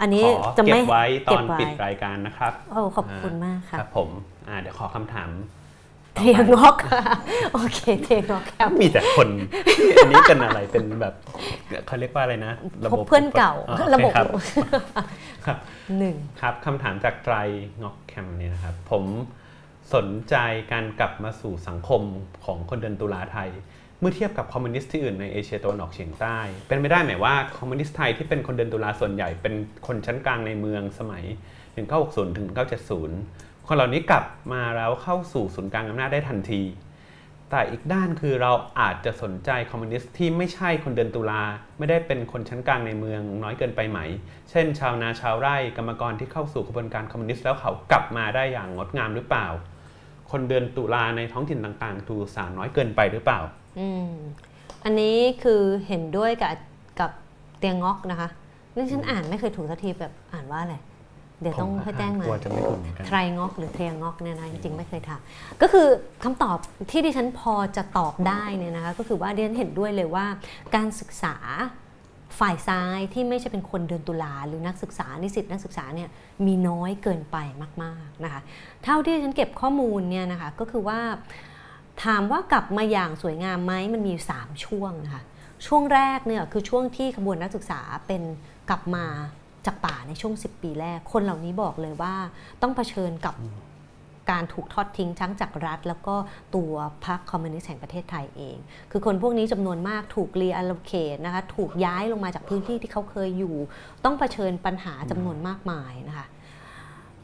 [0.00, 4.08] อันนี้ขอจะเก็ไม่บไว้ตเก็อบนไว้ปิดรายการนะครับโอ้ขอบคุณมากคค่ะรับผม
[4.48, 5.30] อ่าเดี๋ยวขอคำถาม
[6.16, 7.02] เทียงอกค่ะ
[7.52, 9.28] โอเคเทียงอกครับมีแต่คน
[9.96, 11.14] อันนี้เป็นอะไรเป็นแบบ
[11.86, 12.52] เขาเรียกว่าอะไรนะ
[12.92, 14.26] พบเพื่อนเก่าอ๋อโอเคระบบครับ
[15.46, 15.58] ครับ
[15.98, 17.34] หนึ่งครับคำถามจากไตร
[17.82, 19.04] งอกแคมเนี่ยนะครับ ผม
[19.94, 20.36] สนใจ
[20.72, 22.02] การกลับมาสู่สังคม
[22.44, 23.50] ของคนเดือนตุลาไทย
[24.02, 26.38] เมื่อเทียบกับคอมมิวนิสต์ที่อื่นในเอเชียตะวันออกเฉียงใต้
[26.68, 29.54] เป็นไม่ได้ไหมายว่าคอมมิวนิสต์ไทยที่เป็นคนเดือนตุลาส่วนใหญ่เป็น
[29.86, 31.24] คนชั้นกลางในเมืองสมัย
[31.80, 32.48] 1960ถึง
[33.06, 36.62] 1970 คนเหล่านี้กลับมาแล้วเข้าสู่ศูนย์กลางอำนาจได้ทันที
[37.50, 41.42] แต่อีกด้านคือเราอาจจะสนใจคอมมิวนิสต์ที่ไม่ใช่คนเดือนตุลา
[41.78, 43.98] ไม่ได้เป็นคนชั้นกลางในเมืองน้อยเกินไปไหม
[44.50, 49.46] เช่น ชาวนาชาวไร่กรรมกรที่เข้าสู่กระบวนการคอมมิวนิสต์แล้วเขากลับมาได้อย่างงดงามหรือเปล่า
[50.30, 53.40] คนเดินตุลาในท้องถิ่นต่างๆ ถูกสารน้อยเกินไปหรือเปล่า
[53.78, 54.10] อืม
[54.84, 56.52] อันนี้คือเห็นด้วยกับ
[57.00, 57.10] กับ
[57.58, 58.28] เตียงงอกนะคะ
[58.74, 60.76] นี่ฉันอ่านไม่เคยถูกสักทีแบบอ่านว่าอะไร
[61.40, 65.20] เดี๋ยวต้องผมให้แจ้งมากลัวจะไม่ถูกเหมือนกันไทรงอกหรือเทรียงอกเนี่ยนะจริงๆไม่เคยถาม
[65.62, 65.86] ก็คือ
[66.24, 66.58] คำตอบ
[66.90, 70.26] ที่ดิฉันพอจะตอบได้เนี่ยนะคะก็คือว่าดิฉันเห็นด้วยเลยว่า
[70.74, 71.36] การศึกษา
[72.40, 76.08] ฝ่ายซ้ายที่ไม่ใช่เป็นคนเดินตุลาหรือนักศึกษานิสิตนักศึกษาเนี่ย
[76.46, 77.36] มีน้อยเกินไป
[77.82, 78.40] มากๆนะคะ
[78.84, 80.98] เท่าที่ดิฉันเก็บข้อมูลเนี่ยนะคะก็คือว่า
[82.04, 85.22] ถามว่ากลับมาอย่างสวยงามไหมมันมี 3 ช่วงนะคะ
[85.66, 88.22] ช่วงแรกเนี่ยคือช่วงที่ขบวนนักศึกษาเป็น
[88.70, 89.06] กลับมา
[89.66, 92.14] จากป่าในช่วง 10 ปีแรก คนเหล่านี้บอกเลยว่า
[92.62, 93.34] ต้องเผชิญกับ
[94.30, 96.14] การถูกทอดทิ้งทั้งจากรัฐ แล้วก็
[96.54, 96.72] ตัว
[97.06, 98.56] พรรคคอมมิวนิสต์แห่งประเทศไทยเอง
[98.90, 103.56] คือคนพวกนี้จำนวนมากถูกรีอ l ลเคทนะคะ ถูกย้ายลงมาจากพื้นที่ที่เขาเคยอยู่
[104.04, 106.26] ต้องเผชิญปัญหาจำนวนมากมายนะคะ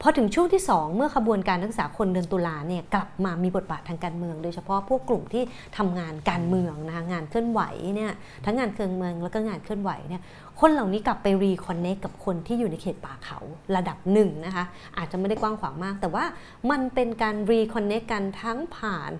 [0.01, 5.43] พอถึงช่วงที่ 2 เมื่อขบวนการนักศึกษาคนเดินตุลาเนี่ยกลับมามีบทบาททางการเมือง โดยเฉพาะพวกกลุ่มที่
[5.77, 7.61] ทำงานการเมืองนะคะงานเคลื่อนไหว
[7.95, 8.11] เนี่ย
[8.45, 10.21] ทั้งงานเครื่องเมืองแล้วก็งานเคลื่อนไหวเนี่ย
[10.59, 13.39] คนเหล่านี้กลับไปรีคอนเน c กับคนที่อยู่ในเขตป่าเขา
[13.75, 14.63] ระดับหนึ่งนะคะ
[14.97, 16.25] อาจจะไม่ได้กว้างขวางมาก แต่ว่า
[16.71, 19.11] มันเป็นการรีคอนเน c กันทั้งผ่าน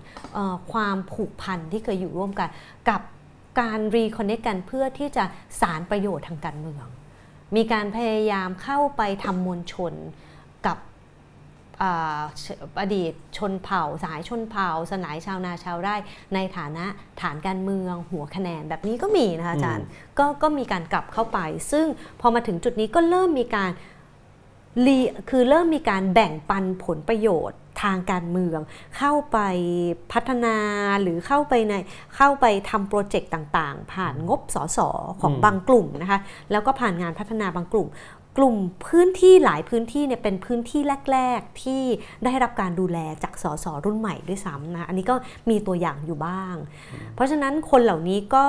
[0.72, 2.48] ความผูกพันที่เคยอยู่ร่วมกัน
[2.90, 3.00] กับ
[3.60, 5.24] การรีคอนเน c กันเพื่อที่จะ
[5.60, 6.86] สารประโยชน์ทางการเมือง
[7.56, 9.94] มีการพยายามเข้าไปทำมวลชน
[10.66, 10.78] กับ
[11.82, 12.20] อ่า
[12.80, 15.96] อดีตชนเผ่า สายชนเผ่า สนายชาวนาชาวไร่
[16.34, 16.84] ในฐานะ
[17.20, 19.86] ฐานการเมืองหัวคะแนนแบบนี้ก็มีนะคะอาจารย์
[20.18, 21.38] ก็ก็มีการกลับเข้าไป
[21.72, 21.86] ซึ่ง
[22.20, 23.70] พอมาถึงจุดนี้ก็เริ่มมีการ
[24.86, 24.98] รี
[25.30, 28.60] คือเริ่มมีการแบ่งปันผลประโยชน์ทางการเมือง
[28.98, 29.38] เข้าไป
[30.12, 30.56] พัฒนา
[31.02, 31.74] หรือเข้าไปใน
[32.16, 34.78] เข้าไปทำโปรเจกต์ต่าง ๆ ผ่านงบสส
[35.20, 37.88] ของอืมบางกลุ่มนะคะแล้วก็ผ่านงานพัฒนาบางกลุ่ม
[38.38, 40.80] กลุ่มพื้นที่หลายพื้นที่เนี่ยเป็นพื้นที่
[41.12, 41.82] แรก ๆ ที่
[42.24, 45.14] ได้รับการดูแลจากสสรุ่นใหม่ด้วยซ้ำนะอันนี้ก็
[45.50, 46.56] มีตัวอย่างอยู่บ้าง
[47.14, 48.44] เพราะฉะนั้นคนเหล่านี้ก็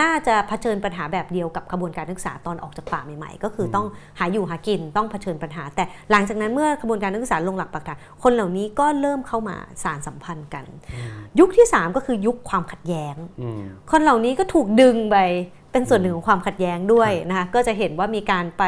[0.00, 3.86] น่าจะเผชิญปัญหาแบบเดียวกับกระบวนการศึกษาตอนออกจากป่าใหม่ๆ ก็คือต้อง
[4.18, 10.64] หาอยู่หากินต้องเผชิญปัญหา แต่หลังจากนั้นเมื่อกระบวนการศึกษาลงหลักปักฐานคนเหล่านี้ก็เริ่มเข้ามาสารสัมพันธ์กัน
[11.38, 15.16] ยุคที่ 3 ก็คือยุคความขัดแย้งอืมคนเหล่านี้ก็ถูกดึงไป
[15.72, 18.64] เป็นส่วนหนึ่งของความขัดแย้งด้วยนะคะก็จะเห็นว่ามีการไป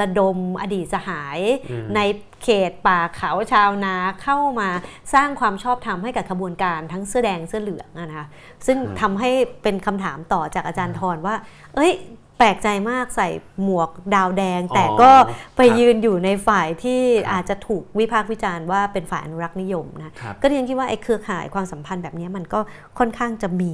[0.00, 1.38] ระดมอดีตสหาย
[1.70, 2.00] อืมใน
[2.44, 4.68] เขตป่าเขาชาวนาเข้ามา
[5.14, 8.26] สร้างความชอบธรรมให้กับขบวนการทั้งเสื้อแดงเสื้อเหลืองอะนะคะ
[8.66, 9.30] ซึ่งทำให้
[9.62, 11.34] เป็นคำถามต่อจากอาจารย์ทรว่า
[11.74, 11.92] เอ้ย
[12.38, 13.28] แปลกใจมากใส่
[13.62, 15.10] หมวกดาวแดง แต่ก็
[15.56, 17.00] ไปยืนอยู่ในฝ่ายที่
[17.32, 22.60] อาจจะถูกวิพากษ์วิจารณ์ว่าเป็นฝ่ายอนุรักษ์นิยมนะครับก็เรียนคิดว่าไอ้เครือข่ายความสัมพันธ์แบบนี้มันก็
[22.98, 23.72] ค่อนข้างจะมี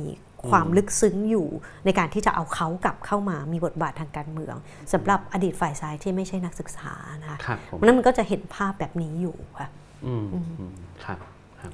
[0.50, 1.46] ความลึกซึ้งอยู่
[1.84, 4.54] ในการที่จะเอาเขากลับเข้ามามีบทบาททางการเมือง
[4.92, 9.68] สำหรับอดีตฝ่ายซ้ายที่ไม่ใช่นักศึกษานะคะครับผมเพราะฉะนั้นมันก็จะเห็นภาพแบบนี้อยู่ค่ะ
[10.06, 10.38] อืมอื
[10.70, 10.72] ม
[11.04, 11.18] ครับ
[11.60, 11.72] ครับ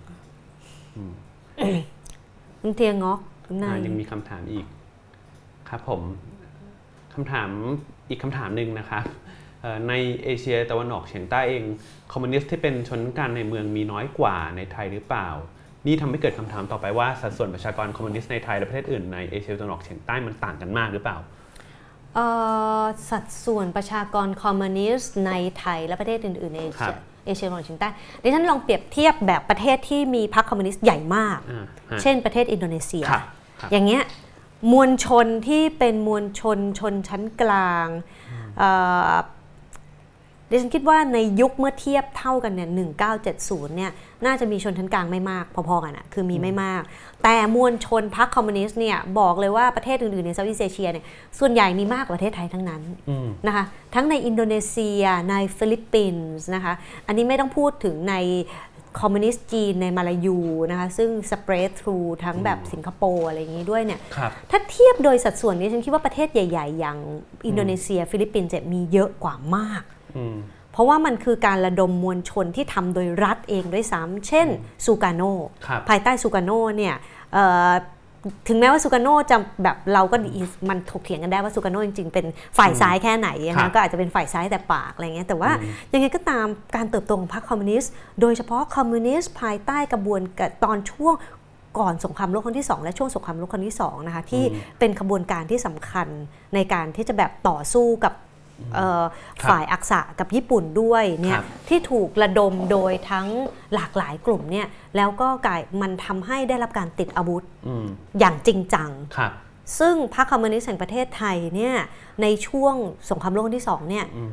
[2.60, 4.66] คุณเทียงงอกคุณนาอ่ายยังมีคำถามอีก
[5.68, 6.02] ครับผม
[7.14, 7.50] คำถาม
[8.08, 9.04] อีกคำถามหนึ่งนะครับ
[9.60, 9.92] เอ่อใน
[10.24, 11.64] เอเชียตะวันออกเฉียงใต้เอง
[12.12, 15.28] คอมมิวนิสต์ที่เป็นชนชั้นกลางในเมืองมีน้อยกว่าในไทยหรือเปล่า
[15.86, 21.16] นี่ทำให้เกิดคำถามต่อไปว่าสัดส่วนประชากรคอมมิวนิสต์ในไทยและประเทศอื่นในเอเชียตะวันออกเฉียงใต้มันต่างกันมากหรือเปล่า
[22.14, 22.26] เอ่
[22.82, 27.88] อสัดส่วนประชากรคอมมิวนิสต์ในไทยและประเทศอื่นๆในเอครัเชียบเอเชียตะวันออกเฉียงใต้
[28.22, 33.22] ดิฉันลองเปรียบเทียบแบบประเทศที่มีพรรคคอมมิวนิสต์ใหญ่มากอ่าฮะเช่นประเทศอินโดนีเซียครับ
[33.60, 34.02] ครับอย่างเงี้ย
[34.72, 37.88] มวลชนที่เป็นมวลชนชนชั้นกลาง
[38.58, 38.70] เอ่
[39.10, 39.14] อ
[40.51, 42.68] ดิฉันคิดว่าในยุคเมื่อเทียบเท่ากันเนี่ย
[43.22, 43.90] 1970 เนี่ย
[44.26, 46.82] น่าจะมีชนชั้นกลางไม่มาก พอๆกันอะคือมีไม่มาก
[47.22, 51.05] แต่มวลชนพรรคคอมมิวนิสต์เนี่ย บอกเลยว่าประเทศอื่นๆ ใน Southeast Asia เนี่ย
[51.38, 56.72] ส่วนใหญ่มีมากกว่าประเทศไทยทั้งนั้นอืมนะคะ ทั้งในอินโดนีเซีย ในฟิลิปปินส์นะคะ
[57.07, 58.14] อันนี้ไม่ต้องพูดถึงใน
[59.01, 60.38] คอมมิวนิสต์จีนในมาลายู
[60.70, 66.99] นะคะ ซึ่ง spread through ทั้งแบบสิงคโปร์อะไรอย่างนี้ด้วยเนี่ยครับถ้าเทียบโดยสัดส่วนนี้ฉันคิดว่าประเทศใหญ่ ๆ อย่าง
[67.46, 69.97] อินโดนีเซีย ฟิลิปปินส์จะมีเยอะกว่ามากอืม
[70.72, 74.48] เพราะว่ามันคือการระดมมวลชนที่ทำโดยรัฐเองด้วยซ้ำเช่น
[74.86, 75.22] ซูการโน
[75.66, 76.94] ครับภายใต้ซูการโนเนี่ย
[77.32, 77.72] เอ่อ
[78.48, 82.26] ถึงแม้ว่าซูการโนจะแบบเราก็ดีมันถกเถียงกันได้ว่าซูการโนจริงๆ เป็น
[82.59, 85.50] ฝ่ายซ้ายแค่ไหนครันะบก็อาจจะเป็นฝ่ายซ้ายแต่ปากอะไรเงี้ยแต่ว่า
[85.92, 86.46] ยังไงก็ตาม
[86.76, 91.14] การเติบโตของพรรคคอมมิวนิสต์โดยเฉพาะคอมมิวนิสต์ภายใต้กระบวนการตอนช่วง
[91.78, 94.44] ก่อนสงครามโลกครั้งที่ 2 และช่วงสงครามโลกครั้งที่2นะคะที่
[94.78, 96.09] เป็นขบวนการที่สำคัญ
[96.54, 98.27] ในการที่จะแบบต่อสู้กับเอ่อครับ
[99.48, 103.28] ฝ่ายอักษะกับญี่ปุ่นด้วยเนี่คยรับที่ถูกระดมโดยทั้ง
[103.74, 107.86] หลากหลายกลุ่มเนี่ยแล้วก็กลายมันทำให้ได้รับการติดอาวุธอืม
[108.18, 109.32] อย่างจริงจังครับ
[109.78, 111.74] ซึ่งพรรคคอมมิวนิสต์แห่งประเทศไทยเนี่ย
[112.22, 112.74] ในช่วง
[113.11, 114.32] สงครามโลกครั้งที่สองเนี่ยอืม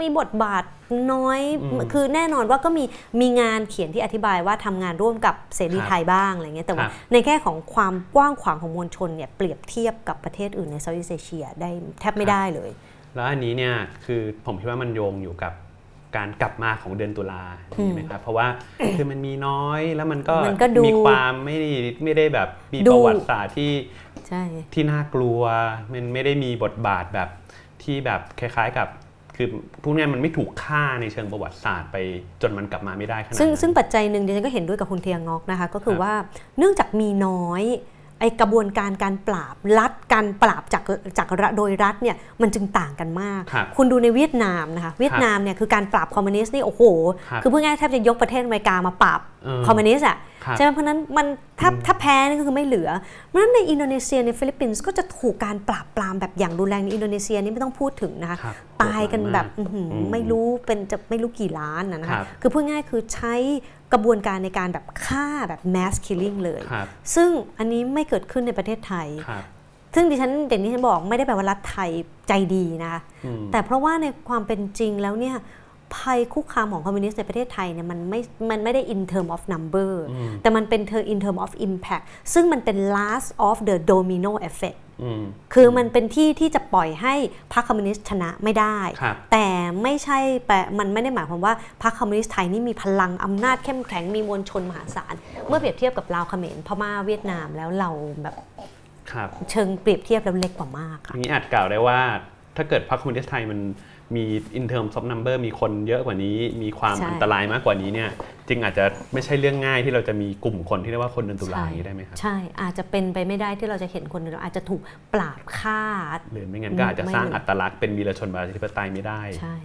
[0.00, 0.64] มีบทบาท
[1.12, 2.84] น้อยอืมคือแน่นอนว่าก็มี
[3.20, 12.70] มีงานเขียนที่อธิบายว่าทำงานร่วมกับเสรีครับไทยบ้างอะไรเงี้ยแต่ว่าครับในแง่ของความกว้างขวางของมวลชนเนี่ยเปรียบเทียบกับประเทศอื่นในเซาท์อีสเอเชียได้แทบไม่ได้เลย
[13.14, 15.52] แล้วอันนี้เนี่ยคือผมคิดว่ามันโยงอยู่กับ
[16.16, 18.46] การกลับมาของเดือนตุลาใช่ไหมครับเพราะว่า
[18.96, 21.68] คือมันมีน้อยแล้วมันก็มันก็ดูมีความไม่ได้
[22.04, 23.72] ไม่ได้แบบมีดูประวัติศาสตร์ที่
[24.28, 24.42] ใช่
[24.74, 25.40] ที่น่ากลัว
[25.92, 27.28] มันไม่ได้มีบทบาทแบบ
[27.82, 28.88] ที่แบบคล้ายๆกับ
[29.36, 29.48] คือ
[29.82, 31.96] พวกเนี้ยมันไม่ถูกฆ่าในเชิงประวัติศาสตร์ไป
[32.42, 36.14] จนมันกลับมาไม่ได้ขนาดซึ่งนั้นซึ่งปัจจัยหนึ่งดิฉันก็เห็นด้วยกับคุณเทียงอกนะคะ ก็คืคอรับว่า
[36.58, 37.62] เนื่องจากมีน้อย
[38.20, 40.82] ไอกระบวนการการปราบรัฐการปราบจาก
[41.18, 46.82] จากรัฐโดยรัฐเนี่ยมันจึงต่างกันมากครับคุณดูในเวียดนามนะคะเวียดนามเนี่ยคือการปราบคอมมิวนิสต์นี่โอ้โห
[47.30, 50.18] ครับคือพูดง่ายๆแทบจะยกประเทศอเมริกามาปราบเออคอมมิวนิสต์อะครับ
[50.56, 51.26] ใช่ไหมเพราะฉะนั้นมัน
[51.60, 52.90] ถ้าถ้าแพ้นี่ก็คือไม่เหลือ
[53.26, 63.34] เพราะฉะนั้นในอินโดนีเซียในฟิลิปปินส์ก็จะถูกการปราบปรามแบบอย่างรุนแรงในอินโดนีเซียนี่ไม่ต้องพูดถึงนะคะครับตายกันแบบโหดร้ายมากอื้อหืออืมไม่รู้เป็นจะไม่รู้กี่ล้านนะนะคะครับคือพูดง่ายๆคือใช้
[63.92, 69.44] กระบวนการในการแบบฆ่าแบบ mass killing เลยครับซึ่งอันนี้ไม่เกิดขึ้นในประเทศไทยครับ
[69.94, 71.90] ซึ่งดิฉันเด่นที่ฉันบอกไม่ได้แปลว่ารัฐไทย
[72.28, 75.36] ใจดีนะคะอืมแต่เพราะว่าในความเป็นจริงแล้วเนี่ย
[75.96, 78.20] ภัยคุกคามของคอมมิวนิสต์ในประเทศไทยเนี่ยมันไม่
[78.50, 80.80] มันไม่ได้ in term of number อืมแต่มันเป็น
[81.12, 85.22] in term of impact ซึ่งมันเป็น last of the domino effect อืม
[85.54, 87.14] คือมันเป็นที่ที่จะปล่อยให้
[87.52, 89.46] พรรคคอมมิวนิสต์ชนะไม่ได้ครับแต่
[89.82, 95.14] ไม่ใช่แปลมันไม่ได้หมายความว่าพรรคคอมมิวนิสต์ไทยนี่มีพลังอำนาจเข้มแข็งมีมวลชนมหาศาล
[95.48, 97.90] เมื่อเปรียบเทียบกับลาวเขมรพม่าเวียดนามแล้วเรา
[98.22, 98.36] แบบ
[99.12, 101.98] ครับเชิงเปรียบเทียบแล้วเล็กกว่ามากอค่ะย่างนี้อาจกล่าวได้ว่า
[102.56, 103.60] ถ้าเกิดพรรคคอมมิวนิสต์ไทยมัน
[104.16, 104.24] มี
[104.58, 108.10] in terms of number มีคนเยอะกว่านี้ มีความใช่อันตรายมากกว่านี้เนี่ย
[108.48, 114.80] จริงอาจจะไม่ใช่เรื่องง่ายที่เราจะมีกลุ่มคนที่เรียกว่าคนเดินตุลาอย่างนี้ได้ไหมครับใช่อาจจะเป็นไปไม่ได้ที่เราจะเห็นคนอื่นอาจจะถูก
[115.14, 115.82] ปราบฆ่า
[116.32, 119.56] หรือไม่งั้นก็อาจจะสร้างไม่อัตลักษณ์เป็นวีรชนประชาธิปไตยไม่ได้ใช่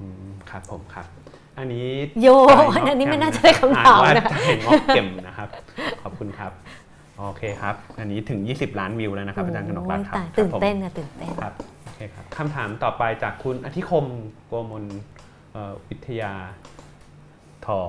[0.00, 1.06] อืมครับผมครับ
[1.58, 1.88] อันนี้
[2.22, 5.48] โยจ่ายงอกอันนี้แจ่ไม่น่าจะได้คำถามอ่นนะว่าจ่ายงอกเก็มนะครับ
[6.02, 6.52] ขอบคุณครับ
[7.18, 14.06] โอเคครับ อันนี้ถึง 20 ล้านวิวแล้วนะครับอาจารย์กนกรัตน์ครับโอ้ยตายครับตื่นผมเต้นค่ะตื่นเต้นครับโอเคครับคำถามต่อไปจากคุณอธิคม
[14.46, 14.84] โกมล
[15.88, 16.32] วิทยา
[17.66, 17.80] ทอ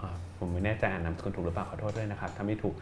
[0.00, 0.02] อ
[0.38, 2.74] ผมไม่แน่ใจอ่านนามสกุลถูกหรือเปล่าขอโทษด้วยนะครับถ้าไม่ถูก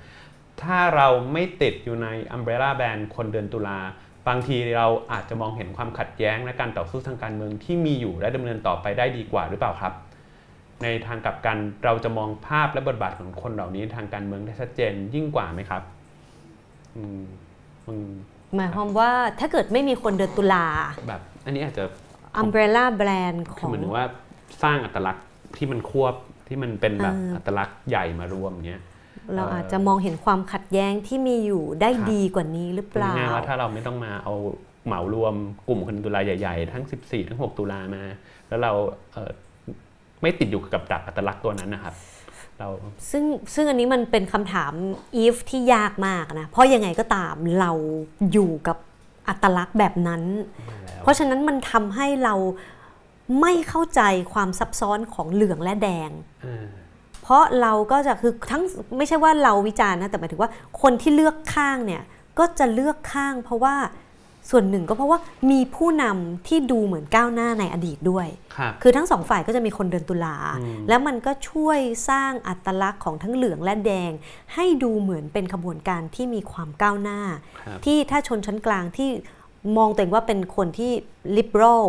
[0.62, 3.78] ถ้าเราไม่ติดอยู่ใน Umbrella Band คนเดือนตุลา
[4.28, 9.94] บางทีเราอาจจะมองเห็นความขัดแย้งและการต่อสู้ทางการเมืองที่มีอยู่และดำเนินต่อไปได้ดีกว่าหรือเปล่าครับ
[10.82, 15.82] ในทางกลับกันเราจะมองภาพและบทบาทของคนเหล่านี้ทางการเมืองได้ชัดเจนยิ่งกว่าไหมครับ
[16.96, 17.22] อืม
[17.88, 18.10] อืม
[18.56, 19.10] หมายความว่า
[19.40, 20.66] ถ้าเกิดไม่มีคนเดือนตุลา
[21.08, 21.84] แบบอันนี้อาจจะ
[22.40, 24.06] Umbrella Brand ขคือองเหมือนว่า
[24.62, 26.14] สร้างอัตลักษณ์ที่มันควบ
[26.48, 28.82] ที่มันเป็นแบบเอออัอัตลักษณ์ใหญ่มารวมอย่างเงี้ย
[29.34, 34.34] เราเอ่อออาจจะมองเห็นความขัดแย้งที่มีอยู่ได้ครับดีกว่านี้หรือเปล่าง่ายๆว่าถ้าเราไม่ต้องมาเอา
[34.86, 35.34] เหมารวม
[35.68, 38.02] กลุ่มคนตุลาใหญ่ๆ ทั้ง 14 ทั้ง 6 ตุลามา
[38.48, 38.72] แล้วเรา
[39.12, 39.30] เอ่อ
[40.22, 41.94] ไม่ติดอยู่กับดักอัตลักษณ์ตัวนั้นนะครับ
[42.60, 42.68] เรา
[43.10, 43.24] ซึ่ง
[43.54, 44.72] ซึ่งอันนี้มันเป็นคำถาม
[45.24, 47.72] if ที่ยากมากนะ เพราะยังไงก็ตามเรา
[48.32, 48.76] อยู่กับ
[49.28, 50.22] อัตลักษณ์แบบนั้น
[50.58, 52.34] แล้วเพราะฉะนั้นมันทำให้เรา
[53.40, 56.10] ไม่เข้าใจความซับซ้อนของเหลืองและแดง
[56.42, 56.66] เออ
[57.22, 58.62] เพราะเราก็จะคือทั้ง
[58.96, 60.50] ไม่ใช่ว่าเราวิจารณ์นะแต่หมายถึงว่า
[60.82, 62.02] คนที่เลือกข้างเนี่ย
[62.38, 63.74] ก็จะเลือกข้างเพราะว่า
[64.50, 65.18] ส่วนหนึ่งก็เพราะว่า
[65.50, 68.26] มีผู้นำที่ดูเหมือนก้าวหน้าในอดีตด้วย
[68.56, 74.12] ครับคือทั้งสองฝ่ายก็จะมีคนเดินตุลาอืมแล้วมันก็ช่วยสร้างอัตลักษณ์ของทั้งเหลืองและแดง
[74.54, 77.20] ให้ดูเหมือนเป็นขบวนการที่มีความก้าวหน้า
[77.60, 79.08] ครับที่ถ้าชนชั้นกลางที่
[79.76, 80.92] มองตัวเองว่าเป็นคนที่
[81.36, 81.86] liberal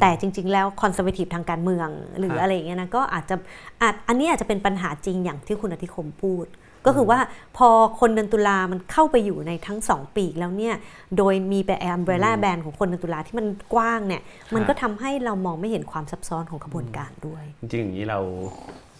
[0.00, 1.88] แต่จริง ๆ แล้ว conservative ทางการเมือง
[2.18, 3.36] หรือครับอะไรอย่างเงี้ยนะก็อาจจะ
[3.82, 6.46] อาจอันนี้อาจจะเป็นปัญหาจริงอย่างที่คุณอธิคมพูด
[6.86, 7.18] ก็คือว่า
[7.56, 7.68] พอ
[8.00, 10.74] คนเดินตุลามันเข้าไปอยู่ในทั้งสองปีกแล้วเนี่ย
[11.18, 14.22] โดยมีแบบแอมเบรล่าแบนของคนเดินตุลาที่มันกว้างเนี่ย
[14.54, 18.18] มันก็ทำให้เรามองไม่เห็นความซับซ้อนของขบวนการด้วย จริงๆอย่างนี้เรา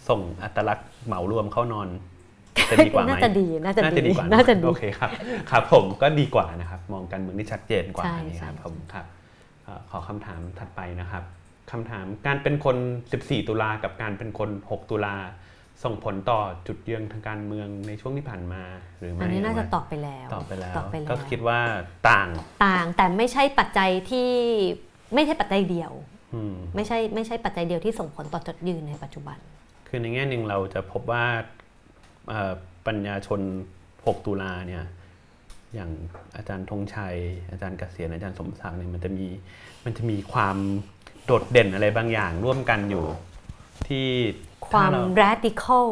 [0.08, 1.88] ส่งอัตลักษณ์เหมารวมเข้านอน
[2.70, 5.10] จะดีกว่าไหมน่าจะดี น่าจะน่าจะดีดีกว่าน่าจะดีโอเคครับ
[5.50, 9.06] ครับผมก็ดีกว่านะครับ มองการเมืองที่ชัดเจนกว่าใช่นี่ครับใช่ผมครับ
[9.64, 11.22] เอ่อขอคำถามถัดไปนะครับ
[11.70, 12.76] คำถามการเป็นคน
[13.12, 15.14] 14 ตุลากับการเป็นคน 6 ตุลา
[15.84, 18.62] ส่งผลต่อจุดยืนทางการเมืองในช่วงที่ผ่านมา
[18.98, 21.60] หรือไม่อันนี้น่าจะหรืตว่อบไปแล้วตอบไปแล้วตอบไปแล้วก็คิดว่า
[22.10, 22.28] ต่าง
[22.66, 24.30] ต่างแต่ไม่ใช่ปัจจัยที่
[25.14, 25.92] ไม่ใช่ปัจจัยเดียว
[26.34, 29.38] อืมไม่ใช่ไม่ใช่ปัจจัยเดียวที่ส่งผลต่อจุดยืนในปัจจุบัน
[29.88, 31.24] คือในแง่หนึ่งเราจะพบว่า
[32.28, 32.52] เอ่อ
[32.86, 33.40] ปัญญาชน
[33.84, 34.84] 6 ตุลาเนี่ย
[35.74, 35.90] อย่าง
[36.36, 37.16] อาจารย์ธงชัย
[37.50, 39.26] อาจารย์เกษียณอาจารย์สมศักดิ์เนี่ยมันจะมี
[39.84, 40.56] มันจะมีความ
[41.24, 43.04] โดดเด่นอะไรบางอย่างร่วมกันอยู่
[43.88, 44.06] ที่
[44.68, 45.88] ความถ้เร radical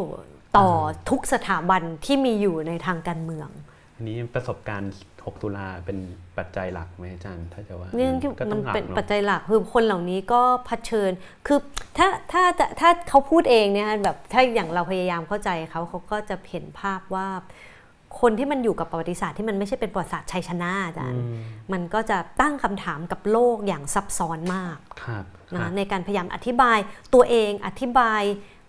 [0.59, 0.71] ต่อ
[1.11, 3.49] ทุกสถาบันที่มีอยู่ในทางการเมือง
[3.97, 5.99] อันนี้ประสบการณ์ 6 ตุลาเป็น
[6.39, 11.11] ปัจจัยหลักไหมอาจารย์ ถ้าจะว่าเรื่องที่ก็ต้มัอนงหลักเป็นเนอะปัจจัยหลักคือคนเหล่านี้ก็เผชิญ
[11.47, 11.59] คือ
[11.99, 17.29] ถ้าถ้าถ้าถ้าเขาพูดเองเนี่ยแบบถ้าอย่างเราพยายามเข้าใจเขาเขาก็จะเห็นภาพว่า
[18.21, 21.41] คนที่มันอยู่กับประวัติศาสตร์ที่มันไม่ใช่เป็นประวัติศาสตร์ชัยชนะอาจารย์อืม
[21.73, 26.79] มันก็จะตั้งคำถามกับโลกอย่างซับซ้อนมากครับคนะรับในการพยายามอธิบาย
[27.15, 28.23] ตัวเองอธิบาย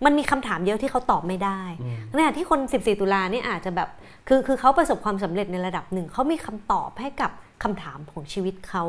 [0.04, 1.60] มันมีคำถามเยอะที่เขาตอบไม่ได้
[2.08, 3.88] ในขณะที่คน 14 ตุลานี่อาจจะแบบ
[4.28, 7.32] คือคือเขาประสบความสำเร็จในระดับหนึ่งเขามีคำตอบให้กับ
[7.64, 8.84] คำถามของชีวิตเขา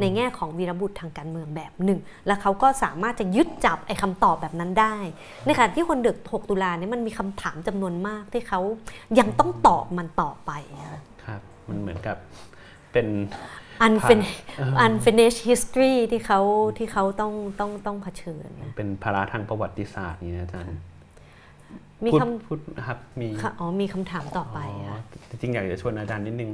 [0.00, 4.96] ในแง่ของวีรบุรุษทางการเมืองแบบหนึ่ง แล้วเขาก็สามารถจะยึดจับไอ้คำตอบแบบนั้นได้
[5.46, 8.60] ในขณะที่คนเด็ก 6 ตุลานี่มันมีคำถามจำนวนมากที่เขา
[9.18, 10.50] ยังต้องตอบมันต่อไป
[10.80, 12.16] อะครับมันเหมือนกับ
[12.92, 13.06] เป็น
[13.86, 14.40] unfinished
[14.86, 16.40] unfinished history ที่เขา
[16.78, 20.78] ที่เขาต้องต้องต้องเผชิญนะเป็นภาระทางประวัติศาสตร์นี่นะอาจารย์
[22.04, 26.50] มีพูดคพูดนะครับมีำค่ะอ๋อมีคำถามต่อไปอ๋อค่ะจริงๆอยากจะชวนอาจารย์นิดนึง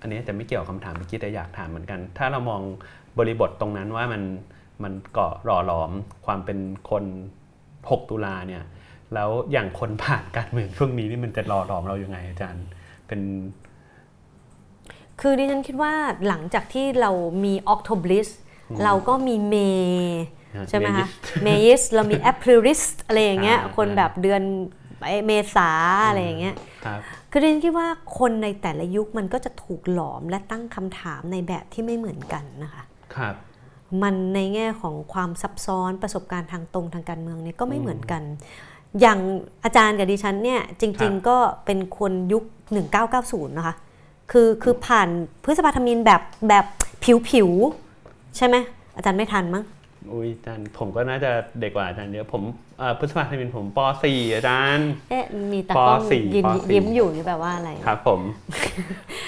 [0.00, 2.62] อันนี้จะไม่เกี่ยวกับคำถามเมื่อกี้แต่อยากถามเหมือนกัน ถ้าเรามอง
[3.18, 4.22] บริบทตรงนั้นว่ามัน
[4.82, 5.90] มันเกาะหล่อหลอม
[6.26, 6.58] ความเป็น
[6.90, 7.04] คน
[7.58, 8.64] 6 ตุลาเนี่ย
[9.14, 12.64] แล้วอย่างคนผ่านการเมืองช่วงนี้นี่มันจะหล่อหลอมเรายังไงอาจารย์
[13.08, 13.20] เป็น
[15.20, 15.92] คือดิฉันคิดว่า
[16.28, 17.10] หลังจากที่เรา
[17.44, 18.28] มี Octoblis
[18.84, 19.54] เราก็มีเม
[20.68, 21.06] ใช่ไหมคะ
[21.42, 24.42] เมยิสเรามี Aprilis อะไรอย่างเงี้ยอ่าคนแบบเดือน
[25.26, 25.70] เมษา
[26.08, 32.82] อะไรอย่างเงี้ยครับคือดิฉันคิดว่าคนในแต่ละยุคมันก็จะถูกหลอมและตั้งคำถามในแบบที่ไม่เหมือนกันนะคะ
[33.16, 33.34] ครับ
[34.02, 38.22] มันในแง่ของความซับซ้อนประสบการณ์ทางตรงทางการเมืองเนี่ยก็ไม่เหมือนกัน
[39.00, 39.18] อย่าง
[39.64, 42.44] อาจารย์กับดิฉันเนี่ยจริง ๆ ก็เป็นคนยุค
[43.00, 43.74] 1990 นะคะ
[44.32, 45.08] คือคือผ่าน
[45.44, 46.64] พฤษภาธมินแบบแบบ
[47.30, 48.56] ผิวๆใช่ไหม
[48.96, 49.64] อาจารย์ไม่ทันมั้ง
[50.12, 51.30] อุ้ยอาจารย์ผมก็น่าจะ
[51.60, 52.42] เด็กกว่าอาจารย์เยอะผม
[52.78, 58.20] เอ่อพฤษภาคมผมป .4 อาจารย์เอ๊ะมีตากล้องปสี่ยิ้มปสี่ยิ้มอยู่นี่แปลว่าอะไรครับผม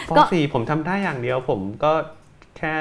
[0.08, 1.92] ปก็ .4 ผมทำได้อย่างเดียว ผมก็
[2.58, 2.74] แค่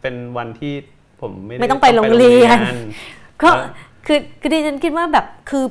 [0.00, 0.74] เป็นวันที่
[1.20, 2.76] ผมไม่ด้ไม่ต้องไปโรงเรียนโงเรียน
[3.42, 3.70] ก็แล้ว
[4.06, 5.64] คือคือดิฉันคิดว่าแบบคือ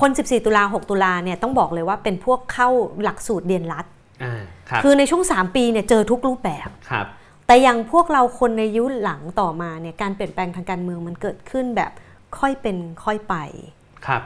[0.00, 2.68] คน 14 ตุลา 6 ตุลาเนี่ยต้องบอกเลยว่าเป็นพวกเข้า
[3.02, 3.98] หลักสูตรเรียนรัฐอ่า
[4.68, 7.06] ครับคือในช่วง 3 ปีเนี่ยเจอทุกรูปแบบครับ
[7.46, 11.90] แต่อย่างพวกเราคนในยุคหลังต่อมาเนี่ยการเปลี่ยนแปลงทางการเมืองมันเกิดขึ้นแบบ
[12.38, 13.34] ค่อยเป็นค่อยไป
[14.06, 14.22] ครับ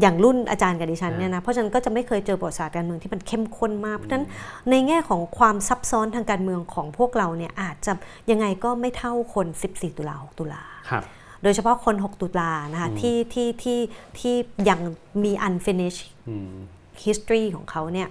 [0.00, 4.26] อย่างรุ่นอาจารย์กับดิฉันอ่าเนี่ยนะเพราะฉะนั้นก็จะไม่เคยเจอประวัติศาสตร์การเมืองที่มันเข้มข้นมาก เพราะฉะนั้น
[4.70, 7.92] ในแง่ของความซับซ้อนทางการเมืองของพวกเราเนี่ยอาจจะ
[8.30, 11.02] ยังไงก็ไม่เท่าคน 14 ตุลา6ตุลาครับ
[11.42, 13.80] โดยเฉพาะคน 6 ตุลานะคะที่ที่ที่
[14.18, 14.34] ที่
[14.68, 14.78] ยัง
[15.24, 16.56] มี unfinished อืม
[17.04, 18.08] history ของเขาเนี่ย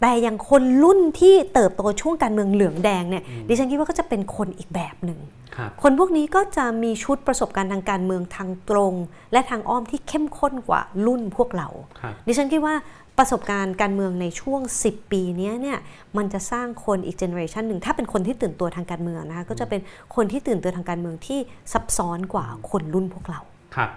[0.00, 5.20] แต่อย่างคนรุ่นที่เติบโตช่วงการเมืองเหลืองแดงเนี่ยดิฉันคิดว่าก็จะเป็นคนอีกแบบหนึ่ง
[5.56, 8.94] ครับคนพวกนี้ก็จะมีชุดประสบการณ์ทางการเมืองทางตรง
[9.32, 11.68] และทางอ้อมที่เข้มข้นกว่ารุ่นพวกเรา
[12.00, 12.74] ครับดิฉันคิดว่า
[13.18, 15.78] ประสบการณ์การเมืองในช่วง 10 ปีเนี้ยเนี่ย
[16.16, 19.80] มันจะสร้างคนอีกเจเนอเรชันหนึ่งถ้าเป็นคนที่ตื่นตัวทางการเมืองนะคะก็จะเป็น
[20.16, 21.40] คนที่ตื่นตัวทางการเมืองที่
[21.72, 23.40] ซับซ้อนกว่าคนรุ่นพวกเรา
[23.76, 23.90] ครับ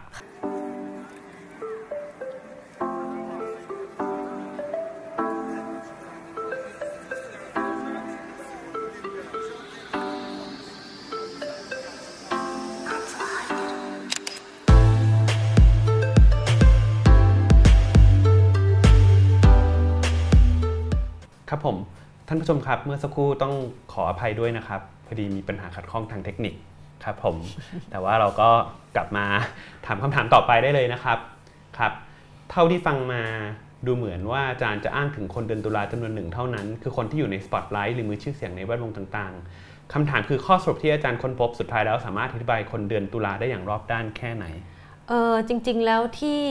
[22.39, 23.53] านผู้ชมครับ เมื่อสักครู่ต้อง
[23.93, 26.53] ขออภัยด้วยนะครับ พอดีมีปัญหาขัดข้องทางเทคนิค
[27.03, 27.35] ครับผม
[27.91, 28.49] แต่ว่าเราก็
[28.95, 29.25] กลับมา
[29.85, 31.17] ถามคำถามต่อไปได้เลยนะครับ
[31.77, 31.91] ครับ
[32.51, 33.21] เท่าที่ฟังมา
[33.85, 44.45] ดูเหมือนว่าอาจารย์จะอ้างถึงคนเดือนตุลาจำนวนหนึ่งเท่านั้น คือคนที่อยู่ในสปอตไลท์หรือมือชื่อเสียงในแวดวงต่างๆคำถามคือข้อสรุปที่อาจารย์ค้นพบสุดท้ายแล้วสามารถอธิบายคนเดือนตุลาได้อย่างรอบด้านแค่ไหน
[45.09, 46.41] เออจริง ๆ แล้วที่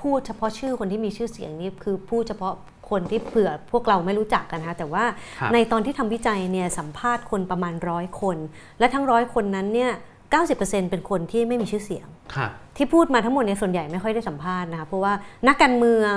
[0.00, 2.54] พูดเฉพาะชื่อคนที่มีชื่อเสียงนี่คือพูดเฉพาะ
[2.90, 5.04] คนที่เผื่อพวกเราไม่รู้จักกันนะคะแต่ว่า
[5.38, 8.36] ครับในตอนที่ทำวิจัยเนี่ยสัมภาษณ์คนประมาณร้อยคน
[8.78, 9.92] และทั้งร้อยคนนั้นเนี่ย
[10.40, 15.12] 90%เป็นคนที่ไม่มีชื่อเสียงครับที่พูดมาทั้งหมดเนี่ยส่วนใหญ่ไม่ค่อยได้สัมภาษณ์นะคะเพราะว่า
[15.48, 16.14] นักการเมือง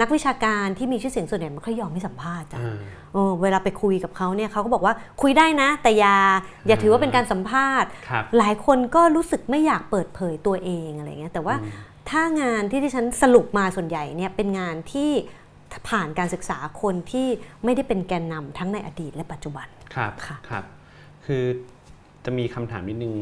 [0.00, 2.76] นักวิชาการที่มีชื่อเสียงส่วนใหญ่ไม่ค่อยยอมให้สัมภาษณ์จ้ะอ่า
[3.12, 6.14] เออเวลาไปคุยกับเขาเนี่ยเขาก็บอกว่าคุยได้นะ แต่อย่า
[6.66, 11.54] อย่าถือว่าเป็นการสัมภาษณ์ครับหลายคนก็รู้สึกไม่อยากเปิดเผยตัวเองอะไรเงี้ยแต่ว่า
[12.10, 15.10] ถ้างานที่ที่ฉันสรุปมาส่วนใหญ่เนี่ยเป็นงานที่
[15.88, 17.28] ผ่านการศึกษาคนที่
[17.64, 20.64] ไม่ได้เป็นแกนนำทั้งในอดีตและปัจจุบันครับค่ะครับ
[21.26, 21.44] คือ
[22.24, 23.14] จะมีคำถามนิดนึง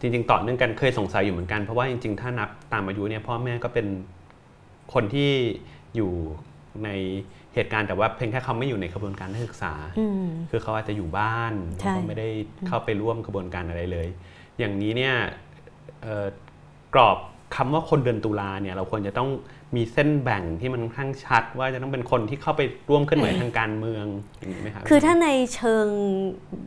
[0.00, 3.86] จริง ๆ ต่อเนื่องกันเคยสงสัยอยู่เหมือนกันเพราะว่าจริง ๆ ถ้านับตามอายุเนี่ยพ่อแม่ก็เป็น
[4.94, 5.30] คนที่
[5.96, 6.12] อยู่
[6.84, 6.88] ใน
[7.54, 12.28] เหตุการณ์แต่ว่าเพียงแค่เขาไม่อยู่ในกระบวนการนักศึกษาอืมคือเขาอาจจะอยู่บ้านใช่เขาก็ไม่ได้
[12.66, 14.08] เข้าไปร่วมกระบวนการอะไรเลย
[14.58, 15.14] อย่างนี้เนี่ย
[16.02, 16.26] เอ่อ
[16.94, 17.16] กรอบ
[17.56, 19.28] คำว่าคนเดือนตุลาเนี่ยเราควรจะต้อง
[19.76, 24.06] มีเส้นแบ่งที่มันค่อนข้างชัด ว่าจะต้องเป็นคนที่เข้าไปร่วมเคลื่อนไหวทางการเมือง
[24.38, 25.86] อย่างนี้ไหมครับคือถ้าในเชิง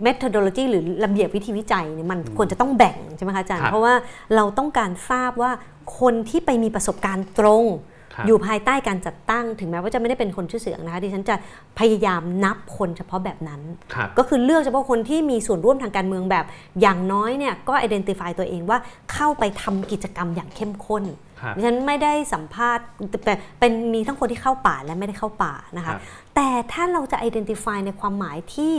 [0.05, 3.95] methodology หรือระเบียบวิธีวิจัยเนี่ยมันควรจะต้องแบ่งใช่ไหมคะอาจารย์ครับเพราะว่า
[4.35, 5.51] เราต้องการทราบว่า
[5.99, 7.65] คนที่ไปมีประสบการณ์ตรง
[8.13, 11.35] ครับอยู่ภายใต้การจัดตั้ง ถึงแม้ว่าจะไม่ได้เป็นคนชื่อเสียงนะคะดิฉันจะ
[11.79, 13.61] พยายามนับคนเฉพาะแบบนั้น
[13.93, 16.45] ครับก็คือเลือกเฉพาะคนที่มีส่วนร่วมทางการเมืองแบบ
[16.81, 18.77] อย่างน้อยเนี่ยก็ identify ตัวเองว่า
[19.13, 22.85] เข้าไปทำกิจกรรมอย่างเข้มข้นครับ ดิฉันไม่ได้สัมภาษณ์
[23.25, 25.99] แต่เป็นมีทั้งคนที่เข้าป่าและไม่ได้เข้าป่านะครัคะบ
[26.35, 28.73] แต่ถ้าเราจะ identify ในความหมายที่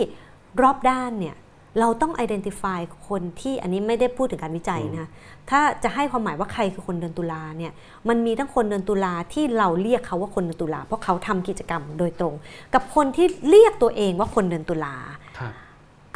[0.63, 1.37] รอบด้านเนี่ย
[1.81, 5.09] เราต้อง identify คนที่อันนี้ไม่ได้พูดถึงการวิจัยนะ
[5.51, 7.73] ถ้าจะให้ความหมายว่าใครคือคนเดือนตุลาเนี่ย
[8.09, 12.35] มันมีทั้งคนเดือนตุลาที่เราเรียกเขาว่าคนเดือนตุลาเพราะเขาทำกิจกรรมโดยตรง
[12.75, 14.95] กับคนที่เรียกตัวเองว่าคนเดือนตุลา
[15.39, 15.53] ครับ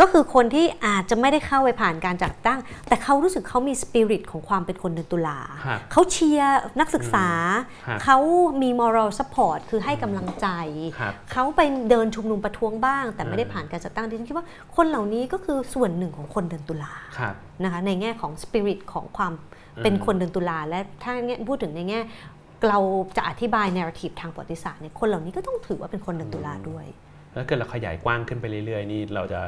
[0.03, 2.59] ก็คือคนที่อาจจะไม่ได้เข้าไปผ่านการจัดตั้ง
[2.89, 7.29] แต่เขารู้สึกเขามีสปิริตของความเป็นคนเดือนตุลาครับเขาเชียร์นักศึกษา
[7.87, 8.19] ครับเขา
[8.63, 10.49] มี moral support คือให้กำลังใจ
[10.99, 11.61] ครับเขาไป
[11.91, 14.47] เดินชุมนุมประท้วงบ้าง แต่ไม่ได้อ่าผ่านการจัดตั้งดิฉันคิดว่า
[14.77, 17.35] คนเหล่านี้ก็คือส่วนหนึ่งของคนเดือนตุลาครับ
[17.65, 19.33] นะคะในแง่ของสปิริตของความ
[19.83, 22.01] เป็นคนเดือนตุลาและถ้าแง่พูดถึงในแง่
[22.69, 22.79] เรา
[23.17, 26.87] จะอธิบาย narrative ทางประวัติศาสตร์เนี่ยคนเหล่านี้ก็ต้องถือว่าเป็นคนเดือนตุลาด้วย
[27.35, 29.41] แล้วเกิดเราขยายกว้างขึ้นไปเรื่อยๆ นี่เราจะ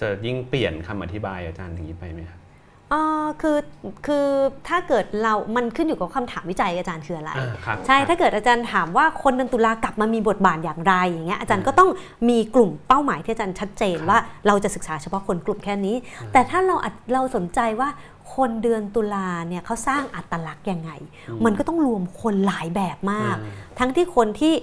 [0.00, 2.40] จะยิ่งเปลี่ยนคำอธิบายอาจารย์อย่างนี้ไปไหมครับ
[2.92, 3.58] อ่าคือ
[4.06, 4.26] คือ
[4.68, 11.90] ถ้าเกิดเรา มันขึ้นอยู่กับคำถามวิจัยอาจารย์คืออะไรอ่าครับใช่ครับถ้าเกิดอาจารย์ถามว่าคนเดือนตุลากลับมามีบทบาทอย่างไรอย่างเงี้ยอาจารย์ก็ต้อง
[12.28, 15.96] มีกลุ่มเป้าหมายที่อาจารย์ชัดเจนว่าเราจะศึกษาเฉพาะคนกลุ่มแค่นี้
[16.32, 17.88] แต่ถ้าเราอาจเราสนใจว่า
[18.34, 20.90] คนเดือนตุลาเนี่ยเขาสร้างอัตลักษณ์ยังไง
[21.44, 24.54] มันก็ต้องรวมคนหลายแบบมากอืมทั้งที่คนที่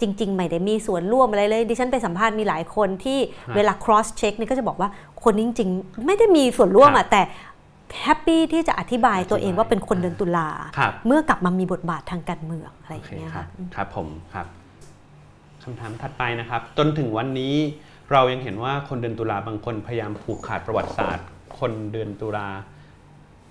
[0.00, 3.18] จริง ๆ ไม่ได้มีส่วนร่วมอะไรเลย ดิฉันไปสัมภาษณ์มีหลายคนที่
[3.56, 4.88] เวลา cross check เนี่ยก็จะบอกว่า
[5.24, 7.22] คนนี้จริง ๆ ไม่ได้มีส่วนร่วมครัอะบแต่
[8.02, 10.48] แฮปปี้ที่จะอธิบายตัวเองว่าเป็นคนเดือนตุลา
[10.78, 14.46] ครับเมื่อกลับมามีบทบาททางการเมืองอะไรอโอย่างเคเงี้ยครัค่ะบครับผมครับ
[15.62, 17.54] คำถามถัดไปนะครับ จนถึงวันนี้
[18.12, 21.26] เรายังเห็นว่าคนเดือนตุลาบางคนพยายามผูกขาดประวัติศาสตร์
[21.58, 22.48] คนเดือนตุลา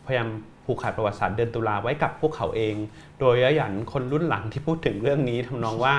[0.06, 0.30] พยายาม
[0.66, 2.76] ผูกขาดประวัติศาสตร์เดือนตุลาไว้กับพวกเขาเอง
[3.20, 5.96] โดยยัยันคนรุ่นหลังที่พูดถึงเรื่องนี้ทำนองว่า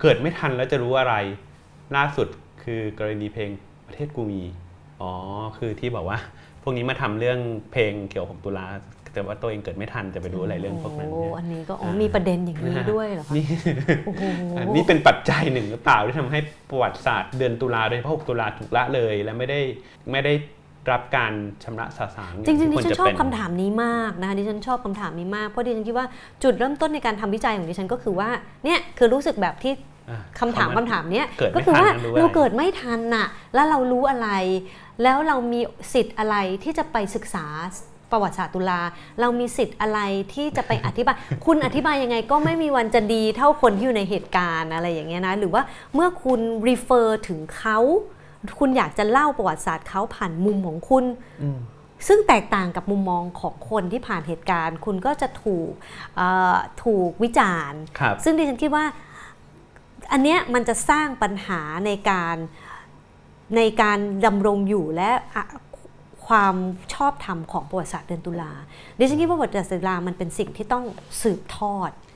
[0.00, 1.14] เกิดไม่ทันแล้วจะรู้อะไร
[1.96, 2.28] ล่าสุด
[2.62, 3.50] คือกรณีเพลง
[3.86, 4.42] ประเทศกูมี
[5.00, 5.10] อ๋อ
[5.58, 6.18] คือที่บอกว่า
[6.62, 7.38] พวกนี้มาทำเรื่อง
[7.72, 8.66] เพลงเกี่ยวกับตุลา
[9.14, 13.46] แต่ว่าตัวเองเกิดไม่ทันจะไปรู้อะไรเรื่องพวกนั้นโอ้เนี่ยอันนี้ก็อ๋ออ่ามีมีประเด็นอย่างนี้ด้วยเหรอคะนี่
[14.06, 14.22] โอ้โห
[14.58, 19.60] อันนี้เป็นปัจจัยหนึ่งหรือเปล่าที่ทำให้ประวัติศาสตร์เดือนตุลาโดยเฉพาะ6ตุลาถูกละเลย และไม่ได้
[20.12, 20.32] ไม่ได้
[20.92, 21.32] รับการ
[21.64, 26.06] ชำระสาสางจริงๆดิที่ควฉันจะชอบเป็นคำถามนี้มากนะคะดิฉันชอบคำถามนี้มากเพราะดิฉันคิดว่า
[26.42, 28.28] จุดเริ่มต้นในการทำวิจัยของดิฉันก็คือว่า
[28.64, 29.72] เนี่ยคือรู้สึกแบบที่
[30.10, 34.28] อะคำถามคำถามเนี้ยเกิดไม่ก็คือว่าทันแล้วรู้อะไรเราเกิดไม่ทันน่ะแล้วเรารู้อะไร
[35.02, 35.60] แล้วเรามี
[35.94, 37.46] สิทธิ์อะไรที่จะไปศึกษา
[38.12, 38.80] ประวัติศาสตร์ตุลา
[39.20, 40.00] เรามีสิทธิ์อะไร
[40.34, 41.16] ที่จะไปอธิบาย
[41.46, 45.62] คุณอธิบายยังไงก็ไม่มีวันจะดีเท่าคนที่อยู่ในเหตุการณ์อะไรอย่างเงี้ยนะ หรือว่า
[45.94, 47.78] เมื่อคุณ refer ถึงเขา
[48.58, 51.04] คุณอยากจะเล่าประวัติศาสตร์เขาผ่านมุมของคุณ
[51.42, 51.58] อืม
[52.08, 55.70] ซึ่งแตกต่างกับมุมมองของคนที่ผ่านเหตุการณ์ คุณก็จะถูก
[56.16, 58.84] เอ่อถูกวิจารณ์ครับซึ่งดิฉันคิดว่า
[60.12, 62.36] อันเนี้ยมันจะสร้างปัญหาในการ
[63.56, 65.44] ในการดำรงอยู่และอะ
[66.26, 66.54] ความ
[66.94, 68.52] ชอบธรรมของประวัติศาสตร์เดือนตุลา
[68.98, 70.84] ดิฉันคิดว่าประวัติศาสตร์ตุลามันเป็นสิ่งที่ต้อง
[71.22, 72.07] สืบทอดครับ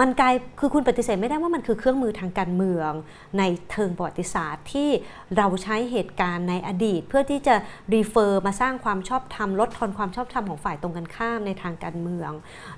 [0.00, 2.90] มันกลายคือคุณปฏิเสธไม่ได้ว่ามันคือเครื่องมือทางการเมือง
[3.38, 4.90] ในเทิงประวัติศาสตร์ที่
[5.36, 7.54] เราใช้เหตุการณ์ในอดีต เพื่อที่จะ
[7.94, 12.30] รีเฟอร์มาสร้างความชอบธรรมลดทอนความชอบธรรมของฝ่ายตรงกันข้ามในทางการเมือง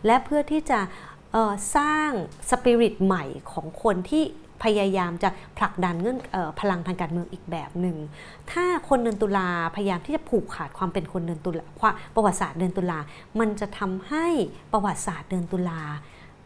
[0.06, 0.80] และเพื่อที่จะ
[1.76, 2.10] สร้าง
[2.50, 4.24] สปิริตใหม่ของคนที่
[4.66, 5.28] พยายามจะ
[5.58, 6.18] ผลักดันเงื่อน
[6.60, 7.96] พลังทางการเมืองอีกแบบหนึ่ง
[8.52, 11.64] ถ้าคนเดือนตุลาพยายามที่จะผูกขาดความเป็นคนเดือนตุลา
[12.14, 12.98] ประวัติศาสตร์เดือนตุลา
[13.40, 14.26] มันจะทำให้
[14.72, 15.82] ประวัติศาสตร์เดือนตุลา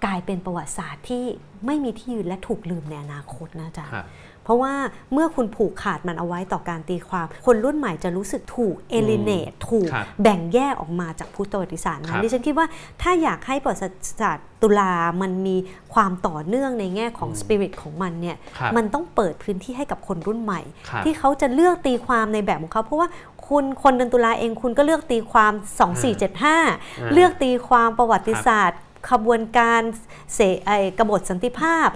[0.05, 1.25] กลายเป็นประวัติศาสตร์ที่
[1.67, 3.87] ไม่มีที่ยืนและถูกลืมในอนาคตนะจ๊ะ
[4.45, 4.75] เพราะว่า
[5.13, 9.89] เมื่อคุณผูกขาดมันเอาไว้ต่อการตีความ คนรุ่นใหม่จะรู้สึกถูกเอลิเนตถูก
[10.23, 12.67] แบ่งแยกออกมาจากพุทธประวัติศาสตร์นะดิฉันคิดว่า
[13.03, 13.83] ถ้าอยากให้ประวัติ
[14.21, 15.57] ศาสตร์ตุลามันมี
[15.95, 18.37] ความต่อเนื่องในแง่ของสปิริตของมันเนี่ย
[18.77, 20.61] มันต้องเปิดพื้นที่ให้กับคนรุ่นใหม่
[21.05, 23.09] ที่เขาจะเลือกตีความในแบบของเขาเพราะว่า
[23.49, 25.53] คุณคนเดือนตุลาเองคุณก็เลือกตีความ
[26.33, 29.83] 2475 เลือกตีความประวัติศาสตร์ ขบวนการ
[30.35, 31.89] เสไอกบฏสันติภาพ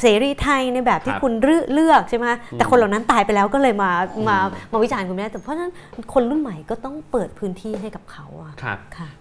[0.00, 1.32] เสรีไทยในแบบที่คุณ
[1.72, 3.90] เลือกใช่ไหมแต่คนเหล่านั้นตายไปแล้วก็เลยมา
[4.28, 4.38] มา
[4.72, 5.72] มาวิจารณ์คุณแม่แต่เพราะฉะนั้น
[6.12, 8.78] คนรุ่นใหม่ก็ต้องเปิดพื้นที่ให้กับเขาอะครับ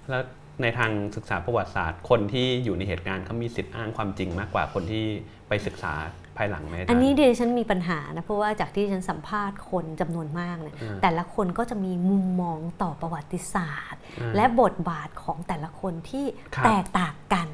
[0.09, 0.23] แล้ว
[0.61, 5.05] ในทางศึกษาประวัติศาสตร์ คนที่อยู่ในเหตุการณ์เขามีสิทธิ์อ้างความจริงมากกว่าคนที่
[5.49, 5.93] ไปศึกษา
[6.39, 14.01] ภายหลังไหมอันนี้เดี๋ยวฉันมีปัญหานะเพราะว่าจากที่ฉันสัมภาษณ์คนจำนวนมากเนี่ยแต่ละคนก็จะมีมุมมองต่อประวัติศาสตร์
[14.35, 16.25] และบทบาทของแต่ละคนที่
[16.65, 17.47] แตกต่างกัน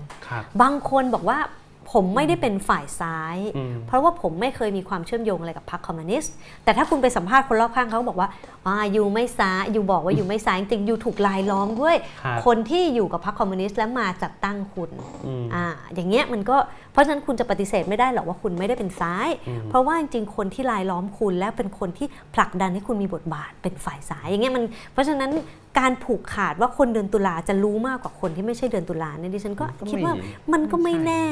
[0.62, 1.40] บางคนบอกว่า
[1.94, 3.38] ผมไม่ได้เป็นฝ่ายซ้าย
[3.88, 6.34] เพราะว่าผมไม่เคยมีความเชื่อมโยงอะไรกับพรรคคอมมิวนิสต์
[6.64, 8.30] แต่ถ้าคุณไปสัมภาษณ์คนรอบข้างเขาบอกว่า
[8.68, 11.96] อ่าอยู่ไม่ซ้ายอยู่บอกว่าอยู่ไม่ซ้ายจริงอยู่ถูกลายล้อมด้วย
[12.46, 14.92] คนที่อยู่กับพรรคคอมมิวนิสต์แล้วมาจัดตั้งคุณ
[15.56, 16.58] อ่าอย่างเงี้ยมันก็
[16.96, 19.30] เพราะฉะนั้นคุณจะปฏิเสธไม่ได้หรอกว่าคุณไม่ได้เป็นซ้าย
[19.70, 24.64] เพราะว่าจริงๆคนที่ลายล้อมคุณและเป็นคนที่ผลักดันให้คุณมีบทบาทเป็นฝ่ายซ้ายอย่างเงี้ยมัน
[24.94, 25.32] เพราะฉะนั้น
[25.80, 30.14] การผูกขาดว่าคนเดือนตุลาจะรู้มากกว่าคนที่ไม่ใช่เดือนตุลาเนี่ยดิฉันก็คิดว่า
[30.54, 31.26] มันก็ไม่แน่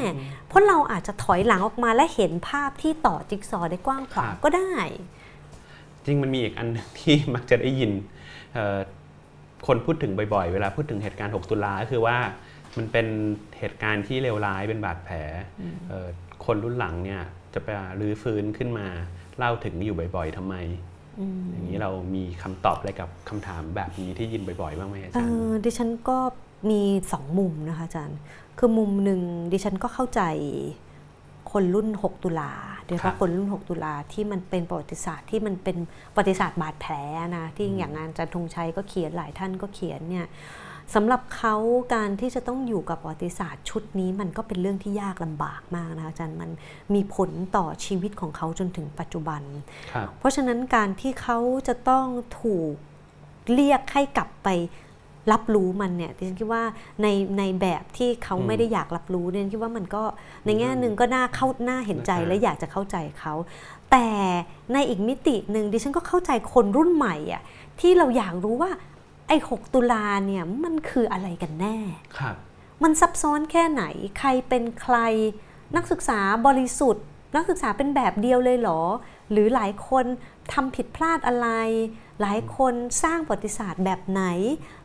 [0.47, 4.73] เพราะเราอาจจะถอยหลังออกมาและเห็นภาพที่ต่อจิ๊กซอได้กว้างขวางก็ได้
[6.05, 6.67] จริงมันมีอีกอัน
[6.99, 7.91] ที่มักจะได้ยิน
[9.67, 12.17] คนพูดถึงบ่อยๆ เวลาพูดถึงเหตุการณ์ 6 ตุลาก็คือว่า
[12.77, 13.07] มันเป็น
[13.57, 15.15] เหตุการณ์ที่เลวร้ายเป็นบาดแผล
[16.45, 17.21] คนรุ่นหลังเนี่ย
[17.53, 17.67] จะไป
[17.99, 18.87] รื้อฟื้นขึ้นมา
[19.37, 20.55] เล่าถึงอยู่บ่อย ๆทำไม
[21.51, 25.33] อย่างนี้เรามีคำตอบอะไรกับคำถามแบบนี้ที่ยินบ่อยๆบ้างไหมอาจารย์
[25.65, 26.17] ดิฉันก็
[26.69, 26.81] มี
[27.13, 28.19] สองมุมนะคะอาจารย์
[28.57, 29.21] คือมุมหนึ่ง
[29.51, 30.21] ดิฉันก็เข้าใจ
[31.51, 32.51] คนรุ่น 6 ตุลา
[32.85, 35.77] โดยเฉพาะคนรุ่น 6 ตุลาที่มันเป็นประวัติศาสตร์ที่มันเป็น
[36.13, 36.93] ประวัติศาสตร์บาดแผล
[37.37, 40.25] นะที่อย่างงานจันทงชัยก็เขียนหลายท่านก็เขียนเนี่ย
[40.93, 41.55] สำหรับเขา
[41.93, 46.49] การที่จะต้องอยู่กับประวัติศาสตร์ชุดนี้มันก็เป็นเรื่องที่ยากลำบากมากนะคะอาจารย์มัน
[46.93, 49.41] มีผลต่อชีวิตของเขาจนถึงปัจจุบัน
[50.19, 51.37] เพราะฉะนั้นการที่เขา
[51.67, 52.05] จะต้อง
[52.41, 52.73] ถูก
[53.53, 54.49] เรียกให้กลับไป
[55.31, 56.63] รับรู้มันเนี่ยดิฉันคิดว่า
[57.01, 57.07] ใน
[57.37, 60.03] ในแบบที่เขาไม่ได้อยากรับรู้เนี่ยคิดว่ามันก็
[60.45, 63.33] ในแง่หนึ่งก็น่าเข้าหน้าเห็นใจและอยากจะเข้าใจเขา
[63.91, 64.07] แต่
[64.73, 67.41] ในอีกมิติหนึ่งดิฉันก็เข้าใจคนรุ่นใหม่อะ
[67.79, 71.77] ที่เราอยากรู้ว่าไอ้6ตุลาเนี่ยมันคืออะไรกันแน่
[72.17, 72.35] ครับ
[72.83, 73.83] มันซับซ้อนแค่ไหน
[74.19, 74.97] ใครเป็นใคร
[75.75, 77.05] นักศึกษาบริสุทธิ์
[77.35, 78.81] นักศึกษาเป็นแบบเดียวเลยเหรอ
[79.31, 80.05] หรือหลายคน
[80.53, 81.47] ทำผิดพลาดอะไร
[82.21, 82.73] หลายคน
[83.03, 84.23] สร้างประวัติศาสตร์แบบไหน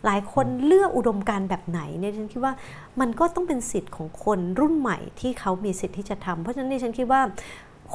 [0.05, 2.55] หลายคนเลือกอุดมการแบบไหนเนี่ยฉันคิดว่า
[3.01, 7.21] มันก็ต้องเป็นสิทธิ์ของคนรุ่นใหม่ที่เขามีสิทธิ์ที่จะทำเพราะฉะนั้นฉันคิดว่า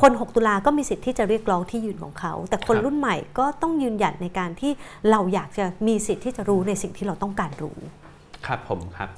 [0.01, 4.71] คน 6 ตุลาก็มีสิทธิ์ที่จะเรียกร้องที่ยืนของเขา แต่คนรุ่นใหม่ก็ต้องยืนหยัดในการที่
[5.09, 7.77] เราอยากจะมีสิทธิ์ที่จะรู้ในสิ่งที่เราต้องการรู้
[8.47, 9.09] ครับผมครับ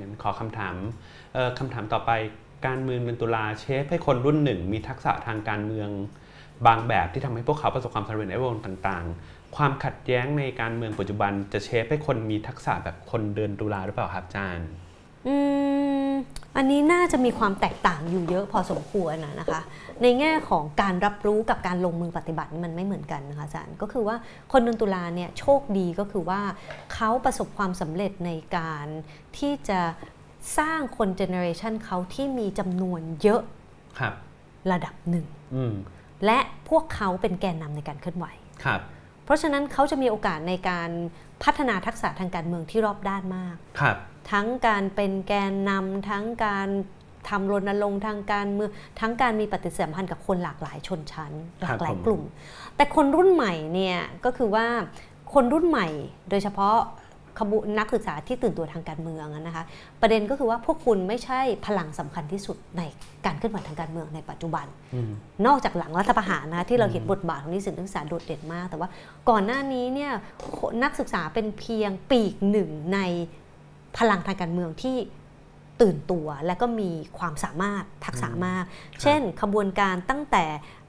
[0.00, 0.76] งั้นขอคำถาม
[1.58, 2.10] คำถามต่อไป
[2.66, 5.88] การเมืองเป็นตุลาเชฟให้คนรุ่นหนึ่งมีทักษะทางการเมือง
[6.66, 14.68] บางแบบที่ทำให้พวกเขาประสบความสำเร็จในวงต่างๆ ความขัดแย้งในการเมืองปัจจุบันจะเชฟให้คนมีทักษะแบบคนเดินตุลาหรือเปล่าครับอาจารย์
[15.28, 15.36] อื
[16.08, 16.10] ม
[16.56, 19.60] อันนี้น่าจะมีความแตกต่างอยู่เยอะพอสมควรนะคะ
[20.02, 24.16] ในแง่ของการรับรู้กับการลงมือปฏิบัติมันไม่เหมือนกันนะคะอาจารย์ก็คือว่า
[24.52, 26.40] คนเดือนตุลาเนี่ยโชคดีก็คือว่า
[26.94, 28.86] เขาประสบความสำเร็จในการ
[29.38, 29.80] ที่จะ
[30.58, 33.42] สร้างคน generation เขาที่มีจำนวนเยอะ
[33.98, 34.14] ครับ
[34.72, 35.26] ระดับหนึ่ง
[36.26, 36.38] และ
[36.68, 38.26] พวกเขาเป็นแกนนำในการเคลื่อนไหว
[38.64, 38.80] ครับ
[39.24, 40.90] เพราะฉะนั้นเขาจะมีโอกาสในการ
[41.42, 43.96] พัฒนาทักษะทางการเมืองที่รอบด้านมากครับ
[44.32, 46.68] ทั้งการเป็นแกนนำทั้งการ
[47.28, 48.70] ทำรณรงค์ทางการเมือง
[49.00, 51.32] ทั้งการมีปฏิสัมพันธ์กับคนหลากหลายชนชั้น
[51.62, 52.22] หลากหลายกลุ่ม
[52.76, 54.66] แต่คนรุ่นใหม่เนี่ยก็คือว่า
[55.34, 55.88] คนรุ่นใหม่
[56.30, 56.76] โดยเฉพาะ
[57.38, 59.64] ขบุนักศึกษาที่ตื่นตัวทางการเมืองนะคะ
[60.00, 62.82] ประเด็นก็คือว่าพวกคุณไม่ใช่พลังสำคัญที่สุดใน
[63.26, 64.66] การเคลื่อนไหวทางการเมืองในปัจจุบัน
[65.46, 68.88] นอกจากหลังรัฐประหารนะที่เราเห็นบทบาทของนิสิตนักศึกษาโดดเด่นมาก แต่ว่า
[69.28, 70.12] ก่อนหน้านี้เนี่ย
[70.82, 72.98] นักศึกษาเป็นเพียงปีกหนึ่งใน
[73.98, 74.96] พลังทางการเมืองที่
[75.80, 78.64] ตื่นตัวและก็มีความสามารถทักษะมาก
[79.02, 80.44] เช่น ขบวนการตั้งแต่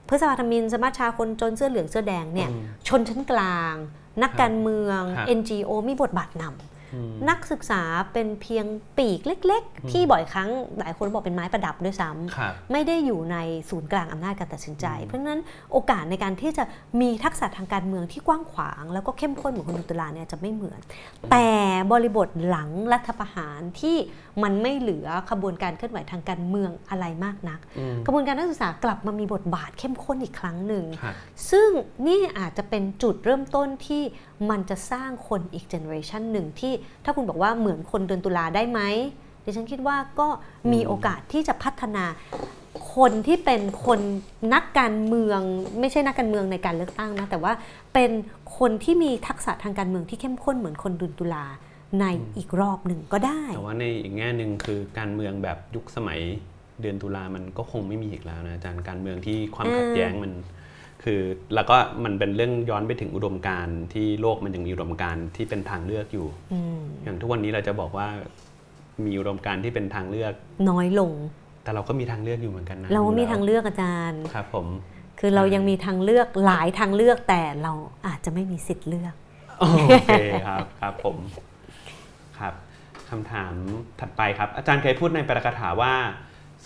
[0.08, 3.76] พฤษภาธมินสมาชาคนจนเสื้อเหลืองเสื้อแดงเนี่ยอืมชนชั้นกลาง
[4.24, 6.73] นักการเมืองครับ NGO มีบทบาทนำอืม
[7.30, 7.82] นักศึกษา
[8.14, 8.66] เป็นเพียง
[8.98, 10.50] ปีกเล็ก ๆ ที่บ่อยครั้ง
[10.80, 13.38] หลายคนบอกเป็นไม้ประดับด้วยซ้ำครับไม่ได้อยู่ใน
[13.70, 15.42] ศูนย์กลางอำนาจการตัดสินใจ เพราะฉะนั้น
[15.72, 16.64] โอกาสในการที่จะ
[17.02, 20.80] มีทักษะทางการเมืองที่กว้างขวาง แล้วก็เข้มข้นเหมือนคนตุลาเนี่ยจะไม่เหมือน
[21.32, 21.48] แต่
[21.92, 23.98] บริบทหลังรัฐประหารที่
[24.44, 31.16] มันไม่เหลือขบวนการเคลื่อนไหวทางการเมืองอะไรมากนักอืมกระบวนการนักศึกษากลับมามีบทบาทเข้มข้นอีกครั้งหนึ่งครับ
[31.52, 31.70] ซึ่ง
[32.08, 34.04] นี่อาจจะเป็นจุดเริ่มต้นที่
[34.50, 38.80] มันจะสร้างคนอีกเจเนอเรชันหนึ่งที่ถ้าคุณบอกว่าเหมือนคนเดือนตุลาได้ไหม
[39.44, 40.28] ดิฉันคิดว่าก็
[40.74, 42.06] มีโอกาสที่จะพัฒนา
[42.96, 44.00] คนที่เป็นคน
[44.54, 45.40] นักการเมือง
[45.80, 47.54] ไม่ใช่นักการเมืองในการเลือกตั้งนะ แต่ว่า
[47.94, 48.12] เป็น
[48.58, 51.46] คนที่มีทักษะทางการเมืองที่เข้มข้นเหมือนคนเดือนตุลา
[52.00, 52.06] ใน
[52.38, 56.20] อีกรอบหนึ่งก็ได้ แต่ว่าในอีกแง่หนึ่งคือการเมืองแบบยุคสมัย
[56.82, 60.32] เดือนตุลามันก็คงไม่มีอีกแล้วนะอาจารย์การเมืองที่ความขัดแย้งมัน
[61.04, 61.22] คือ
[61.56, 68.08] แล้วก็มันเป็นเรื่องย้อนไปถึงอุดมการณ์ที่โลกมันยังมีอุดมการณ์ที่เป็นทางเลือกอยู่อืมอย่างทุกวันนี้เราจะบอกว่า
[69.06, 70.34] มีอุดมการณ์ที่เป็นทางเลือก
[70.70, 71.12] น้อยลง
[71.64, 74.68] แต่เราก็มีทางเลือกอยู่เหมือนกันนะเราก็มีทางเลือกอาจารย์ครับผม
[75.20, 77.74] คือเรายังมีทางเลือกหลายทางเลือกแต่เรา
[78.08, 79.14] อาจจะไม่มีสิทธิ์เลือก
[79.60, 79.64] โอ
[80.06, 80.14] เค
[80.48, 81.18] ครับครับผม
[82.40, 82.54] ครับ
[83.10, 83.54] คำถาม
[84.00, 85.94] ถัดไปครับ อาจารย์เคยพูดในปรกถาว่า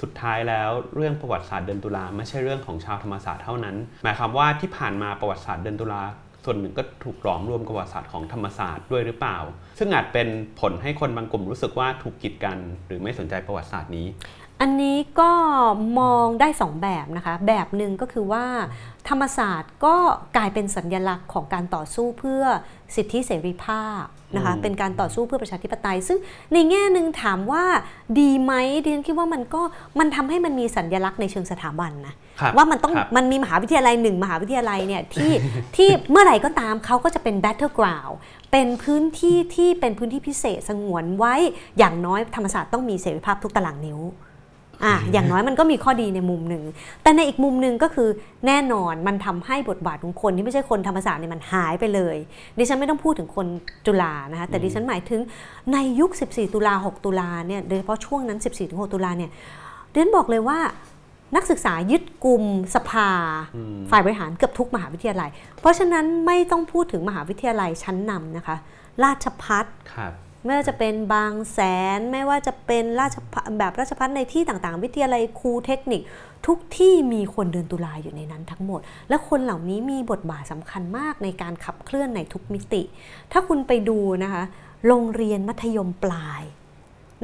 [0.01, 6.03] สุดท้ายแล้วเรื่องประวัติศาสตร์เดือนตุลาไม่ใช่เรื่องของชาวธรรมศาสตร์เท่านั้น หมายความว่าที่ผ่านมาประวัติศาสตร์เดือนตุลา
[6.45, 9.37] ส่วนหนึ่งก็ถูกหลอมรวมกับประวัติศาสตร์ของธรรมศาสตร์ด้วยหรือเปล่า
[9.79, 10.27] ซึ่งอาจเป็น
[10.59, 14.07] ผลให้คนบางกลุ่มรู้สึกว่าถูกกีดกัน หรือไม่สนใจประวัติศาสตร์นี้
[14.61, 15.31] อันนี้ก็
[15.99, 18.45] มองได้สองแบบนะคะ แบบหนึ่งก็คือว่า
[19.09, 19.95] ธรรมศาสตร์ก็
[20.37, 22.43] กลายเป็นสัญลักษณ์ของการต่อสู้เพื่อ
[22.95, 24.03] สิทธิเสรีภาพ
[24.35, 26.17] นะคะอืมเป็นการต่อสู้เพื่อประชาธิปไตย ซึ่ง
[26.53, 27.63] ในแง่หนึ่งถามว่า
[28.19, 29.61] ดีไหมดิฉันคิดว่ามันก็
[29.99, 35.31] มันทำให้มันมีสัญลักษณ์ในเชิงสถาบันนะครับว่ามันต้องครับมันมีมหาวิทยาลัยหนึ่งมหาวิทยาลัยเนี่ยที่
[35.75, 38.13] ที่เมื่อไหร่ก็ตามเขาก็จะเป็น battleground
[38.51, 41.35] เป็นพื้นที่ที่เป็นพื้นที่พิเศษสงวนไว้
[41.77, 43.99] อย่างน้อยธรรมศาสตร์ต้องมีเสรีภาพทุกตารางนิ้ว
[44.85, 46.63] อะอย่างน้อยมันก็มีข้อดีในมุมหนึ่ง
[47.03, 48.09] แต่ในอีกมุมหนึ่งก็คือ
[48.47, 52.17] แน่นอนมันทำให้บทบาทของคนที่ไม่ใช่คนธรรมศาสตร์เนี่ยมันหายไปเลย
[52.57, 53.47] ดิฉันไม่ต้องพูดถึงคน
[53.85, 55.21] จุฬานะคะแต่ดิฉันหมายถึง
[55.73, 59.31] ในยุค 14 ตุลา 6 ตุลาเนี่ยโดยเฉพาะช่วงนั้น 14ถึง6ตุลาเนี่ย
[59.91, 60.59] ดิฉันบอกเลยว่า
[61.35, 62.43] นักศึกษายึดกลุ่ม
[62.75, 63.09] สภา
[63.55, 65.29] อืมฝ่ายบริหารเกือบทุกมหาวิทยาลัย
[65.59, 68.55] เพราะฉะนั้นไม่ต้องพูดถึงมหาวิทยาลัยชั้นนำนะคะ
[69.03, 70.13] ราชพัฒครับ
[70.45, 71.59] ไม่ว่าจะเป็นบางแส
[71.97, 76.01] น ไม่ว่าจะเป็นราชภัฏแบบราชพัฒในที่ต่างๆ วิทยาลัยครูเทคนิค
[76.47, 82.83] ทุกที่มีคนเดินตุลาอยู่ในนั้นทั้งหมด และคนเหล่านี้มีบทบาทสำคัญมากในการขับเคลื่อนในทุกมิติ
[83.31, 84.43] ถ้าคุณไปดูนะคะ
[84.87, 86.43] โรงเรียนมัธยมปลาย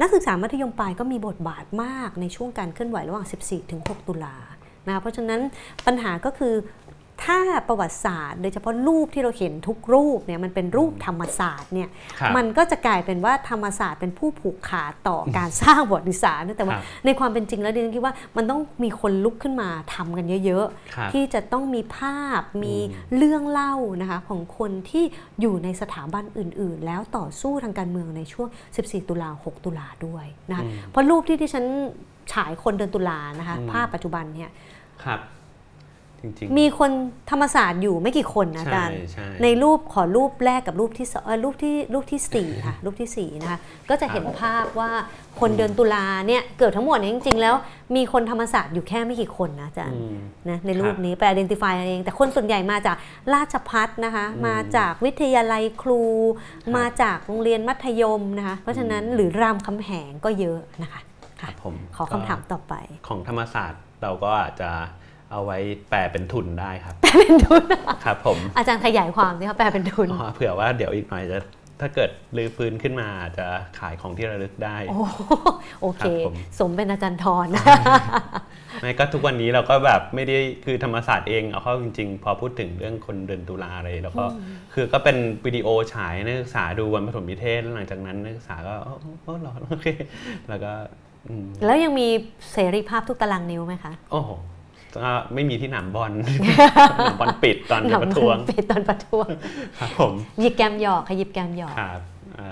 [0.00, 4.36] นักศึกษามัธยมปลายก็มีบทบาทมากในช่วงการเคลื่อนไหวระหว่าง 14ถึง6ตุลา
[4.86, 5.40] นะเพราะฉะนั้น
[5.86, 6.54] ปัญหาก็คือ
[7.22, 7.38] ถ้า
[7.68, 11.88] ประวัติศาสตร์ โดยเฉพาะรูปที่เราเห็นทุกรูปเนี่ยมันเป็นรูปธรรมศาสตร์เนี่ย
[12.18, 25.04] ครับมันก็จะกลายเป็นว่าธรรมศาสตร์เป็นผู้ผูกขาดต่อการสร้างประวัติศาสตร์นะแต่ว่าครับในความเป็นจริงแล้วดิฉันคิดว่ามันต้องมีคนลุกขึ้นมาทำกันเยอะครับๆที่จะต้องมีภาพมีอืมเรื่องเล่านะคะของคนที่
[25.40, 31.64] อยู่ในสถาบันอื่น ๆ แล้วต่อสู้ทางการเมืองในช่วง 14 ตุลา 6 ตุลาด้วยนะคะอืมเพราะรูปที่ที่ฉัน
[32.32, 34.50] ฉายคนเดือนตุลานะคะอืมภาพปัจจุบันเนี่ย
[35.04, 35.20] ครับ
[36.24, 36.90] จริงๆ มีคน
[37.30, 43.58] ธรรมศาสตร์อยู่ไม่กี่คนนะอาใช่จารย์ใช่ในรูปขอรูปแรกกับรูปที่สองเอ่อรูปที่รูปที่สี่ค่ะรูปที่สี่นะคะ
[43.90, 44.90] ก็จะเห็นภาพว่า
[45.40, 47.54] คนเดือนตุลาเนี่ยเกือบทั้งหมดเนี่ยจริง ๆ แล้ว
[47.96, 50.18] มีคนธรรมศาสตร์อยู่แค่ไม่กี่คนนะอาจารย์อืม
[50.48, 52.96] นะในรูปนี้ไป identify เอง แต่คนส่วนใหญ่มาจาก
[53.34, 56.02] ราชพัฒนะคะอืมมาจากวิทยาลัยครู
[56.62, 61.00] ครับมาจากโรงเรียนมัธยมนะคะเพราะฉะนั้นหรือรามคำแหงก็เยอะนะคะ
[61.40, 62.74] ครัค่ะบผมขอคำถามต่อไป
[63.08, 64.70] ของธรรมศาสตร์เราก็อาจจะ
[65.34, 65.58] เอาไว้
[65.90, 67.64] แปลเป็นทุนได้ครับเป็นทุน
[68.04, 71.38] ครับผมอาจารย์ขยายความสิคะแปลเป็นทุนอ๋อเผื่อว่าเดี๋ยวอีกหน่อยจะ
[71.80, 73.46] ถ้าเกิดลือฟื้นขึ้นมาอาจจะ
[73.78, 74.98] ขายของที่ระลึกได้ โอ้
[75.82, 77.46] โอเคครับผมสมเป็นอาจารย์ทร
[78.82, 84.24] ไม่ก็ทุกวันนี้เราก็แบบไม่ได้คือธรรมศาสตร์เองเอาเข้าจริงๆ พอพูดถึงเรื่องคนเดือนตุลาอะไรแล้วก็
[84.74, 88.96] คือก็เป็นวิดีโอฉายให้นักศึกษาดูวันปฐมนิเทศแล้วหลังจากนั้นนักศึกษาก็อ๋อ
[89.26, 89.86] อ๋อเหรอโอเค
[90.48, 90.72] แล้วก็
[91.28, 92.08] อืมแล้วยังมี
[92.52, 94.30] เสรีภาพทุกตารางนิ้วไหมคะ โอ้โห
[94.96, 96.12] ก็ไม่มีที่หนามบอล
[96.96, 99.28] หนามบอลปิดตอนจะประท้วงปิดตอนประท้วง
[99.78, 102.00] ครับผมหยิบแกมหยอกค่ะหยิบแกมหยอกครับ
[102.38, 102.48] อ่า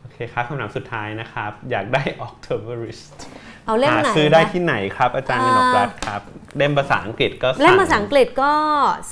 [0.00, 3.04] โอเคครับคำถามสุดท้ายนะครับ อยากได้ Octoberist
[3.66, 6.22] เอาเล่มหาไหนซื้อได้นะที่ไหนครับ อาจารย์กนกรัตน์ครับ
[6.56, 8.52] เล่มภาษาอังกฤษก็เล่มสั่งภาษาอังกฤษก็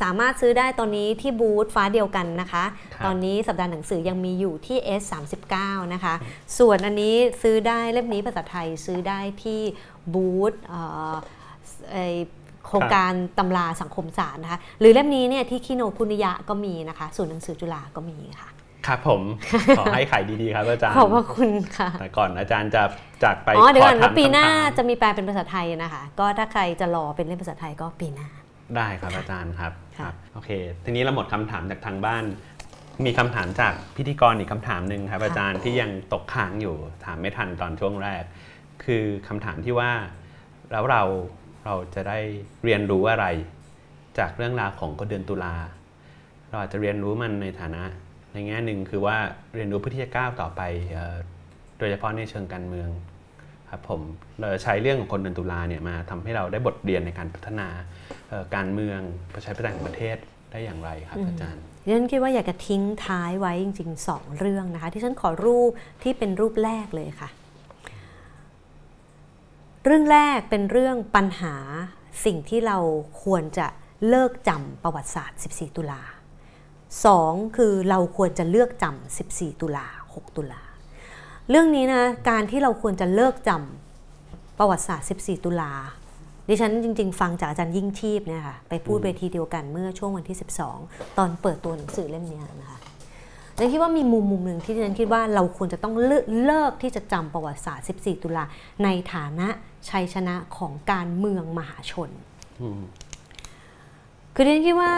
[0.00, 2.64] สามารถซื้อได้ตอนนี้ที่บูธฟ้าเดียวกันนะคะ
[2.94, 5.56] ครับตอนนี้สัปดาห์หนังสือยังมีอยู่ที่ S39
[5.94, 6.14] นะคะ
[6.58, 9.60] ส่วนอันนี้ซื้อได้เล่มนี้ภาษาไทยซื้อได้ที่
[10.14, 10.80] บูธเอ่
[11.12, 11.33] อไอ้
[12.66, 18.48] โครงการตำราสังคมศาสตร์นะคะ หรือเล่มนี้เนี่ยที่คิโนคุนิยะก็มีนะคะส่วนย์หนังสือจุฬาก็มีค่ะ
[18.86, 19.22] ครับผม
[19.78, 22.82] ขอให้ขายดีๆครับอาจารย์ ขอบพระคุณค่ะ แต่ก่อนอาจารย์จะ
[23.24, 28.28] จากไปอ๋อเดี๋ยวก่อนขว่าถามปีหน้าคำถามจะมีแปลเป็นภาษาไทยนะคะ ก็ถ้าใครจะรอเป็นเล่มภาษาไทยก็ปีหน้า
[28.76, 30.50] ได้ครับอาจารย์ครับค่ะครับโอเค
[30.84, 32.24] ทีนี้เราหมดคำถามจากทางบ้าน
[33.04, 38.22] มีคำถามจากพิธีกรอีกคำถามหนึ่งครับ อาจารย์ที่ยังตกค้างอยู่ถามไม่ทันตอนช่วงแรก
[38.84, 39.92] คือคำถามที่ว่า
[40.72, 41.02] แล้วเรา
[41.64, 42.18] เราจะได้
[42.64, 43.26] เรียนรู้อะไร
[44.18, 45.54] จากเรื่องราวของก็เดือนตุลา
[46.48, 47.82] เราอาจจะเรียนรู้มันในฐานะ
[48.32, 49.16] ในแง่หนึ่งคือว่า
[49.54, 50.60] เรียนรู้เพื่อที่จะก้าวต่อไป
[50.92, 51.16] เอ่อ
[51.78, 52.88] โดยเฉพาะในเชิงการเมือง
[53.70, 54.00] ครับผม
[54.40, 57.68] เราจะใช้เรื่องของคนเดือนตุลาเนี่ยมาทำให้เราได้บทเรียนในการพัฒนา
[58.28, 59.00] เอ่อการเมือง
[59.34, 60.16] ประชาธิปไตยของประเทศ
[60.52, 65.70] ได้อย่างไรครับอาจารย์ดิฉันคิดว่าอยากจะทิ้งท้ายไว้จริงๆสองเรื่องนะคะ ที่ฉันขอรูป
[66.02, 67.28] ที่เป็นรูปแรกเลยค่ะ
[69.86, 71.56] เรื่องแรกเป็นเรื่องปัญหา
[72.24, 72.78] สิ่งที่เรา
[73.24, 73.66] ควรจะ
[74.08, 76.02] เลิกจำประวัติศาสตร์ 14 ตุลา
[77.04, 80.62] สองคือเราควรจะเลือกจำ 14 ตุลา 6 ตุลา
[81.50, 85.72] เรื่องนี้นะการที่เราควรจะเลิกจำประวัติศาสตร์ 14 ตุลา
[86.48, 90.36] ดิฉันจริง ๆ ฟังจากอาจารย์ยิ่งชีพเนี่ยค่ะไปพูดเวทีเดียวกันเมื่อช่วงวันที่
[90.76, 92.78] 12 ตอนเปิดตัวหนังสือเล่มนี้นะคะ
[93.58, 98.44] ดิฉันคิดว่ามีมุมมุมหนึ่งที่ดิฉันคิดว่าเราควรจะต้องเลิกเลิกที่จะจำประวัติศาสตร์ 14 ตุลา
[98.84, 99.48] ในฐานะ
[99.88, 102.10] ชัยชนะของการเมืองมหาชน
[102.62, 102.82] อืม
[104.34, 104.94] คือดิฉันคิดว่า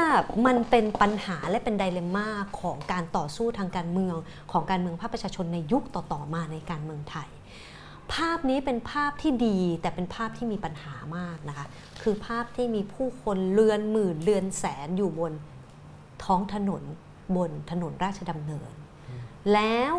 [0.47, 2.29] มันเป็นปัญหาและเป็นไดเลมม่า
[2.61, 4.17] ของการต่อสู้ทางการเมือง
[4.53, 7.29] ของการเมืองภาคประชาชนในยุคต่อๆมาในการเมืองไทย
[8.15, 11.67] ภาพนี้เป็นภาพที่ดีแต่เป็นภาพที่มีปัญหามากนะคะ
[12.03, 15.33] คือภาพที่มีผู้คนเลือนหมื่นเลือนแสนอยู่บน
[16.25, 16.83] ท้องถนน
[17.37, 18.73] บนถนนราชดำเนิน
[19.55, 19.95] แล้ว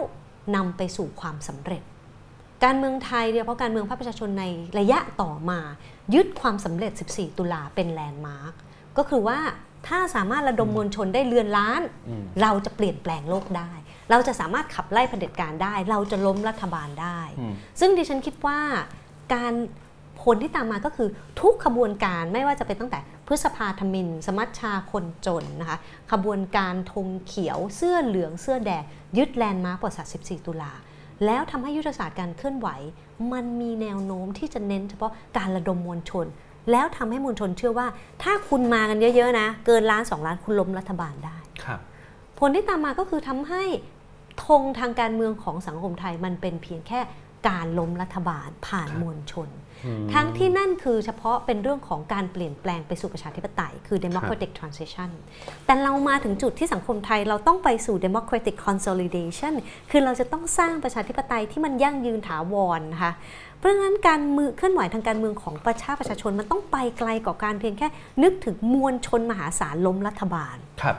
[0.55, 1.83] นำไปสู่ความสำเร็จ
[2.63, 4.45] การเมืองไทยเนี่ยเพราะการเมืองภาคประชาชนใน
[4.79, 5.59] ระยะต่อมา
[6.13, 8.53] ยึดความสำเร็จ 14 ตุลาเป็น landmark
[8.97, 9.39] ก็คือว่า
[9.87, 13.71] ถ้าสามารถระดมมวลชนได้เรือนล้านอืมเราจะเปลี่ยนแปลงโลกได้
[14.11, 18.59] เราจะสามารถขับไล่เผด็จการได้ เราจะล้มรัฐบาลได้อืมซึ่งดิฉันคิดว่า
[19.33, 19.53] การ
[20.23, 21.09] ผลที่ตามมาก็คือ
[21.41, 25.77] ทุกขบวนการไม่ว่าจะเป็นตั้งแต่ พฤษภาทมิฬ สมัชชาคนจนนะคะ
[26.11, 28.83] ขบวนการธงเขียวเสื้อเหลืองเสื้อแดง
[29.17, 30.71] ยึด landmark ประวัติศาสตร์14 ตุลา
[31.25, 32.67] แล้วทำให้ยุทธศาสตร์การเคลื่อนไหว
[33.33, 36.25] มันมีแนวโน้มที่จะเน้นเฉพาะการระดมมวลชน
[36.71, 37.87] แล้วทำให้มวลชนเชื่อว่า
[38.23, 41.79] ถ้าคุณมากันเยอะๆนะ เกินล้านสองล้านคุณล้มรัฐบาลได้ครับ
[42.39, 43.63] ผลที่ตามมาก็คือทำให้
[44.45, 46.99] ธงทางการเมืองของสังคมไทยมันเป็นเพียงแค่
[47.49, 49.66] การล้มรัฐบาลผ่านครับมวลชนอืม
[50.13, 55.09] ทั้งที่นั่นคือเฉพาะเป็นเรื่องของการเปลี่ยนแปลงไปสู่ประชาธิปไตย คือ democratic transition
[55.65, 59.53] แต่เรามาถึงจุดที่สังคมไทยเราต้องไปสู่ democratic consolidation
[59.91, 63.13] คือเราจะต้องสร้างประชาธิปไตยที่มันยั่งยืนถาวรนะคะ
[63.57, 67.87] เพราะฉะนั้นการมือเคลื่อนไหวทางการเมืองของประชาประชาชนมันต้องไปไกลกว่าการเพียงแค่
[68.23, 70.97] นึกถึงมวลชนมหาศาลล้มรัฐบาลครับ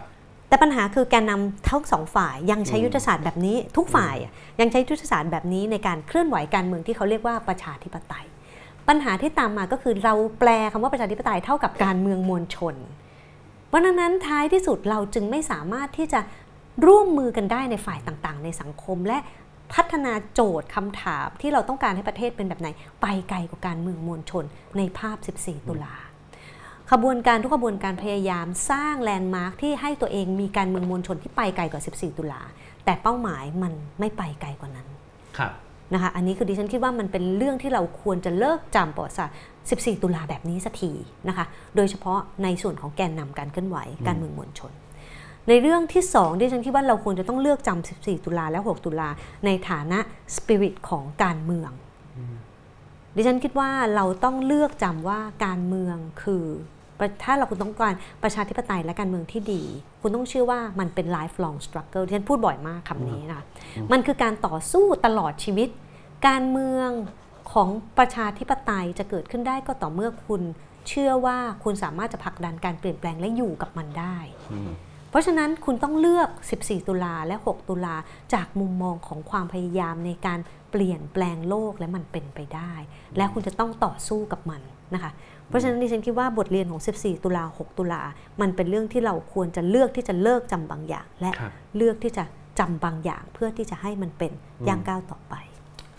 [0.49, 8.27] แต่ปัญหาคือแกนนำทั้งสองฝ่ายยังใช้อืมยุทธศาสตร์แบบนี้ ทุกฝ่ายอะยังใช้ยุทธศาสตร์แบบนี้ในการเคลื่อนไหวการเมืองที่เขาเรียกว่าประชาธิปไตย
[8.89, 12.75] ปัญหาที่ตามมาก็คือเราแปลคำว่าประชาธิปไตยเท่ากับการเมืองมวลชน
[13.69, 16.21] เพราะฉะนั้นท้ายที่สุดเราจึงไม่สามารถที่จะ
[16.87, 19.19] ร่วมมือกันได้ในฝ่ายต่างๆ ในสังคม และ
[19.75, 22.69] พัฒนาโจทย์คำถามที่เราต้องการให้ประเทศเป็นแบบไหน
[23.03, 24.45] ไปไกลกว่าการเมืองมวลชน
[24.77, 25.95] ในภาพ 14 ตุลา
[26.91, 32.43] ขบวนการทุกขบวนการพยายามสร้างแลนด์มาร์คที่ให้ตัวเองมีการเมืองมวลชนที่ไปไกลกว่า 14 ตุลา
[32.85, 34.89] แต่เป้าหมายมันไม่ไปไกลกว่านั้น
[35.39, 35.53] ครับ
[35.95, 39.37] นะคะอันนี้คือดิฉันคิดว่ามันเป็นเรื่องที่เราควรจะเลิกจำประวัติศาสตร์
[39.69, 40.93] 14 ตุลาแบบนี้สักที
[41.29, 41.45] นะคะ
[41.77, 44.73] โดยเฉพาะในส่วนของแกนนำการเคลื่อนไหวการเมืองมวลชน
[45.49, 49.09] ในเรื่องที่2ที่ฉันคิดว่าเราควรจะต้องเลือกจำ14 ตุลาและ 6 ตุลา
[49.47, 49.99] ในฐานะ
[50.37, 51.71] สปิริตของการเมือง
[53.17, 56.78] ดิฉันคิดว่าเราต้องเลือกจำว่าการเมืองคือประ
[57.25, 59.63] ถ้าเราคุณต้องการประชาธิปไตยและการเมืองที่ดี
[60.03, 63.45] คุณต้องเชื่อว่ามันเป็น lifelong struggle ที่ฉันพูดบ่อยมากคำนี้นะคะ
[63.93, 65.69] มันคือการต่อสู้ตลอดชีวิต
[66.29, 66.91] การเมือง
[67.53, 67.69] ของ
[67.99, 70.43] ประชาธิปไตยจะเกิดขึ้นได้ก็ต่อเมื่อคุณ
[70.89, 74.17] เชื่อว่าคุณสามารถจะผลักดันการเปลี่ยนแปลงและอยู่กับมันได้
[74.53, 74.73] อืม
[75.11, 76.29] เพราะฉะนั้นคุณต้องเลือก
[76.61, 77.97] 14 ตุลาและ 6 ตุลา
[78.35, 80.39] จากมุมมองของความพยายามในการ
[80.71, 82.73] เปลี่ยนแปลงโลกและมันเป็นไปได้
[83.17, 84.61] และคุณจะต้องต่อสู้กับมัน
[84.95, 85.11] นะคะ
[85.49, 88.03] เพราะฉะนั้นดิฉันคิดว่าบทเรียนของ 14 ตุลา 6 ตุลา
[88.41, 92.25] มันเป็นเรื่องที่เราควรจะเลือกที่จะเลิกจำบางอย่าง และครับเลือกที่จะ
[92.61, 94.33] จำบางอย่าง เพื่อที่จะให้มันเป็น
[94.69, 95.35] ย่างก้าวต่อไป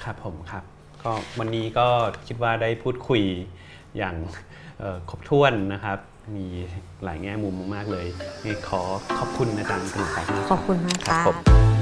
[0.04, 0.64] ครับผมครับ
[1.04, 1.88] ก็วันนี้ก็
[2.28, 3.22] คิดว่าได้พูดคุย
[3.98, 4.16] อย่าง
[4.80, 5.98] เอ่อครบถ้วนนะครับ
[6.36, 6.46] มี
[7.04, 8.06] หลายแง่มุมมากๆเลย
[8.46, 8.82] นี่ขอ
[9.18, 11.79] ขอบคุณอาจารย์กนกศักดิ์มากขอบคุณมากครับค่ะผม